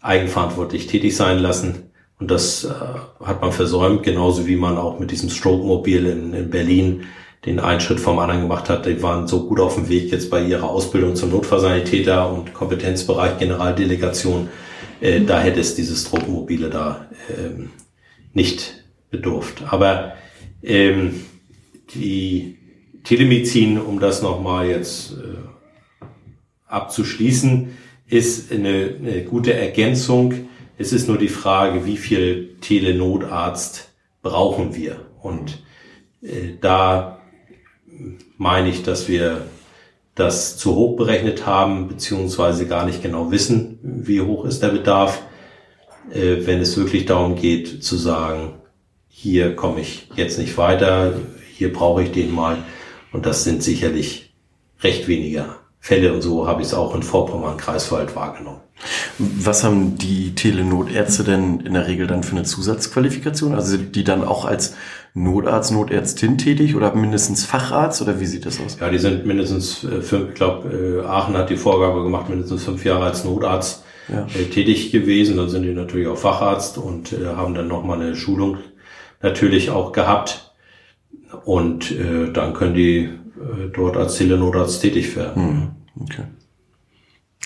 eigenverantwortlich 0.00 0.86
tätig 0.86 1.16
sein 1.16 1.38
lassen. 1.38 1.90
Und 2.18 2.30
das 2.30 2.64
äh, 2.64 3.24
hat 3.24 3.40
man 3.42 3.52
versäumt, 3.52 4.02
genauso 4.02 4.46
wie 4.46 4.56
man 4.56 4.78
auch 4.78 4.98
mit 4.98 5.10
diesem 5.10 5.28
Stroke-Mobil 5.30 6.06
in, 6.06 6.32
in 6.32 6.50
Berlin 6.50 7.04
den 7.44 7.60
einen 7.60 7.80
Schritt 7.80 8.00
vom 8.00 8.18
anderen 8.18 8.42
gemacht 8.42 8.68
hat. 8.68 8.86
Die 8.86 9.02
waren 9.02 9.28
so 9.28 9.46
gut 9.46 9.60
auf 9.60 9.74
dem 9.76 9.88
Weg 9.88 10.10
jetzt 10.10 10.30
bei 10.30 10.42
ihrer 10.42 10.68
Ausbildung 10.68 11.14
zum 11.14 11.30
Notfallsanitäter 11.30 12.32
und 12.32 12.54
Kompetenzbereich 12.54 13.38
Generaldelegation. 13.38 14.48
Äh, 15.00 15.20
da 15.20 15.40
hätte 15.40 15.60
es 15.60 15.74
dieses 15.74 16.02
Stroke-Mobile 16.02 16.70
da 16.70 17.06
ähm, 17.36 17.70
nicht 18.32 18.84
bedurft. 19.10 19.62
Aber 19.68 20.14
ähm, 20.62 21.22
die 21.94 22.55
Telemedizin, 23.06 23.78
um 23.80 24.00
das 24.00 24.20
nochmal 24.20 24.68
jetzt 24.68 25.12
äh, 25.12 26.06
abzuschließen, 26.66 27.76
ist 28.08 28.50
eine, 28.52 28.96
eine 28.98 29.22
gute 29.22 29.54
Ergänzung. 29.54 30.48
Es 30.76 30.92
ist 30.92 31.06
nur 31.06 31.16
die 31.16 31.28
Frage, 31.28 31.86
wie 31.86 31.96
viel 31.96 32.56
Telenotarzt 32.60 33.92
brauchen 34.22 34.74
wir? 34.74 35.06
Und 35.22 35.62
äh, 36.20 36.54
da 36.60 37.22
meine 38.38 38.70
ich, 38.70 38.82
dass 38.82 39.08
wir 39.08 39.46
das 40.16 40.56
zu 40.58 40.74
hoch 40.74 40.96
berechnet 40.96 41.46
haben, 41.46 41.86
beziehungsweise 41.86 42.66
gar 42.66 42.86
nicht 42.86 43.02
genau 43.02 43.30
wissen, 43.30 43.78
wie 43.82 44.20
hoch 44.20 44.44
ist 44.46 44.64
der 44.64 44.70
Bedarf, 44.70 45.22
äh, 46.10 46.44
wenn 46.44 46.60
es 46.60 46.76
wirklich 46.76 47.04
darum 47.04 47.36
geht 47.36 47.84
zu 47.84 47.96
sagen, 47.96 48.54
hier 49.08 49.54
komme 49.54 49.80
ich 49.80 50.08
jetzt 50.16 50.40
nicht 50.40 50.58
weiter, 50.58 51.14
hier 51.54 51.72
brauche 51.72 52.02
ich 52.02 52.10
den 52.10 52.34
mal. 52.34 52.58
Und 53.16 53.24
das 53.24 53.44
sind 53.44 53.62
sicherlich 53.62 54.34
recht 54.82 55.08
weniger 55.08 55.56
Fälle 55.80 56.12
und 56.12 56.20
so 56.20 56.46
habe 56.46 56.60
ich 56.60 56.68
es 56.68 56.74
auch 56.74 56.94
in 56.94 57.02
Vorpommern-Kreiswald 57.02 58.14
wahrgenommen. 58.14 58.60
Was 59.18 59.64
haben 59.64 59.96
die 59.96 60.34
Telenotärzte 60.34 61.24
denn 61.24 61.60
in 61.60 61.72
der 61.72 61.86
Regel 61.86 62.06
dann 62.08 62.24
für 62.24 62.36
eine 62.36 62.42
Zusatzqualifikation? 62.42 63.54
Also 63.54 63.78
die 63.78 64.04
dann 64.04 64.22
auch 64.22 64.44
als 64.44 64.74
Notarzt, 65.14 65.72
Notärztin 65.72 66.36
tätig 66.36 66.76
oder 66.76 66.94
mindestens 66.94 67.46
Facharzt 67.46 68.02
oder 68.02 68.20
wie 68.20 68.26
sieht 68.26 68.44
das 68.44 68.60
aus? 68.60 68.76
Ja, 68.78 68.90
die 68.90 68.98
sind 68.98 69.24
mindestens 69.24 69.82
äh, 69.84 70.02
fünf, 70.02 70.28
ich 70.28 70.34
glaube, 70.34 71.00
äh, 71.02 71.06
Aachen 71.06 71.38
hat 71.38 71.48
die 71.48 71.56
Vorgabe 71.56 72.02
gemacht, 72.02 72.28
mindestens 72.28 72.64
fünf 72.64 72.84
Jahre 72.84 73.04
als 73.06 73.24
Notarzt 73.24 73.82
ja. 74.12 74.26
Äh, 74.38 74.44
tätig 74.50 74.92
gewesen. 74.92 75.38
Dann 75.38 75.48
sind 75.48 75.62
die 75.62 75.72
natürlich 75.72 76.08
auch 76.08 76.18
Facharzt 76.18 76.76
und 76.76 77.12
haben 77.24 77.54
dann 77.54 77.68
nochmal 77.68 77.98
eine 77.98 78.14
Schulung 78.14 78.58
natürlich 79.22 79.70
auch 79.70 79.92
gehabt. 79.92 80.45
Und 81.44 81.94
dann 82.34 82.54
können 82.54 82.74
die 82.74 83.10
dort 83.74 83.96
als 83.96 84.16
Telenotarzt 84.16 84.80
tätig 84.80 85.16
werden. 85.16 85.42
Hm. 85.42 85.68
Okay. 86.02 86.22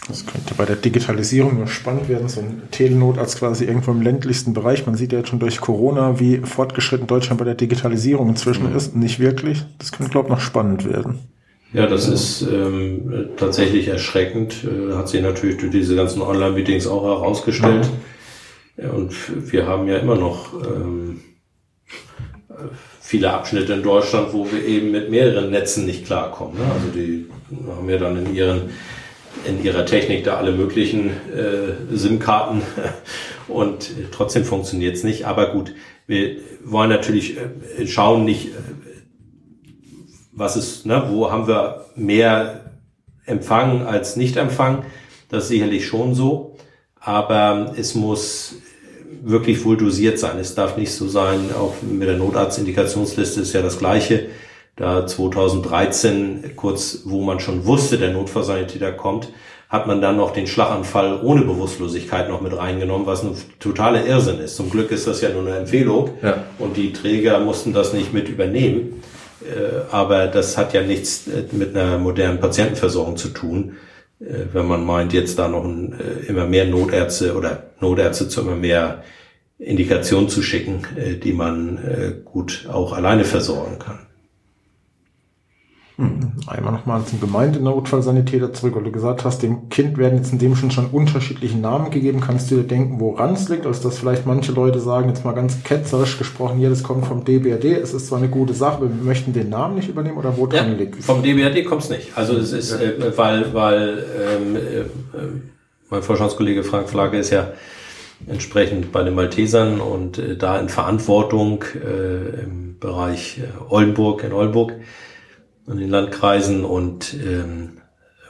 Das 0.08 0.26
könnte 0.26 0.54
bei 0.54 0.64
der 0.64 0.76
Digitalisierung 0.76 1.56
nur 1.56 1.66
spannend 1.66 2.08
werden, 2.08 2.28
so 2.28 2.40
ein 2.40 2.62
Telenot 2.70 3.18
als 3.18 3.36
quasi 3.36 3.64
irgendwo 3.64 3.92
im 3.92 4.02
ländlichsten 4.02 4.54
Bereich. 4.54 4.86
Man 4.86 4.96
sieht 4.96 5.12
ja 5.12 5.18
jetzt 5.18 5.28
schon 5.28 5.38
durch 5.38 5.60
Corona, 5.60 6.18
wie 6.18 6.38
fortgeschritten 6.38 7.06
Deutschland 7.06 7.38
bei 7.38 7.44
der 7.44 7.54
Digitalisierung 7.54 8.28
inzwischen 8.30 8.70
mhm. 8.70 8.76
ist. 8.76 8.96
Nicht 8.96 9.20
wirklich. 9.20 9.62
Das 9.78 9.92
könnte, 9.92 10.10
glaube 10.10 10.28
ich, 10.28 10.34
noch 10.34 10.40
spannend 10.40 10.84
werden. 10.84 11.20
Ja, 11.72 11.86
das 11.86 12.08
ist 12.08 12.42
ähm, 12.42 13.28
tatsächlich 13.36 13.86
erschreckend. 13.86 14.64
Äh, 14.64 14.94
hat 14.94 15.08
sich 15.08 15.22
natürlich 15.22 15.58
durch 15.58 15.70
diese 15.70 15.94
ganzen 15.94 16.22
Online-Meetings 16.22 16.86
auch 16.86 17.04
herausgestellt. 17.04 17.88
Mhm. 18.76 18.82
Ja, 18.82 18.90
und 18.90 19.52
wir 19.52 19.66
haben 19.66 19.86
ja 19.86 19.98
immer 19.98 20.16
noch 20.16 20.54
ähm, 20.54 21.20
viele 23.10 23.32
Abschnitte 23.32 23.72
in 23.72 23.82
Deutschland, 23.82 24.32
wo 24.32 24.46
wir 24.52 24.64
eben 24.64 24.92
mit 24.92 25.10
mehreren 25.10 25.50
Netzen 25.50 25.84
nicht 25.84 26.06
klarkommen. 26.06 26.56
Ne? 26.56 26.64
Also 26.72 26.86
die 26.94 27.26
haben 27.66 27.90
ja 27.90 27.98
dann 27.98 28.24
in 28.24 28.32
ihren 28.32 28.70
in 29.44 29.64
ihrer 29.64 29.84
Technik 29.84 30.22
da 30.22 30.36
alle 30.36 30.52
möglichen 30.52 31.10
äh, 31.10 31.96
SIM-Karten 31.96 32.62
und 33.48 33.90
trotzdem 34.12 34.44
funktioniert 34.44 34.94
es 34.94 35.02
nicht. 35.02 35.24
Aber 35.24 35.50
gut, 35.50 35.74
wir 36.06 36.36
wollen 36.62 36.90
natürlich 36.90 37.36
äh, 37.36 37.86
schauen 37.88 38.24
nicht, 38.24 38.48
äh, 38.48 38.50
was 40.30 40.56
ist, 40.56 40.86
ne, 40.86 41.06
wo 41.08 41.32
haben 41.32 41.48
wir 41.48 41.86
mehr 41.96 42.70
Empfang 43.26 43.86
als 43.86 44.14
Nicht-Empfang. 44.14 44.84
Das 45.30 45.44
ist 45.44 45.48
sicherlich 45.48 45.84
schon 45.84 46.14
so. 46.14 46.56
Aber 47.00 47.74
es 47.76 47.96
muss 47.96 48.54
wirklich 49.22 49.64
wohl 49.64 49.76
dosiert 49.76 50.18
sein. 50.18 50.38
Es 50.38 50.54
darf 50.54 50.76
nicht 50.76 50.92
so 50.92 51.09
sein, 51.09 51.50
auch 51.59 51.74
mit 51.83 52.09
der 52.09 52.16
Notarztindikationsliste 52.16 53.40
ist 53.40 53.52
ja 53.52 53.62
das 53.62 53.78
Gleiche. 53.78 54.26
Da 54.76 55.06
2013, 55.06 56.52
kurz 56.56 57.02
wo 57.04 57.20
man 57.20 57.40
schon 57.40 57.66
wusste, 57.66 57.98
der 57.98 58.12
Notfallsanitäter 58.12 58.92
kommt, 58.92 59.28
hat 59.68 59.87
man 59.87 60.00
dann 60.00 60.16
noch 60.16 60.33
den 60.33 60.46
Schlaganfall 60.46 61.20
ohne 61.22 61.42
Bewusstlosigkeit 61.42 62.28
noch 62.28 62.40
mit 62.40 62.56
reingenommen, 62.56 63.06
was 63.06 63.22
ein 63.22 63.37
totaler 63.61 64.04
Irrsinn 64.04 64.40
ist. 64.40 64.56
Zum 64.56 64.68
Glück 64.68 64.90
ist 64.90 65.06
das 65.06 65.20
ja 65.20 65.28
nur 65.30 65.42
eine 65.42 65.59
Empfehlung 65.59 66.11
ja. 66.22 66.44
und 66.59 66.76
die 66.76 66.92
Träger 66.92 67.38
mussten 67.38 67.72
das 67.72 67.92
nicht 67.92 68.12
mit 68.12 68.28
übernehmen. 68.28 69.02
Äh, 69.42 69.92
aber 69.92 70.26
das 70.26 70.59
hat 70.59 70.74
ja 70.74 70.83
nichts 70.83 71.28
äh, 71.28 71.44
mit 71.52 71.76
einer 71.76 71.98
modernen 71.98 72.40
Patientenversorgung 72.40 73.16
zu 73.16 73.28
tun. 73.28 73.76
Äh, 74.20 74.46
wenn 74.52 74.66
man 74.66 74.85
meint, 74.85 75.12
jetzt 75.12 75.38
da 75.38 75.48
noch 75.48 75.64
ein, 75.64 75.94
äh, 75.98 76.26
immer 76.26 76.46
mehr 76.46 76.66
Notärzte 76.66 77.35
oder 77.35 77.70
Notärzte 77.80 78.28
zu 78.28 78.42
immer 78.42 78.56
mehr 78.56 79.02
Indikationen 79.59 80.28
zu 80.28 80.42
schicken, 80.42 80.87
äh, 80.96 81.16
die 81.16 81.33
man 81.33 82.20
gut 82.24 82.66
auch 82.70 82.92
alleine 82.92 83.24
versorgen 83.24 83.78
kann. 83.78 84.09
Hm, 86.00 86.32
einmal 86.46 86.72
nochmal 86.72 87.04
zum 87.04 87.20
Gemeindenotfallsanitäter 87.20 88.54
zurück, 88.54 88.74
weil 88.74 88.84
du 88.84 88.90
gesagt 88.90 89.22
hast, 89.22 89.42
dem 89.42 89.68
Kind 89.68 89.98
werden 89.98 90.16
jetzt 90.16 90.32
in 90.32 90.38
dem 90.38 90.56
schon 90.56 90.70
schon 90.70 90.86
unterschiedliche 90.86 91.58
Namen 91.58 91.90
gegeben. 91.90 92.22
Kannst 92.22 92.50
du 92.50 92.54
dir 92.54 92.62
denken, 92.62 92.98
woran 93.00 93.34
es 93.34 93.50
liegt? 93.50 93.66
Also 93.66 93.86
dass 93.86 93.98
vielleicht 93.98 94.24
manche 94.24 94.52
Leute 94.52 94.80
sagen, 94.80 95.10
jetzt 95.10 95.26
mal 95.26 95.32
ganz 95.32 95.62
ketzerisch 95.62 96.16
gesprochen, 96.16 96.56
hier, 96.56 96.70
das 96.70 96.82
kommt 96.82 97.04
vom 97.04 97.26
DBRD, 97.26 97.64
es 97.82 97.92
ist 97.92 98.06
zwar 98.06 98.16
eine 98.16 98.28
gute 98.28 98.54
Sache, 98.54 98.76
aber 98.78 98.86
wir 98.88 99.04
möchten 99.04 99.34
den 99.34 99.50
Namen 99.50 99.74
nicht 99.74 99.90
übernehmen 99.90 100.16
oder 100.16 100.38
wo 100.38 100.46
dran 100.46 100.72
ja, 100.72 100.78
liegt 100.78 101.04
Vom 101.04 101.22
DBRD 101.22 101.66
kommt 101.66 101.82
es 101.82 101.90
nicht. 101.90 102.16
Also 102.16 102.34
es 102.34 102.52
ist, 102.52 102.72
äh, 102.72 103.12
weil, 103.18 103.52
weil 103.52 104.02
ähm, 104.18 104.56
äh, 104.56 104.84
mein 105.90 106.02
Forschungskollege 106.02 106.62
Frank 106.62 106.88
Flagge 106.88 107.18
ist 107.18 107.28
ja 107.28 107.52
entsprechend 108.26 108.90
bei 108.90 109.02
den 109.02 109.14
Maltesern 109.14 109.82
und 109.82 110.16
äh, 110.16 110.38
da 110.38 110.58
in 110.58 110.70
Verantwortung 110.70 111.62
äh, 111.74 112.44
im 112.44 112.78
Bereich 112.80 113.38
äh, 113.40 113.42
Oldenburg, 113.70 114.24
in 114.24 114.32
Oldenburg 114.32 114.76
in 115.66 115.78
den 115.78 115.90
Landkreisen 115.90 116.64
und 116.64 117.14
ähm, 117.14 117.78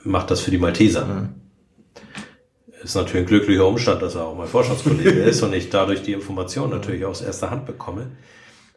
macht 0.02 0.30
das 0.30 0.40
für 0.40 0.50
die 0.50 0.58
Malteser. 0.58 1.04
Mhm. 1.04 1.28
Ist 2.82 2.94
natürlich 2.94 3.22
ein 3.22 3.26
glücklicher 3.26 3.66
Umstand, 3.66 4.00
dass 4.00 4.14
er 4.14 4.24
auch 4.24 4.36
mein 4.36 4.48
Forschungskollege 4.48 5.10
ist 5.24 5.42
und 5.42 5.52
ich 5.52 5.70
dadurch 5.70 6.02
die 6.02 6.12
Information 6.12 6.70
natürlich 6.70 7.04
aus 7.04 7.20
erster 7.20 7.50
Hand 7.50 7.66
bekomme. 7.66 8.06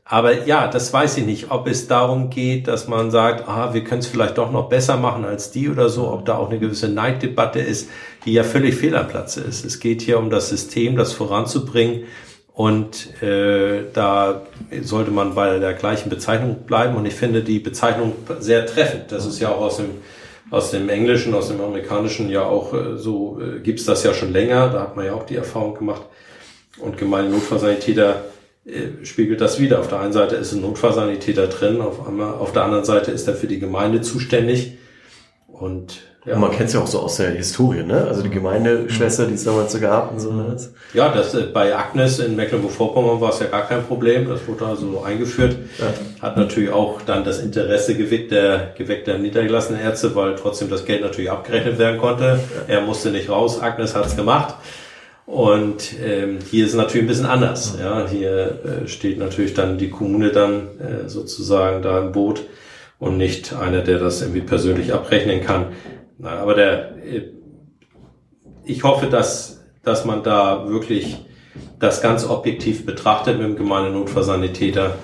Aber 0.05 0.45
ja, 0.45 0.67
das 0.67 0.91
weiß 0.91 1.17
ich 1.17 1.25
nicht, 1.25 1.49
ob 1.49 1.65
es 1.65 1.87
darum 1.87 2.29
geht, 2.29 2.67
dass 2.67 2.89
man 2.89 3.09
sagt, 3.09 3.47
ah, 3.47 3.73
wir 3.73 3.85
können 3.85 4.01
es 4.01 4.07
vielleicht 4.07 4.37
doch 4.37 4.51
noch 4.51 4.67
besser 4.67 4.97
machen 4.97 5.23
als 5.23 5.51
die 5.51 5.69
oder 5.69 5.87
so, 5.87 6.11
ob 6.11 6.25
da 6.25 6.35
auch 6.35 6.49
eine 6.49 6.59
gewisse 6.59 6.89
Neiddebatte 6.89 7.59
ist, 7.59 7.89
die 8.25 8.33
ja 8.33 8.43
völlig 8.43 8.75
fehl 8.75 8.97
am 8.97 9.07
Platze 9.07 9.39
ist. 9.41 9.63
Es 9.63 9.79
geht 9.79 10.01
hier 10.01 10.19
um 10.19 10.29
das 10.29 10.49
System, 10.49 10.97
das 10.97 11.13
voranzubringen 11.13 12.03
und 12.53 13.21
äh, 13.23 13.85
da 13.93 14.43
sollte 14.83 15.09
man 15.09 15.33
bei 15.33 15.57
der 15.57 15.73
gleichen 15.73 16.09
Bezeichnung 16.09 16.63
bleiben. 16.67 16.95
Und 16.95 17.05
ich 17.05 17.15
finde 17.15 17.41
die 17.41 17.59
Bezeichnung 17.59 18.13
sehr 18.39 18.65
treffend. 18.67 19.11
Das 19.11 19.25
ist 19.25 19.39
ja 19.39 19.49
auch 19.49 19.61
aus 19.61 19.77
dem, 19.77 19.89
aus 20.51 20.69
dem 20.69 20.87
Englischen, 20.87 21.33
aus 21.33 21.47
dem 21.47 21.59
Amerikanischen 21.61 22.29
ja 22.29 22.43
auch 22.43 22.73
äh, 22.73 22.97
so, 22.97 23.39
äh, 23.41 23.59
gibt's 23.59 23.85
das 23.85 24.03
ja 24.03 24.13
schon 24.13 24.33
länger. 24.33 24.69
Da 24.69 24.81
hat 24.81 24.95
man 24.95 25.05
ja 25.05 25.13
auch 25.13 25.25
die 25.25 25.35
Erfahrung 25.35 25.73
gemacht. 25.73 26.03
Und 26.77 26.97
gemeine 26.97 27.29
Notfallsanitäter 27.29 28.23
äh, 28.65 29.03
spiegelt 29.03 29.41
das 29.41 29.59
wieder. 29.59 29.79
Auf 29.79 29.87
der 29.87 30.01
einen 30.01 30.13
Seite 30.13 30.35
ist 30.35 30.53
ein 30.53 30.61
Notfallsanitäter 30.61 31.47
drin, 31.47 31.81
auf, 31.81 32.07
einmal, 32.07 32.35
auf 32.35 32.53
der 32.53 32.65
anderen 32.65 32.85
Seite 32.85 33.09
ist 33.09 33.27
er 33.27 33.33
für 33.33 33.47
die 33.47 33.59
Gemeinde 33.59 34.01
zuständig. 34.01 34.77
Und 35.47 36.01
ja. 36.25 36.35
Und 36.35 36.41
man 36.41 36.51
kennt 36.51 36.69
es 36.69 36.73
ja 36.73 36.79
auch 36.79 36.87
so 36.87 36.99
aus 36.99 37.17
der 37.17 37.31
Historie, 37.31 37.83
ne? 37.83 38.05
Also 38.07 38.21
die 38.21 38.29
Gemeindeschwester, 38.29 39.25
die 39.25 39.33
es 39.33 39.43
damals 39.43 39.73
so 39.73 39.79
gab 39.79 40.11
und 40.11 40.19
so. 40.19 40.31
Ne? 40.31 40.55
Ja, 40.93 41.13
das 41.13 41.33
äh, 41.33 41.47
bei 41.53 41.75
Agnes 41.75 42.19
in 42.19 42.37
Mecklenburg-Vorpommern 42.37 43.19
war 43.19 43.31
es 43.31 43.39
ja 43.39 43.47
gar 43.47 43.67
kein 43.67 43.83
Problem. 43.83 44.29
Das 44.29 44.47
wurde 44.47 44.65
also 44.65 45.03
eingeführt. 45.03 45.57
Ja. 45.79 45.87
Hat 46.21 46.37
natürlich 46.37 46.71
auch 46.71 47.01
dann 47.01 47.25
das 47.25 47.39
Interesse 47.39 47.95
geweckt 47.95 48.31
der, 48.31 48.73
geweckt 48.77 49.07
der 49.07 49.17
niedergelassenen 49.17 49.81
Ärzte, 49.81 50.15
weil 50.15 50.35
trotzdem 50.35 50.69
das 50.69 50.85
Geld 50.85 51.01
natürlich 51.01 51.29
abgerechnet 51.29 51.77
werden 51.77 51.99
konnte. 51.99 52.39
Ja. 52.67 52.75
Er 52.75 52.81
musste 52.81 53.09
nicht 53.09 53.29
raus, 53.29 53.61
Agnes 53.61 53.93
hat 53.93 54.05
es 54.05 54.15
gemacht. 54.15 54.55
Und 55.25 55.93
ähm, 56.01 56.39
hier 56.49 56.65
ist 56.65 56.71
es 56.71 56.77
natürlich 56.77 57.03
ein 57.03 57.07
bisschen 57.07 57.25
anders. 57.25 57.77
Ja, 57.81 58.07
hier 58.07 58.59
äh, 58.83 58.87
steht 58.87 59.19
natürlich 59.19 59.53
dann 59.53 59.77
die 59.77 59.89
Kommune 59.89 60.29
dann 60.29 60.67
äh, 60.79 61.09
sozusagen 61.09 61.81
da 61.81 61.99
im 61.99 62.11
Boot 62.13 62.43
und 62.99 63.17
nicht 63.17 63.53
einer, 63.53 63.81
der 63.81 63.99
das 63.99 64.21
irgendwie 64.21 64.41
persönlich 64.41 64.93
abrechnen 64.93 65.41
kann. 65.41 65.67
Nein, 66.17 66.37
aber 66.37 66.53
der, 66.53 66.97
äh, 67.03 67.29
ich 68.65 68.83
hoffe, 68.83 69.07
dass, 69.07 69.63
dass 69.83 70.05
man 70.05 70.23
da 70.23 70.67
wirklich 70.69 71.17
das 71.79 72.01
ganz 72.01 72.25
objektiv 72.25 72.85
betrachtet 72.85 73.37
mit 73.37 73.47
dem 73.47 73.55
gemeinen 73.55 73.93
Notfallsanitäter 73.93 74.95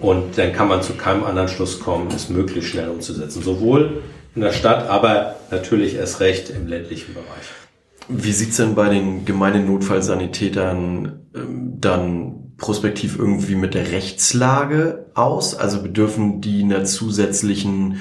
und 0.00 0.36
dann 0.36 0.52
kann 0.52 0.68
man 0.68 0.82
zu 0.82 0.94
keinem 0.94 1.24
anderen 1.24 1.48
Schluss 1.48 1.78
kommen, 1.78 2.08
es 2.14 2.28
möglichst 2.28 2.70
schnell 2.70 2.88
umzusetzen. 2.88 3.42
Sowohl 3.42 4.02
in 4.34 4.42
der 4.42 4.52
Stadt, 4.52 4.88
aber 4.88 5.36
natürlich 5.50 5.94
erst 5.94 6.20
recht 6.20 6.50
im 6.50 6.66
ländlichen 6.66 7.14
Bereich. 7.14 7.46
Wie 8.08 8.32
sieht's 8.32 8.56
denn 8.56 8.74
bei 8.74 8.88
den 8.88 9.24
gemeinen 9.24 9.66
Notfallsanitätern 9.66 11.20
ähm, 11.34 11.74
dann 11.80 12.54
prospektiv 12.56 13.18
irgendwie 13.18 13.54
mit 13.54 13.74
der 13.74 13.92
Rechtslage 13.92 15.06
aus? 15.14 15.54
Also 15.54 15.82
bedürfen 15.82 16.40
die 16.40 16.62
einer 16.64 16.84
zusätzlichen 16.84 18.00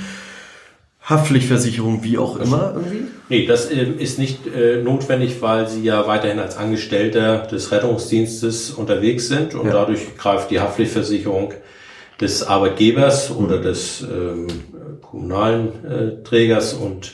Haftpflichtversicherung, 1.04 2.04
wie 2.04 2.18
auch 2.18 2.38
immer 2.38 2.74
irgendwie? 2.76 3.08
Nee, 3.28 3.46
das 3.46 3.72
äh, 3.72 3.84
ist 3.84 4.20
nicht 4.20 4.46
äh, 4.48 4.82
notwendig, 4.82 5.42
weil 5.42 5.68
sie 5.68 5.84
ja 5.84 6.06
weiterhin 6.08 6.40
als 6.40 6.58
Angestellter 6.58 7.40
des 7.40 7.72
Rettungsdienstes 7.72 8.72
unterwegs 8.72 9.28
sind 9.28 9.56
und 9.56 9.68
ja. 9.68 9.74
dadurch 9.74 10.16
greift 10.18 10.52
die 10.52 10.60
Haftpflichtversicherung 10.60 11.54
des 12.20 12.44
Arbeitgebers 12.44 13.32
oder 13.32 13.58
mhm. 13.58 13.64
des 13.64 14.02
ähm, 14.02 14.48
kommunalen 15.02 15.70
äh, 15.86 16.24
Trägers 16.24 16.74
und 16.74 17.14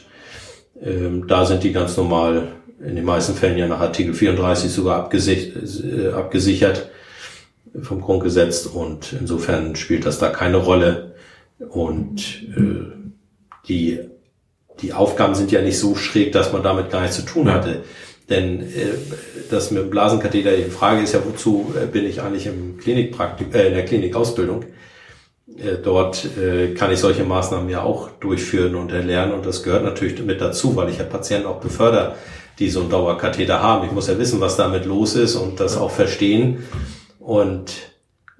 ähm, 0.82 1.26
da 1.28 1.46
sind 1.46 1.64
die 1.64 1.72
ganz 1.72 1.96
normal 1.96 2.50
in 2.86 2.96
den 2.96 3.06
meisten 3.06 3.34
Fällen 3.34 3.58
ja 3.58 3.68
nach 3.68 3.80
Artikel 3.80 4.14
34 4.14 4.70
sogar 4.70 4.98
abgesichert, 4.98 5.84
äh, 5.84 6.10
abgesichert 6.10 6.90
vom 7.82 8.02
Grundgesetz 8.02 8.66
und 8.66 9.16
insofern 9.20 9.76
spielt 9.76 10.06
das 10.06 10.20
da 10.20 10.30
keine 10.30 10.58
Rolle 10.58 11.16
und 11.70 12.44
äh, 12.56 12.97
die 13.68 13.99
die 14.82 14.93
Aufgaben 14.93 15.36
sind 15.36 15.51
ja 15.51 15.61
nicht 15.61 15.80
so 15.80 15.95
schräg, 15.95 16.32
dass 16.32 16.53
man 16.53 16.63
damit 16.63 16.91
gar 16.91 17.01
nichts 17.01 17.15
zu 17.15 17.24
tun 17.24 17.51
hatte. 17.51 17.84
Denn 18.30 18.61
äh, 18.61 18.93
das 19.49 19.72
mit 19.72 19.89
Blasenkatheter, 19.89 20.55
die 20.55 20.63
Frage 20.70 21.01
ist 21.01 21.13
ja, 21.13 21.22
wozu 21.26 21.74
äh, 21.82 21.86
bin 21.86 22.05
ich 22.05 22.22
eigentlich 22.22 22.45
im 22.45 22.78
Klinikpraktik, 22.78 23.53
äh, 23.55 23.68
in 23.68 23.74
der 23.74 23.86
Klinikausbildung? 23.86 24.63
Äh, 25.57 25.78
dort 25.82 26.28
äh, 26.38 26.74
kann 26.74 26.91
ich 26.91 26.99
solche 26.99 27.24
Maßnahmen 27.24 27.70
ja 27.70 27.82
auch 27.84 28.09
durchführen 28.20 28.76
und 28.76 28.91
erlernen 28.91 29.34
und 29.34 29.45
das 29.45 29.63
gehört 29.63 29.84
natürlich 29.84 30.22
mit 30.24 30.41
dazu, 30.41 30.76
weil 30.76 30.89
ich 30.89 30.97
ja 30.97 31.05
Patienten 31.05 31.47
auch 31.47 31.61
befördere, 31.61 32.15
die 32.59 32.70
so 32.70 32.82
einen 32.82 32.89
Dauerkatheter 32.89 33.61
haben. 33.61 33.86
Ich 33.86 33.93
muss 33.93 34.07
ja 34.07 34.20
wissen, 34.20 34.41
was 34.41 34.57
damit 34.57 34.86
los 34.86 35.15
ist 35.15 35.36
und 35.36 35.59
das 35.59 35.78
auch 35.78 35.91
verstehen. 35.91 36.65
Und 37.20 37.72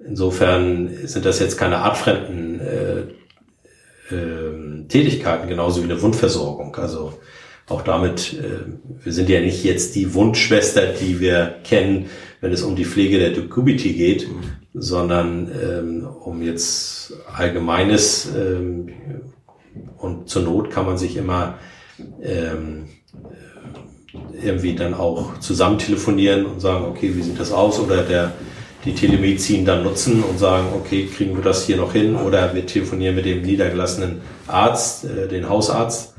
insofern 0.06 0.90
sind 1.04 1.24
das 1.24 1.38
jetzt 1.38 1.56
keine 1.56 1.78
artfremden 1.78 2.60
äh, 2.60 3.17
äh, 4.10 4.86
Tätigkeiten, 4.88 5.48
genauso 5.48 5.80
wie 5.80 5.90
eine 5.90 6.00
Wundversorgung. 6.00 6.74
Also 6.76 7.14
auch 7.68 7.82
damit, 7.82 8.34
äh, 8.34 9.04
wir 9.04 9.12
sind 9.12 9.28
ja 9.28 9.40
nicht 9.40 9.64
jetzt 9.64 9.94
die 9.94 10.14
Wundschwester, 10.14 10.86
die 10.86 11.20
wir 11.20 11.56
kennen, 11.64 12.06
wenn 12.40 12.52
es 12.52 12.62
um 12.62 12.76
die 12.76 12.84
Pflege 12.84 13.18
der 13.18 13.30
Decubity 13.30 13.92
geht, 13.92 14.28
mhm. 14.28 14.42
sondern 14.74 15.50
ähm, 15.62 16.06
um 16.06 16.42
jetzt 16.42 17.12
allgemeines 17.34 18.30
ähm, 18.34 18.88
und 19.98 20.28
zur 20.28 20.42
Not 20.42 20.70
kann 20.70 20.86
man 20.86 20.98
sich 20.98 21.16
immer 21.16 21.58
ähm, 22.22 22.86
irgendwie 24.42 24.74
dann 24.74 24.94
auch 24.94 25.38
zusammen 25.40 25.78
telefonieren 25.78 26.46
und 26.46 26.60
sagen, 26.60 26.84
okay, 26.84 27.12
wie 27.14 27.22
sieht 27.22 27.38
das 27.38 27.52
aus? 27.52 27.80
Oder 27.80 28.02
der, 28.02 28.32
die 28.84 28.94
Telemedizin 28.94 29.64
dann 29.64 29.82
nutzen 29.82 30.22
und 30.22 30.38
sagen, 30.38 30.68
okay, 30.74 31.06
kriegen 31.06 31.36
wir 31.36 31.42
das 31.42 31.66
hier 31.66 31.76
noch 31.76 31.92
hin? 31.92 32.16
Oder 32.16 32.54
wir 32.54 32.66
telefonieren 32.66 33.16
mit 33.16 33.24
dem 33.24 33.42
niedergelassenen 33.42 34.20
Arzt, 34.46 35.04
äh, 35.04 35.28
den 35.28 35.48
Hausarzt. 35.48 36.14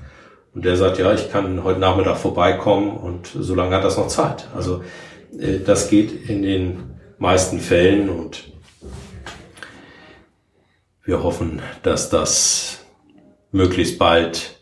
Und 0.53 0.65
der 0.65 0.75
sagt, 0.75 0.97
ja, 0.97 1.13
ich 1.13 1.31
kann 1.31 1.63
heute 1.63 1.79
Nachmittag 1.79 2.17
vorbeikommen 2.17 2.97
und 2.97 3.27
so 3.27 3.55
lange 3.55 3.75
hat 3.75 3.83
das 3.83 3.97
noch 3.97 4.07
Zeit. 4.07 4.47
Also 4.55 4.83
äh, 5.37 5.59
das 5.59 5.89
geht 5.89 6.29
in 6.29 6.41
den 6.41 6.83
meisten 7.17 7.59
Fällen 7.59 8.09
und 8.09 8.51
wir 11.03 11.23
hoffen, 11.23 11.61
dass 11.83 12.09
das 12.09 12.85
möglichst 13.51 13.97
bald 13.97 14.59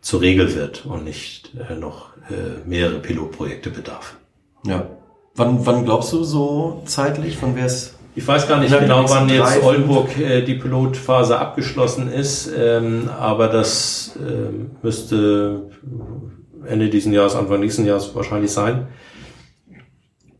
zur 0.00 0.20
Regel 0.20 0.54
wird 0.54 0.84
und 0.84 1.04
nicht 1.04 1.52
äh, 1.54 1.74
noch 1.74 2.16
äh, 2.30 2.66
mehrere 2.66 2.98
Pilotprojekte 2.98 3.70
bedarf. 3.70 4.16
Ja. 4.66 4.86
Wann, 5.34 5.64
wann 5.64 5.84
glaubst 5.84 6.12
du 6.12 6.24
so 6.24 6.82
zeitlich, 6.84 7.38
wann 7.40 7.56
wäre 7.56 7.66
es? 7.66 7.94
Ich 8.14 8.26
weiß 8.26 8.46
gar 8.46 8.60
nicht 8.60 8.78
genau, 8.78 9.08
wann 9.08 9.28
jetzt 9.30 9.62
Oldenburg 9.62 10.18
äh, 10.18 10.42
die 10.42 10.54
Pilotphase 10.54 11.38
abgeschlossen 11.38 12.12
ist, 12.12 12.50
ähm, 12.54 13.08
aber 13.18 13.48
das 13.48 14.16
äh, 14.16 14.50
müsste 14.82 15.70
Ende 16.66 16.90
diesen 16.90 17.14
Jahres, 17.14 17.34
Anfang 17.34 17.60
nächsten 17.60 17.86
Jahres 17.86 18.14
wahrscheinlich 18.14 18.52
sein. 18.52 18.88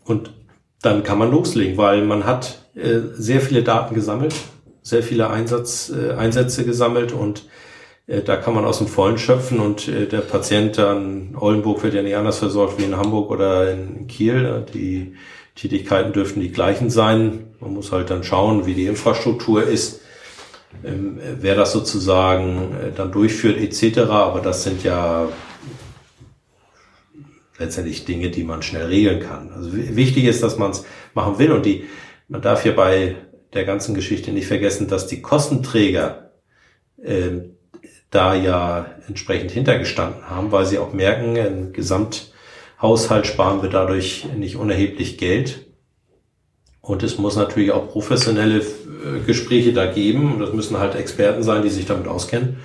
Und 0.05 0.35
dann 0.83 1.03
kann 1.03 1.19
man 1.19 1.31
loslegen, 1.31 1.79
weil 1.79 2.05
man 2.05 2.27
hat 2.27 2.67
äh, 2.75 2.99
sehr 3.15 3.41
viele 3.41 3.63
Daten 3.63 3.95
gesammelt, 3.95 4.35
sehr 4.83 5.03
viele 5.03 5.31
Einsatz, 5.31 5.91
äh, 5.91 6.13
Einsätze 6.13 6.67
gesammelt 6.67 7.13
und 7.13 7.47
da 8.07 8.37
kann 8.37 8.55
man 8.55 8.65
aus 8.65 8.79
dem 8.79 8.89
Vollen 8.89 9.17
schöpfen 9.17 9.61
und 9.61 9.87
äh, 9.89 10.07
der 10.07 10.23
Patient 10.23 10.79
an 10.79 11.37
Oldenburg 11.39 11.83
wird 11.83 11.95
ja 11.95 12.03
nicht 12.03 12.17
anders 12.17 12.39
versorgt 12.39 12.79
wie 12.79 12.85
in 12.85 12.97
Hamburg 12.97 13.31
oder 13.31 13.71
in 13.73 14.07
Kiel. 14.09 14.67
Die 14.75 15.15
Tätigkeiten 15.55 16.13
dürften 16.13 16.41
die 16.41 16.51
gleichen 16.51 16.91
sein. 16.91 17.55
Man 17.61 17.75
muss 17.75 17.93
halt 17.93 18.11
dann 18.11 18.25
schauen, 18.25 18.67
wie 18.67 18.75
die 18.75 18.87
Infrastruktur 18.87 19.63
ist, 19.63 20.01
ähm, 20.85 21.21
wer 21.41 21.55
das 21.55 21.73
sozusagen 21.73 22.75
äh, 22.75 22.93
dann 22.95 23.13
durchführt 23.13 23.59
etc. 23.59 23.99
Aber 24.11 24.41
das 24.41 24.65
sind 24.65 24.83
ja 24.83 25.29
letztendlich 27.59 28.05
Dinge, 28.05 28.31
die 28.31 28.43
man 28.43 28.63
schnell 28.63 28.87
regeln 28.87 29.21
kann. 29.21 29.53
Also 29.53 29.73
wichtig 29.73 30.25
ist, 30.25 30.43
dass 30.43 30.59
man 30.59 30.73
es 30.73 30.85
machen 31.15 31.39
will 31.39 31.53
und 31.53 31.65
die, 31.65 31.85
man 32.29 32.43
darf 32.43 32.65
hier 32.65 32.75
bei 32.75 33.15
der 33.53 33.65
ganzen 33.65 33.95
Geschichte 33.95 34.33
nicht 34.33 34.47
vergessen, 34.47 34.89
dass 34.89 35.07
die 35.07 35.23
Kostenträger 35.23 36.33
äh, 37.01 37.43
da 38.13 38.35
ja 38.35 38.87
entsprechend 39.09 39.51
hintergestanden 39.51 40.29
haben, 40.29 40.53
weil 40.53 40.67
sie 40.67 40.79
auch 40.79 40.93
merken, 40.93 41.35
im 41.35 41.73
Gesamthaushalt 41.73 43.27
sparen 43.27 43.63
wir 43.63 43.71
dadurch 43.71 44.27
nicht 44.37 44.57
unerheblich 44.57 45.19
Geld. 45.19 45.67
Und 46.83 47.03
es 47.03 47.17
muss 47.17 47.37
natürlich 47.37 47.73
auch 47.73 47.89
professionelle 47.89 48.59
äh, 48.59 49.21
Gespräche 49.27 49.73
da 49.73 49.87
geben. 49.87 50.35
Und 50.35 50.41
das 50.41 50.53
müssen 50.53 50.79
halt 50.79 50.95
Experten 50.95 51.43
sein, 51.43 51.63
die 51.63 51.71
sich 51.71 51.87
damit 51.87 52.07
auskennen. 52.07 52.59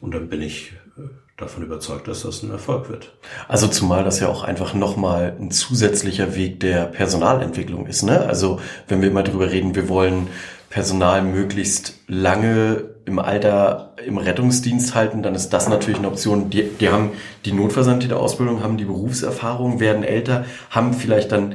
Und 0.00 0.14
dann 0.14 0.28
bin 0.28 0.42
ich 0.42 0.72
äh, 0.98 1.02
davon 1.38 1.62
überzeugt, 1.62 2.06
dass 2.06 2.22
das 2.22 2.42
ein 2.42 2.50
Erfolg 2.50 2.90
wird. 2.90 3.16
Also 3.48 3.68
zumal 3.68 4.04
das 4.04 4.20
ja 4.20 4.28
auch 4.28 4.42
einfach 4.44 4.74
nochmal 4.74 5.34
ein 5.40 5.50
zusätzlicher 5.50 6.34
Weg 6.34 6.60
der 6.60 6.84
Personalentwicklung 6.86 7.86
ist. 7.86 8.02
Ne? 8.02 8.26
Also 8.26 8.60
wenn 8.88 9.00
wir 9.00 9.08
immer 9.08 9.22
drüber 9.22 9.50
reden, 9.50 9.74
wir 9.74 9.88
wollen 9.88 10.26
Personal 10.68 11.22
möglichst 11.22 12.00
lange 12.06 12.93
im 13.06 13.18
Alter 13.18 13.92
im 14.04 14.18
Rettungsdienst 14.18 14.94
halten, 14.94 15.22
dann 15.22 15.34
ist 15.34 15.50
das 15.50 15.68
natürlich 15.68 15.98
eine 15.98 16.08
Option. 16.08 16.50
Die, 16.50 16.62
die 16.62 16.88
haben 16.88 17.12
die 17.44 17.52
Notversandtäter-Ausbildung, 17.52 18.62
haben 18.62 18.76
die 18.76 18.86
Berufserfahrung, 18.86 19.80
werden 19.80 20.04
älter, 20.04 20.44
haben 20.70 20.94
vielleicht 20.94 21.32
dann 21.32 21.54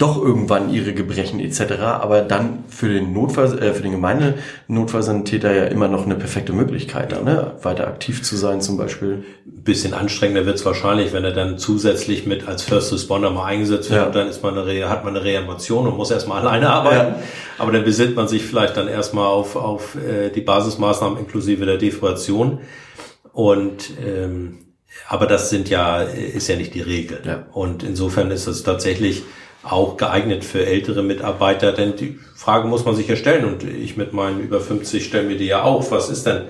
doch 0.00 0.16
irgendwann 0.16 0.72
ihre 0.72 0.94
Gebrechen 0.94 1.40
etc. 1.40 1.72
Aber 1.82 2.22
dann 2.22 2.64
für 2.68 2.88
den 2.88 3.12
Notfall, 3.12 3.62
äh, 3.62 3.74
für 3.74 3.82
den 3.82 3.92
gemeine 3.92 4.34
Notfallsanitäter 4.66 5.54
ja 5.54 5.64
immer 5.64 5.88
noch 5.88 6.06
eine 6.06 6.14
perfekte 6.14 6.54
Möglichkeit, 6.54 7.12
da, 7.12 7.20
ne? 7.20 7.52
weiter 7.62 7.86
aktiv 7.86 8.22
zu 8.22 8.36
sein 8.36 8.62
zum 8.62 8.78
Beispiel. 8.78 9.24
Ein 9.44 9.62
bisschen 9.62 9.92
anstrengender 9.92 10.46
wird 10.46 10.56
es 10.56 10.64
wahrscheinlich, 10.64 11.12
wenn 11.12 11.24
er 11.24 11.32
dann 11.32 11.58
zusätzlich 11.58 12.24
mit 12.24 12.48
als 12.48 12.62
First 12.62 12.92
Responder 12.94 13.30
mal 13.30 13.44
eingesetzt 13.44 13.90
wird. 13.90 14.00
Ja. 14.00 14.10
Dann 14.10 14.28
ist 14.28 14.42
man 14.42 14.56
eine, 14.56 14.88
hat 14.88 15.04
man 15.04 15.14
eine 15.14 15.24
Reanimation 15.24 15.86
und 15.86 15.98
muss 15.98 16.10
erstmal 16.10 16.40
alleine 16.46 16.70
arbeiten. 16.70 17.14
Ja. 17.16 17.22
Aber 17.58 17.70
dann 17.70 17.84
besinnt 17.84 18.16
man 18.16 18.26
sich 18.26 18.42
vielleicht 18.42 18.78
dann 18.78 18.88
erstmal 18.88 19.26
auf, 19.26 19.54
auf 19.54 19.96
äh, 19.96 20.30
die 20.30 20.40
Basismaßnahmen 20.40 21.18
inklusive 21.18 21.66
der 21.66 21.76
Defibrillation. 21.76 22.60
Und 23.32 23.90
ähm, 24.02 24.60
aber 25.08 25.26
das 25.26 25.50
sind 25.50 25.68
ja, 25.68 26.02
ist 26.02 26.48
ja 26.48 26.56
nicht 26.56 26.74
die 26.74 26.80
Regel. 26.80 27.20
Ja. 27.26 27.46
Und 27.52 27.82
insofern 27.82 28.30
ist 28.30 28.46
es 28.46 28.62
tatsächlich 28.62 29.24
auch 29.62 29.96
geeignet 29.96 30.44
für 30.44 30.64
ältere 30.64 31.02
Mitarbeiter, 31.02 31.72
denn 31.72 31.96
die 31.96 32.18
Frage 32.34 32.66
muss 32.66 32.84
man 32.84 32.96
sich 32.96 33.08
ja 33.08 33.16
stellen 33.16 33.44
und 33.44 33.64
ich 33.64 33.96
mit 33.96 34.12
meinen 34.12 34.40
über 34.40 34.60
50 34.60 35.04
stelle 35.04 35.28
mir 35.28 35.36
die 35.36 35.46
ja 35.46 35.62
auf. 35.62 35.90
Was 35.90 36.08
ist 36.08 36.26
denn, 36.26 36.44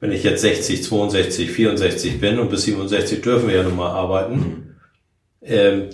wenn 0.00 0.10
ich 0.10 0.24
jetzt 0.24 0.42
60, 0.42 0.82
62, 0.82 1.50
64 1.50 2.20
bin 2.20 2.38
und 2.38 2.50
bis 2.50 2.62
67 2.62 3.22
dürfen 3.22 3.48
wir 3.48 3.56
ja 3.56 3.62
nun 3.62 3.76
mal 3.76 3.90
arbeiten? 3.90 4.34
Mhm. 4.34 4.76
Ähm, 5.42 5.90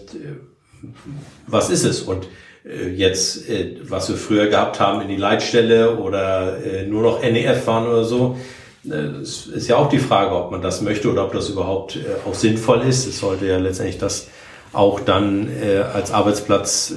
was 1.46 1.68
ist 1.68 1.84
es? 1.84 2.00
Und 2.00 2.26
äh, 2.64 2.88
jetzt, 2.88 3.48
äh, 3.48 3.76
was 3.82 4.08
wir 4.08 4.16
früher 4.16 4.46
gehabt 4.46 4.80
haben 4.80 5.00
in 5.02 5.08
die 5.08 5.16
Leitstelle 5.16 5.96
oder 5.96 6.58
äh, 6.64 6.86
nur 6.86 7.02
noch 7.02 7.22
NEF 7.22 7.66
waren 7.66 7.86
oder 7.86 8.04
so, 8.04 8.38
es 8.84 9.46
ist 9.46 9.68
ja 9.68 9.76
auch 9.76 9.88
die 9.88 10.00
Frage, 10.00 10.34
ob 10.34 10.50
man 10.50 10.60
das 10.60 10.82
möchte 10.82 11.08
oder 11.08 11.24
ob 11.24 11.32
das 11.32 11.48
überhaupt 11.48 12.00
auch 12.26 12.34
sinnvoll 12.34 12.80
ist. 12.80 13.06
Es 13.06 13.20
sollte 13.20 13.46
ja 13.46 13.56
letztendlich 13.58 13.98
das 13.98 14.26
auch 14.72 15.00
dann 15.00 15.48
als 15.92 16.12
Arbeitsplatz 16.12 16.94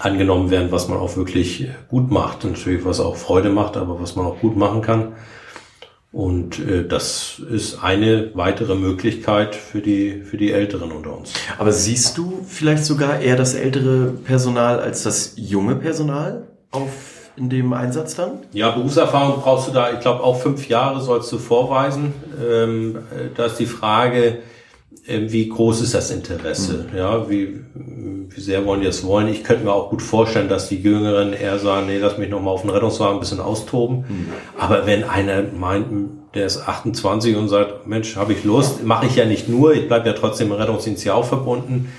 angenommen 0.00 0.50
werden, 0.50 0.72
was 0.72 0.88
man 0.88 0.98
auch 0.98 1.16
wirklich 1.16 1.68
gut 1.88 2.10
macht. 2.10 2.44
Und 2.44 2.52
natürlich, 2.52 2.84
was 2.84 3.00
auch 3.00 3.16
Freude 3.16 3.50
macht, 3.50 3.76
aber 3.76 4.00
was 4.00 4.16
man 4.16 4.26
auch 4.26 4.40
gut 4.40 4.56
machen 4.56 4.82
kann. 4.82 5.12
Und 6.12 6.58
äh, 6.58 6.86
das 6.88 7.38
ist 7.38 7.84
eine 7.84 8.32
weitere 8.34 8.74
Möglichkeit 8.74 9.54
für 9.54 9.80
die, 9.80 10.22
für 10.22 10.36
die 10.36 10.50
Älteren 10.50 10.90
unter 10.90 11.16
uns. 11.16 11.32
Aber 11.56 11.70
siehst 11.70 12.18
du 12.18 12.44
vielleicht 12.44 12.84
sogar 12.84 13.20
eher 13.20 13.36
das 13.36 13.54
ältere 13.54 14.06
Personal 14.24 14.80
als 14.80 15.04
das 15.04 15.34
junge 15.36 15.76
Personal 15.76 16.48
auf 16.72 17.30
in 17.36 17.48
dem 17.48 17.72
Einsatz 17.72 18.16
dann? 18.16 18.40
Ja, 18.52 18.70
Berufserfahrung 18.70 19.40
brauchst 19.40 19.68
du 19.68 19.72
da, 19.72 19.92
ich 19.92 20.00
glaube, 20.00 20.24
auch 20.24 20.40
fünf 20.40 20.68
Jahre 20.68 21.00
sollst 21.00 21.30
du 21.30 21.38
vorweisen. 21.38 22.12
Ähm, 22.44 22.98
da 23.36 23.46
ist 23.46 23.56
die 23.56 23.66
Frage, 23.66 24.24
äh, 24.24 24.38
wie 25.06 25.48
groß 25.48 25.82
ist 25.82 25.94
das 25.94 26.10
Interesse? 26.10 26.86
Mhm. 26.90 26.96
Ja, 26.96 27.30
wie, 27.30 27.60
wie 27.74 28.40
sehr 28.40 28.64
wollen 28.66 28.80
die 28.80 28.86
es 28.86 29.04
wollen? 29.04 29.28
Ich 29.28 29.44
könnte 29.44 29.64
mir 29.64 29.72
auch 29.72 29.90
gut 29.90 30.02
vorstellen, 30.02 30.48
dass 30.48 30.68
die 30.68 30.80
Jüngeren 30.80 31.32
eher 31.32 31.58
sagen, 31.58 31.86
nee, 31.86 31.98
lass 31.98 32.18
mich 32.18 32.30
noch 32.30 32.40
mal 32.40 32.50
auf 32.50 32.62
den 32.62 32.70
Rettungswagen 32.70 33.14
ein 33.16 33.20
bisschen 33.20 33.40
austoben. 33.40 34.04
Mhm. 34.08 34.26
Aber 34.58 34.86
wenn 34.86 35.04
einer 35.04 35.42
meint, 35.42 35.86
der 36.34 36.46
ist 36.46 36.68
28 36.68 37.36
und 37.36 37.48
sagt, 37.48 37.86
Mensch, 37.86 38.16
habe 38.16 38.32
ich 38.32 38.44
Lust, 38.44 38.84
mache 38.84 39.06
ich 39.06 39.16
ja 39.16 39.24
nicht 39.24 39.48
nur, 39.48 39.74
ich 39.74 39.88
bleibe 39.88 40.06
ja 40.06 40.12
trotzdem 40.12 40.48
im 40.48 40.54
Rettungsdienst 40.54 41.04
ja 41.04 41.14
auch 41.14 41.24
verbunden, 41.24 41.90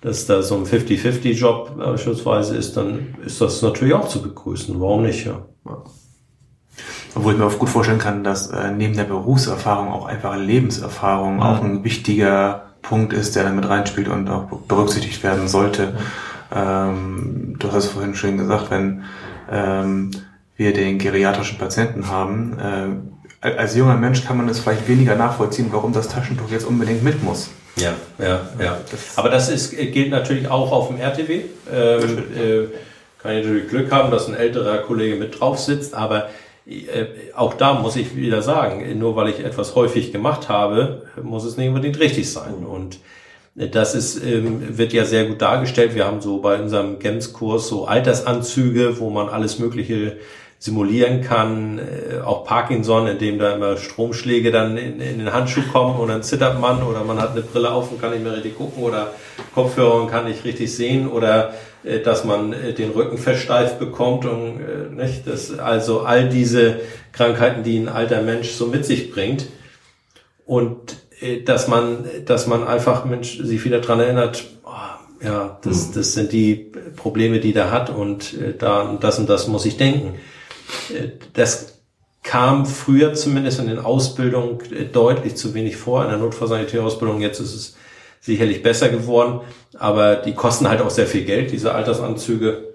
dass 0.00 0.26
da 0.26 0.42
so 0.42 0.56
ein 0.56 0.64
50-50-Job 0.64 1.76
beispielsweise 1.76 2.56
ist, 2.56 2.76
dann 2.76 3.16
ist 3.24 3.40
das 3.40 3.62
natürlich 3.62 3.94
auch 3.94 4.08
zu 4.08 4.22
begrüßen. 4.22 4.80
Warum 4.80 5.02
nicht? 5.02 5.26
Ja. 5.26 5.46
Obwohl 7.14 7.32
ich 7.32 7.38
mir 7.38 7.46
auch 7.46 7.58
gut 7.58 7.68
vorstellen 7.68 7.98
kann, 7.98 8.24
dass 8.24 8.48
äh, 8.48 8.70
neben 8.70 8.94
der 8.94 9.04
Berufserfahrung 9.04 9.88
auch 9.88 10.06
einfach 10.06 10.36
Lebenserfahrung 10.36 11.36
mhm. 11.36 11.42
auch 11.42 11.62
ein 11.62 11.84
wichtiger 11.84 12.66
Punkt 12.82 13.12
ist, 13.12 13.36
der 13.36 13.44
damit 13.44 13.68
reinspielt 13.68 14.08
und 14.08 14.28
auch 14.28 14.44
berücksichtigt 14.68 15.22
werden 15.22 15.48
sollte. 15.48 15.96
Ähm, 16.54 17.56
du 17.58 17.72
hast 17.72 17.86
vorhin 17.86 18.14
schön 18.14 18.38
gesagt, 18.38 18.70
wenn 18.70 19.02
ähm, 19.50 20.10
wir 20.56 20.72
den 20.72 20.98
geriatrischen 20.98 21.58
Patienten 21.58 22.08
haben, 22.08 22.58
äh, 22.58 23.16
als 23.40 23.76
junger 23.76 23.96
Mensch 23.96 24.24
kann 24.24 24.36
man 24.36 24.48
es 24.48 24.60
vielleicht 24.60 24.88
weniger 24.88 25.14
nachvollziehen, 25.14 25.68
warum 25.70 25.92
das 25.92 26.08
Taschentuch 26.08 26.50
jetzt 26.50 26.64
unbedingt 26.64 27.02
mit 27.02 27.22
muss. 27.22 27.50
Ja, 27.76 27.92
ja, 28.18 28.40
ja. 28.58 28.78
Aber 29.16 29.28
das 29.28 29.50
ist, 29.50 29.70
gilt 29.70 30.10
natürlich 30.10 30.48
auch 30.48 30.72
auf 30.72 30.88
dem 30.88 30.98
RTW. 30.98 31.42
Ähm, 31.72 32.18
äh, 32.34 32.66
kann 33.22 33.32
ich 33.32 33.44
natürlich 33.44 33.68
Glück 33.68 33.92
haben, 33.92 34.10
dass 34.10 34.28
ein 34.28 34.34
älterer 34.34 34.78
Kollege 34.78 35.16
mit 35.16 35.38
drauf 35.38 35.58
sitzt, 35.58 35.94
aber 35.94 36.28
auch 37.34 37.54
da 37.54 37.74
muss 37.74 37.96
ich 37.96 38.16
wieder 38.16 38.42
sagen, 38.42 38.98
nur 38.98 39.14
weil 39.14 39.28
ich 39.28 39.40
etwas 39.40 39.74
häufig 39.76 40.10
gemacht 40.10 40.48
habe, 40.48 41.02
muss 41.22 41.44
es 41.44 41.56
nicht 41.56 41.68
unbedingt 41.68 42.00
richtig 42.00 42.30
sein. 42.30 42.66
Und 42.66 42.98
äh, 43.56 43.68
das 43.68 43.94
ist, 43.94 44.22
ähm, 44.24 44.76
wird 44.76 44.92
ja 44.92 45.04
sehr 45.04 45.26
gut 45.26 45.40
dargestellt. 45.40 45.94
Wir 45.94 46.06
haben 46.06 46.20
so 46.20 46.38
bei 46.38 46.60
unserem 46.60 46.98
GEMS-Kurs 46.98 47.68
so 47.68 47.86
Altersanzüge, 47.86 48.98
wo 48.98 49.10
man 49.10 49.28
alles 49.28 49.58
Mögliche 49.58 50.16
simulieren 50.58 51.20
kann, 51.20 51.78
äh, 51.78 52.20
auch 52.20 52.44
Parkinson, 52.44 53.06
indem 53.06 53.38
da 53.38 53.54
immer 53.54 53.76
Stromschläge 53.76 54.50
dann 54.50 54.76
in, 54.76 55.00
in, 55.00 55.18
den 55.18 55.32
Handschuh 55.32 55.62
kommen 55.70 56.00
und 56.00 56.08
dann 56.08 56.22
zittert 56.22 56.60
man 56.60 56.82
oder 56.82 57.04
man 57.04 57.20
hat 57.20 57.32
eine 57.32 57.42
Brille 57.42 57.70
auf 57.70 57.92
und 57.92 58.00
kann 58.00 58.10
nicht 58.12 58.22
mehr 58.24 58.32
richtig 58.32 58.56
gucken 58.56 58.82
oder 58.82 59.12
Kopfhörer 59.54 60.02
und 60.02 60.10
kann 60.10 60.24
nicht 60.24 60.44
richtig 60.44 60.74
sehen 60.74 61.08
oder 61.08 61.50
äh, 61.50 61.52
dass 62.02 62.24
man 62.24 62.52
äh, 62.52 62.72
den 62.72 62.90
Rücken 62.90 63.16
versteift 63.16 63.78
bekommt 63.78 64.24
und 64.24 64.60
äh, 64.60 64.90
nicht, 64.92 65.26
das, 65.26 65.56
also 65.58 66.00
all 66.00 66.28
diese 66.28 66.80
Krankheiten, 67.12 67.62
die 67.62 67.78
ein 67.78 67.88
alter 67.88 68.22
Mensch 68.22 68.50
so 68.50 68.66
mit 68.66 68.84
sich 68.84 69.12
bringt 69.12 69.46
und 70.44 70.96
äh, 71.20 71.42
dass 71.42 71.68
man, 71.68 72.04
dass 72.24 72.46
man 72.46 72.66
einfach 72.66 73.04
Mensch 73.04 73.38
sich 73.38 73.64
wieder 73.64 73.80
dran 73.80 74.00
erinnert, 74.00 74.44
oh, 74.64 75.24
ja, 75.24 75.58
das, 75.62 75.88
mhm. 75.88 75.92
das 75.94 76.12
sind 76.14 76.32
die 76.32 76.72
Probleme, 76.96 77.38
die 77.38 77.52
der 77.52 77.70
hat 77.70 77.88
und 77.88 78.34
äh, 78.34 78.54
da 78.58 78.98
das 79.00 79.18
und 79.18 79.28
das 79.28 79.46
muss 79.46 79.64
ich 79.64 79.76
denken. 79.76 80.14
Das 81.32 81.78
kam 82.24 82.66
früher 82.66 83.14
zumindest 83.14 83.60
in 83.60 83.68
den 83.68 83.78
Ausbildungen 83.78 84.58
deutlich 84.92 85.36
zu 85.36 85.54
wenig 85.54 85.76
vor, 85.76 86.02
in 86.02 86.08
der 86.10 86.18
Notfallsanitärausbildung. 86.18 87.20
Jetzt 87.20 87.38
ist 87.38 87.54
es 87.54 87.76
sicherlich 88.20 88.62
besser 88.62 88.88
geworden, 88.88 89.40
aber 89.78 90.16
die 90.16 90.34
kosten 90.34 90.68
halt 90.68 90.80
auch 90.80 90.90
sehr 90.90 91.06
viel 91.06 91.24
Geld, 91.24 91.52
diese 91.52 91.74
Altersanzüge. 91.74 92.74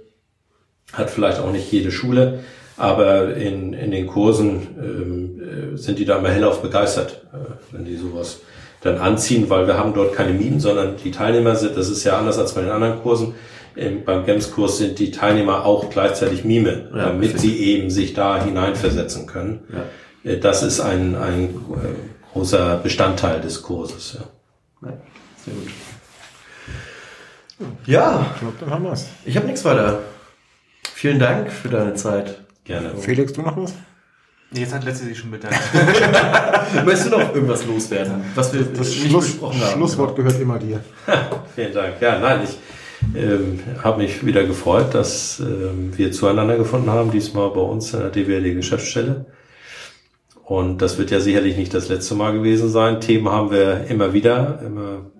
Hat 0.93 1.09
vielleicht 1.09 1.39
auch 1.39 1.51
nicht 1.51 1.71
jede 1.71 1.91
Schule, 1.91 2.39
aber 2.77 3.35
in, 3.35 3.73
in 3.73 3.91
den 3.91 4.07
Kursen 4.07 4.67
ähm, 4.77 5.77
sind 5.77 5.99
die 5.99 6.05
da 6.05 6.17
immer 6.17 6.29
hellauf 6.29 6.61
begeistert, 6.61 7.21
äh, 7.33 7.37
wenn 7.71 7.85
die 7.85 7.95
sowas 7.95 8.39
dann 8.81 8.97
anziehen, 8.97 9.49
weil 9.49 9.67
wir 9.67 9.77
haben 9.77 9.93
dort 9.93 10.13
keine 10.13 10.33
Mieten, 10.33 10.59
sondern 10.59 10.95
die 10.97 11.11
Teilnehmer 11.11 11.55
sind, 11.55 11.77
das 11.77 11.89
ist 11.89 12.03
ja 12.03 12.17
anders 12.17 12.39
als 12.39 12.53
bei 12.53 12.61
den 12.61 12.71
anderen 12.71 12.99
Kursen, 13.01 13.35
im, 13.75 14.03
beim 14.03 14.25
GEMS-Kurs 14.25 14.79
sind 14.79 14.99
die 14.99 15.11
Teilnehmer 15.11 15.65
auch 15.65 15.89
gleichzeitig 15.89 16.43
Mime, 16.43 16.89
ja, 16.93 17.05
damit 17.05 17.39
sie 17.39 17.57
eben 17.57 17.89
sich 17.89 18.13
da 18.13 18.43
hineinversetzen 18.43 19.27
können. 19.27 19.61
Ja. 19.71 20.31
Äh, 20.31 20.39
das 20.39 20.63
ist 20.63 20.81
ein, 20.81 21.15
ein 21.15 21.43
äh, 21.45 22.33
großer 22.33 22.77
Bestandteil 22.83 23.39
des 23.39 23.61
Kurses. 23.61 24.17
Ja. 24.19 24.89
ja 24.89 24.97
sehr 25.45 25.53
gut. 25.53 25.71
Ja, 27.85 28.25
ich 28.33 28.39
glaube, 28.39 28.55
dann 28.59 28.69
haben 28.69 28.83
wir 28.83 28.91
es. 28.91 29.07
Ich 29.25 29.35
habe 29.35 29.45
nichts 29.45 29.63
weiter. 29.65 29.99
Vielen 30.93 31.19
Dank 31.19 31.51
für 31.51 31.69
deine 31.69 31.93
Zeit. 31.93 32.41
Gerne. 32.63 32.95
Felix, 32.97 33.33
du 33.33 33.41
noch 33.41 33.57
was? 33.57 33.73
Jetzt 34.53 34.73
hat 34.73 34.83
letzte 34.83 35.05
sich 35.05 35.17
schon 35.17 35.31
bedankt. 35.31 35.59
Möchtest 36.85 37.05
du 37.05 37.11
noch 37.11 37.33
irgendwas 37.33 37.65
loswerden, 37.65 38.23
was 38.35 38.53
wir 38.53 38.63
das 38.63 38.93
Schluss, 38.93 39.27
besprochen 39.27 39.61
haben? 39.61 39.73
Schlusswort 39.77 40.15
gehört 40.15 40.39
immer 40.39 40.59
dir. 40.59 40.81
Vielen 41.55 41.73
Dank. 41.73 42.01
Ja, 42.01 42.19
nein, 42.19 42.41
ich 42.43 42.57
ähm, 43.15 43.61
habe 43.81 44.01
mich 44.01 44.25
wieder 44.25 44.43
gefreut, 44.43 44.93
dass 44.93 45.39
ähm, 45.39 45.97
wir 45.97 46.11
zueinander 46.11 46.57
gefunden 46.57 46.89
haben, 46.89 47.11
diesmal 47.11 47.49
bei 47.51 47.61
uns 47.61 47.93
in 47.93 48.01
der 48.01 48.09
DWL 48.09 48.53
Geschäftsstelle. 48.55 49.25
Und 50.43 50.81
das 50.81 50.97
wird 50.97 51.11
ja 51.11 51.21
sicherlich 51.21 51.55
nicht 51.55 51.73
das 51.73 51.87
letzte 51.87 52.15
Mal 52.15 52.33
gewesen 52.33 52.69
sein. 52.69 52.99
Themen 52.99 53.29
haben 53.29 53.51
wir 53.51 53.85
immer 53.87 54.11
wieder, 54.11 54.61
immer 54.65 55.11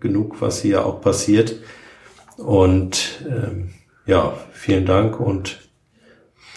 genug, 0.00 0.40
was 0.40 0.62
hier 0.62 0.84
auch 0.86 1.00
passiert. 1.00 1.56
Und 2.36 3.24
ähm, 3.28 3.70
ja, 4.06 4.32
vielen 4.52 4.86
Dank 4.86 5.20
und 5.20 5.60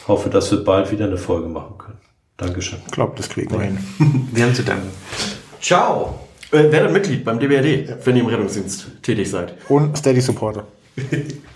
hoffe, 0.07 0.29
dass 0.29 0.51
wir 0.51 0.63
bald 0.63 0.91
wieder 0.91 1.05
eine 1.05 1.17
Folge 1.17 1.47
machen 1.47 1.77
können. 1.77 1.99
Dankeschön. 2.37 2.79
Ich 2.85 2.91
glaube, 2.91 3.13
das 3.15 3.29
kriegen 3.29 3.51
wir 3.51 3.61
hin. 3.61 3.77
Wir 4.31 4.45
haben 4.45 4.55
zu 4.55 4.63
danken. 4.63 4.89
Ciao. 5.61 6.19
Äh, 6.51 6.71
werdet 6.71 6.91
Mitglied 6.91 7.23
beim 7.23 7.39
DBRD, 7.39 8.05
wenn 8.05 8.15
ihr 8.15 8.21
im 8.21 8.27
Rettungsdienst 8.27 9.01
tätig 9.01 9.29
seid. 9.29 9.55
Und 9.69 9.97
Steady 9.97 10.21
Supporter. 10.21 10.67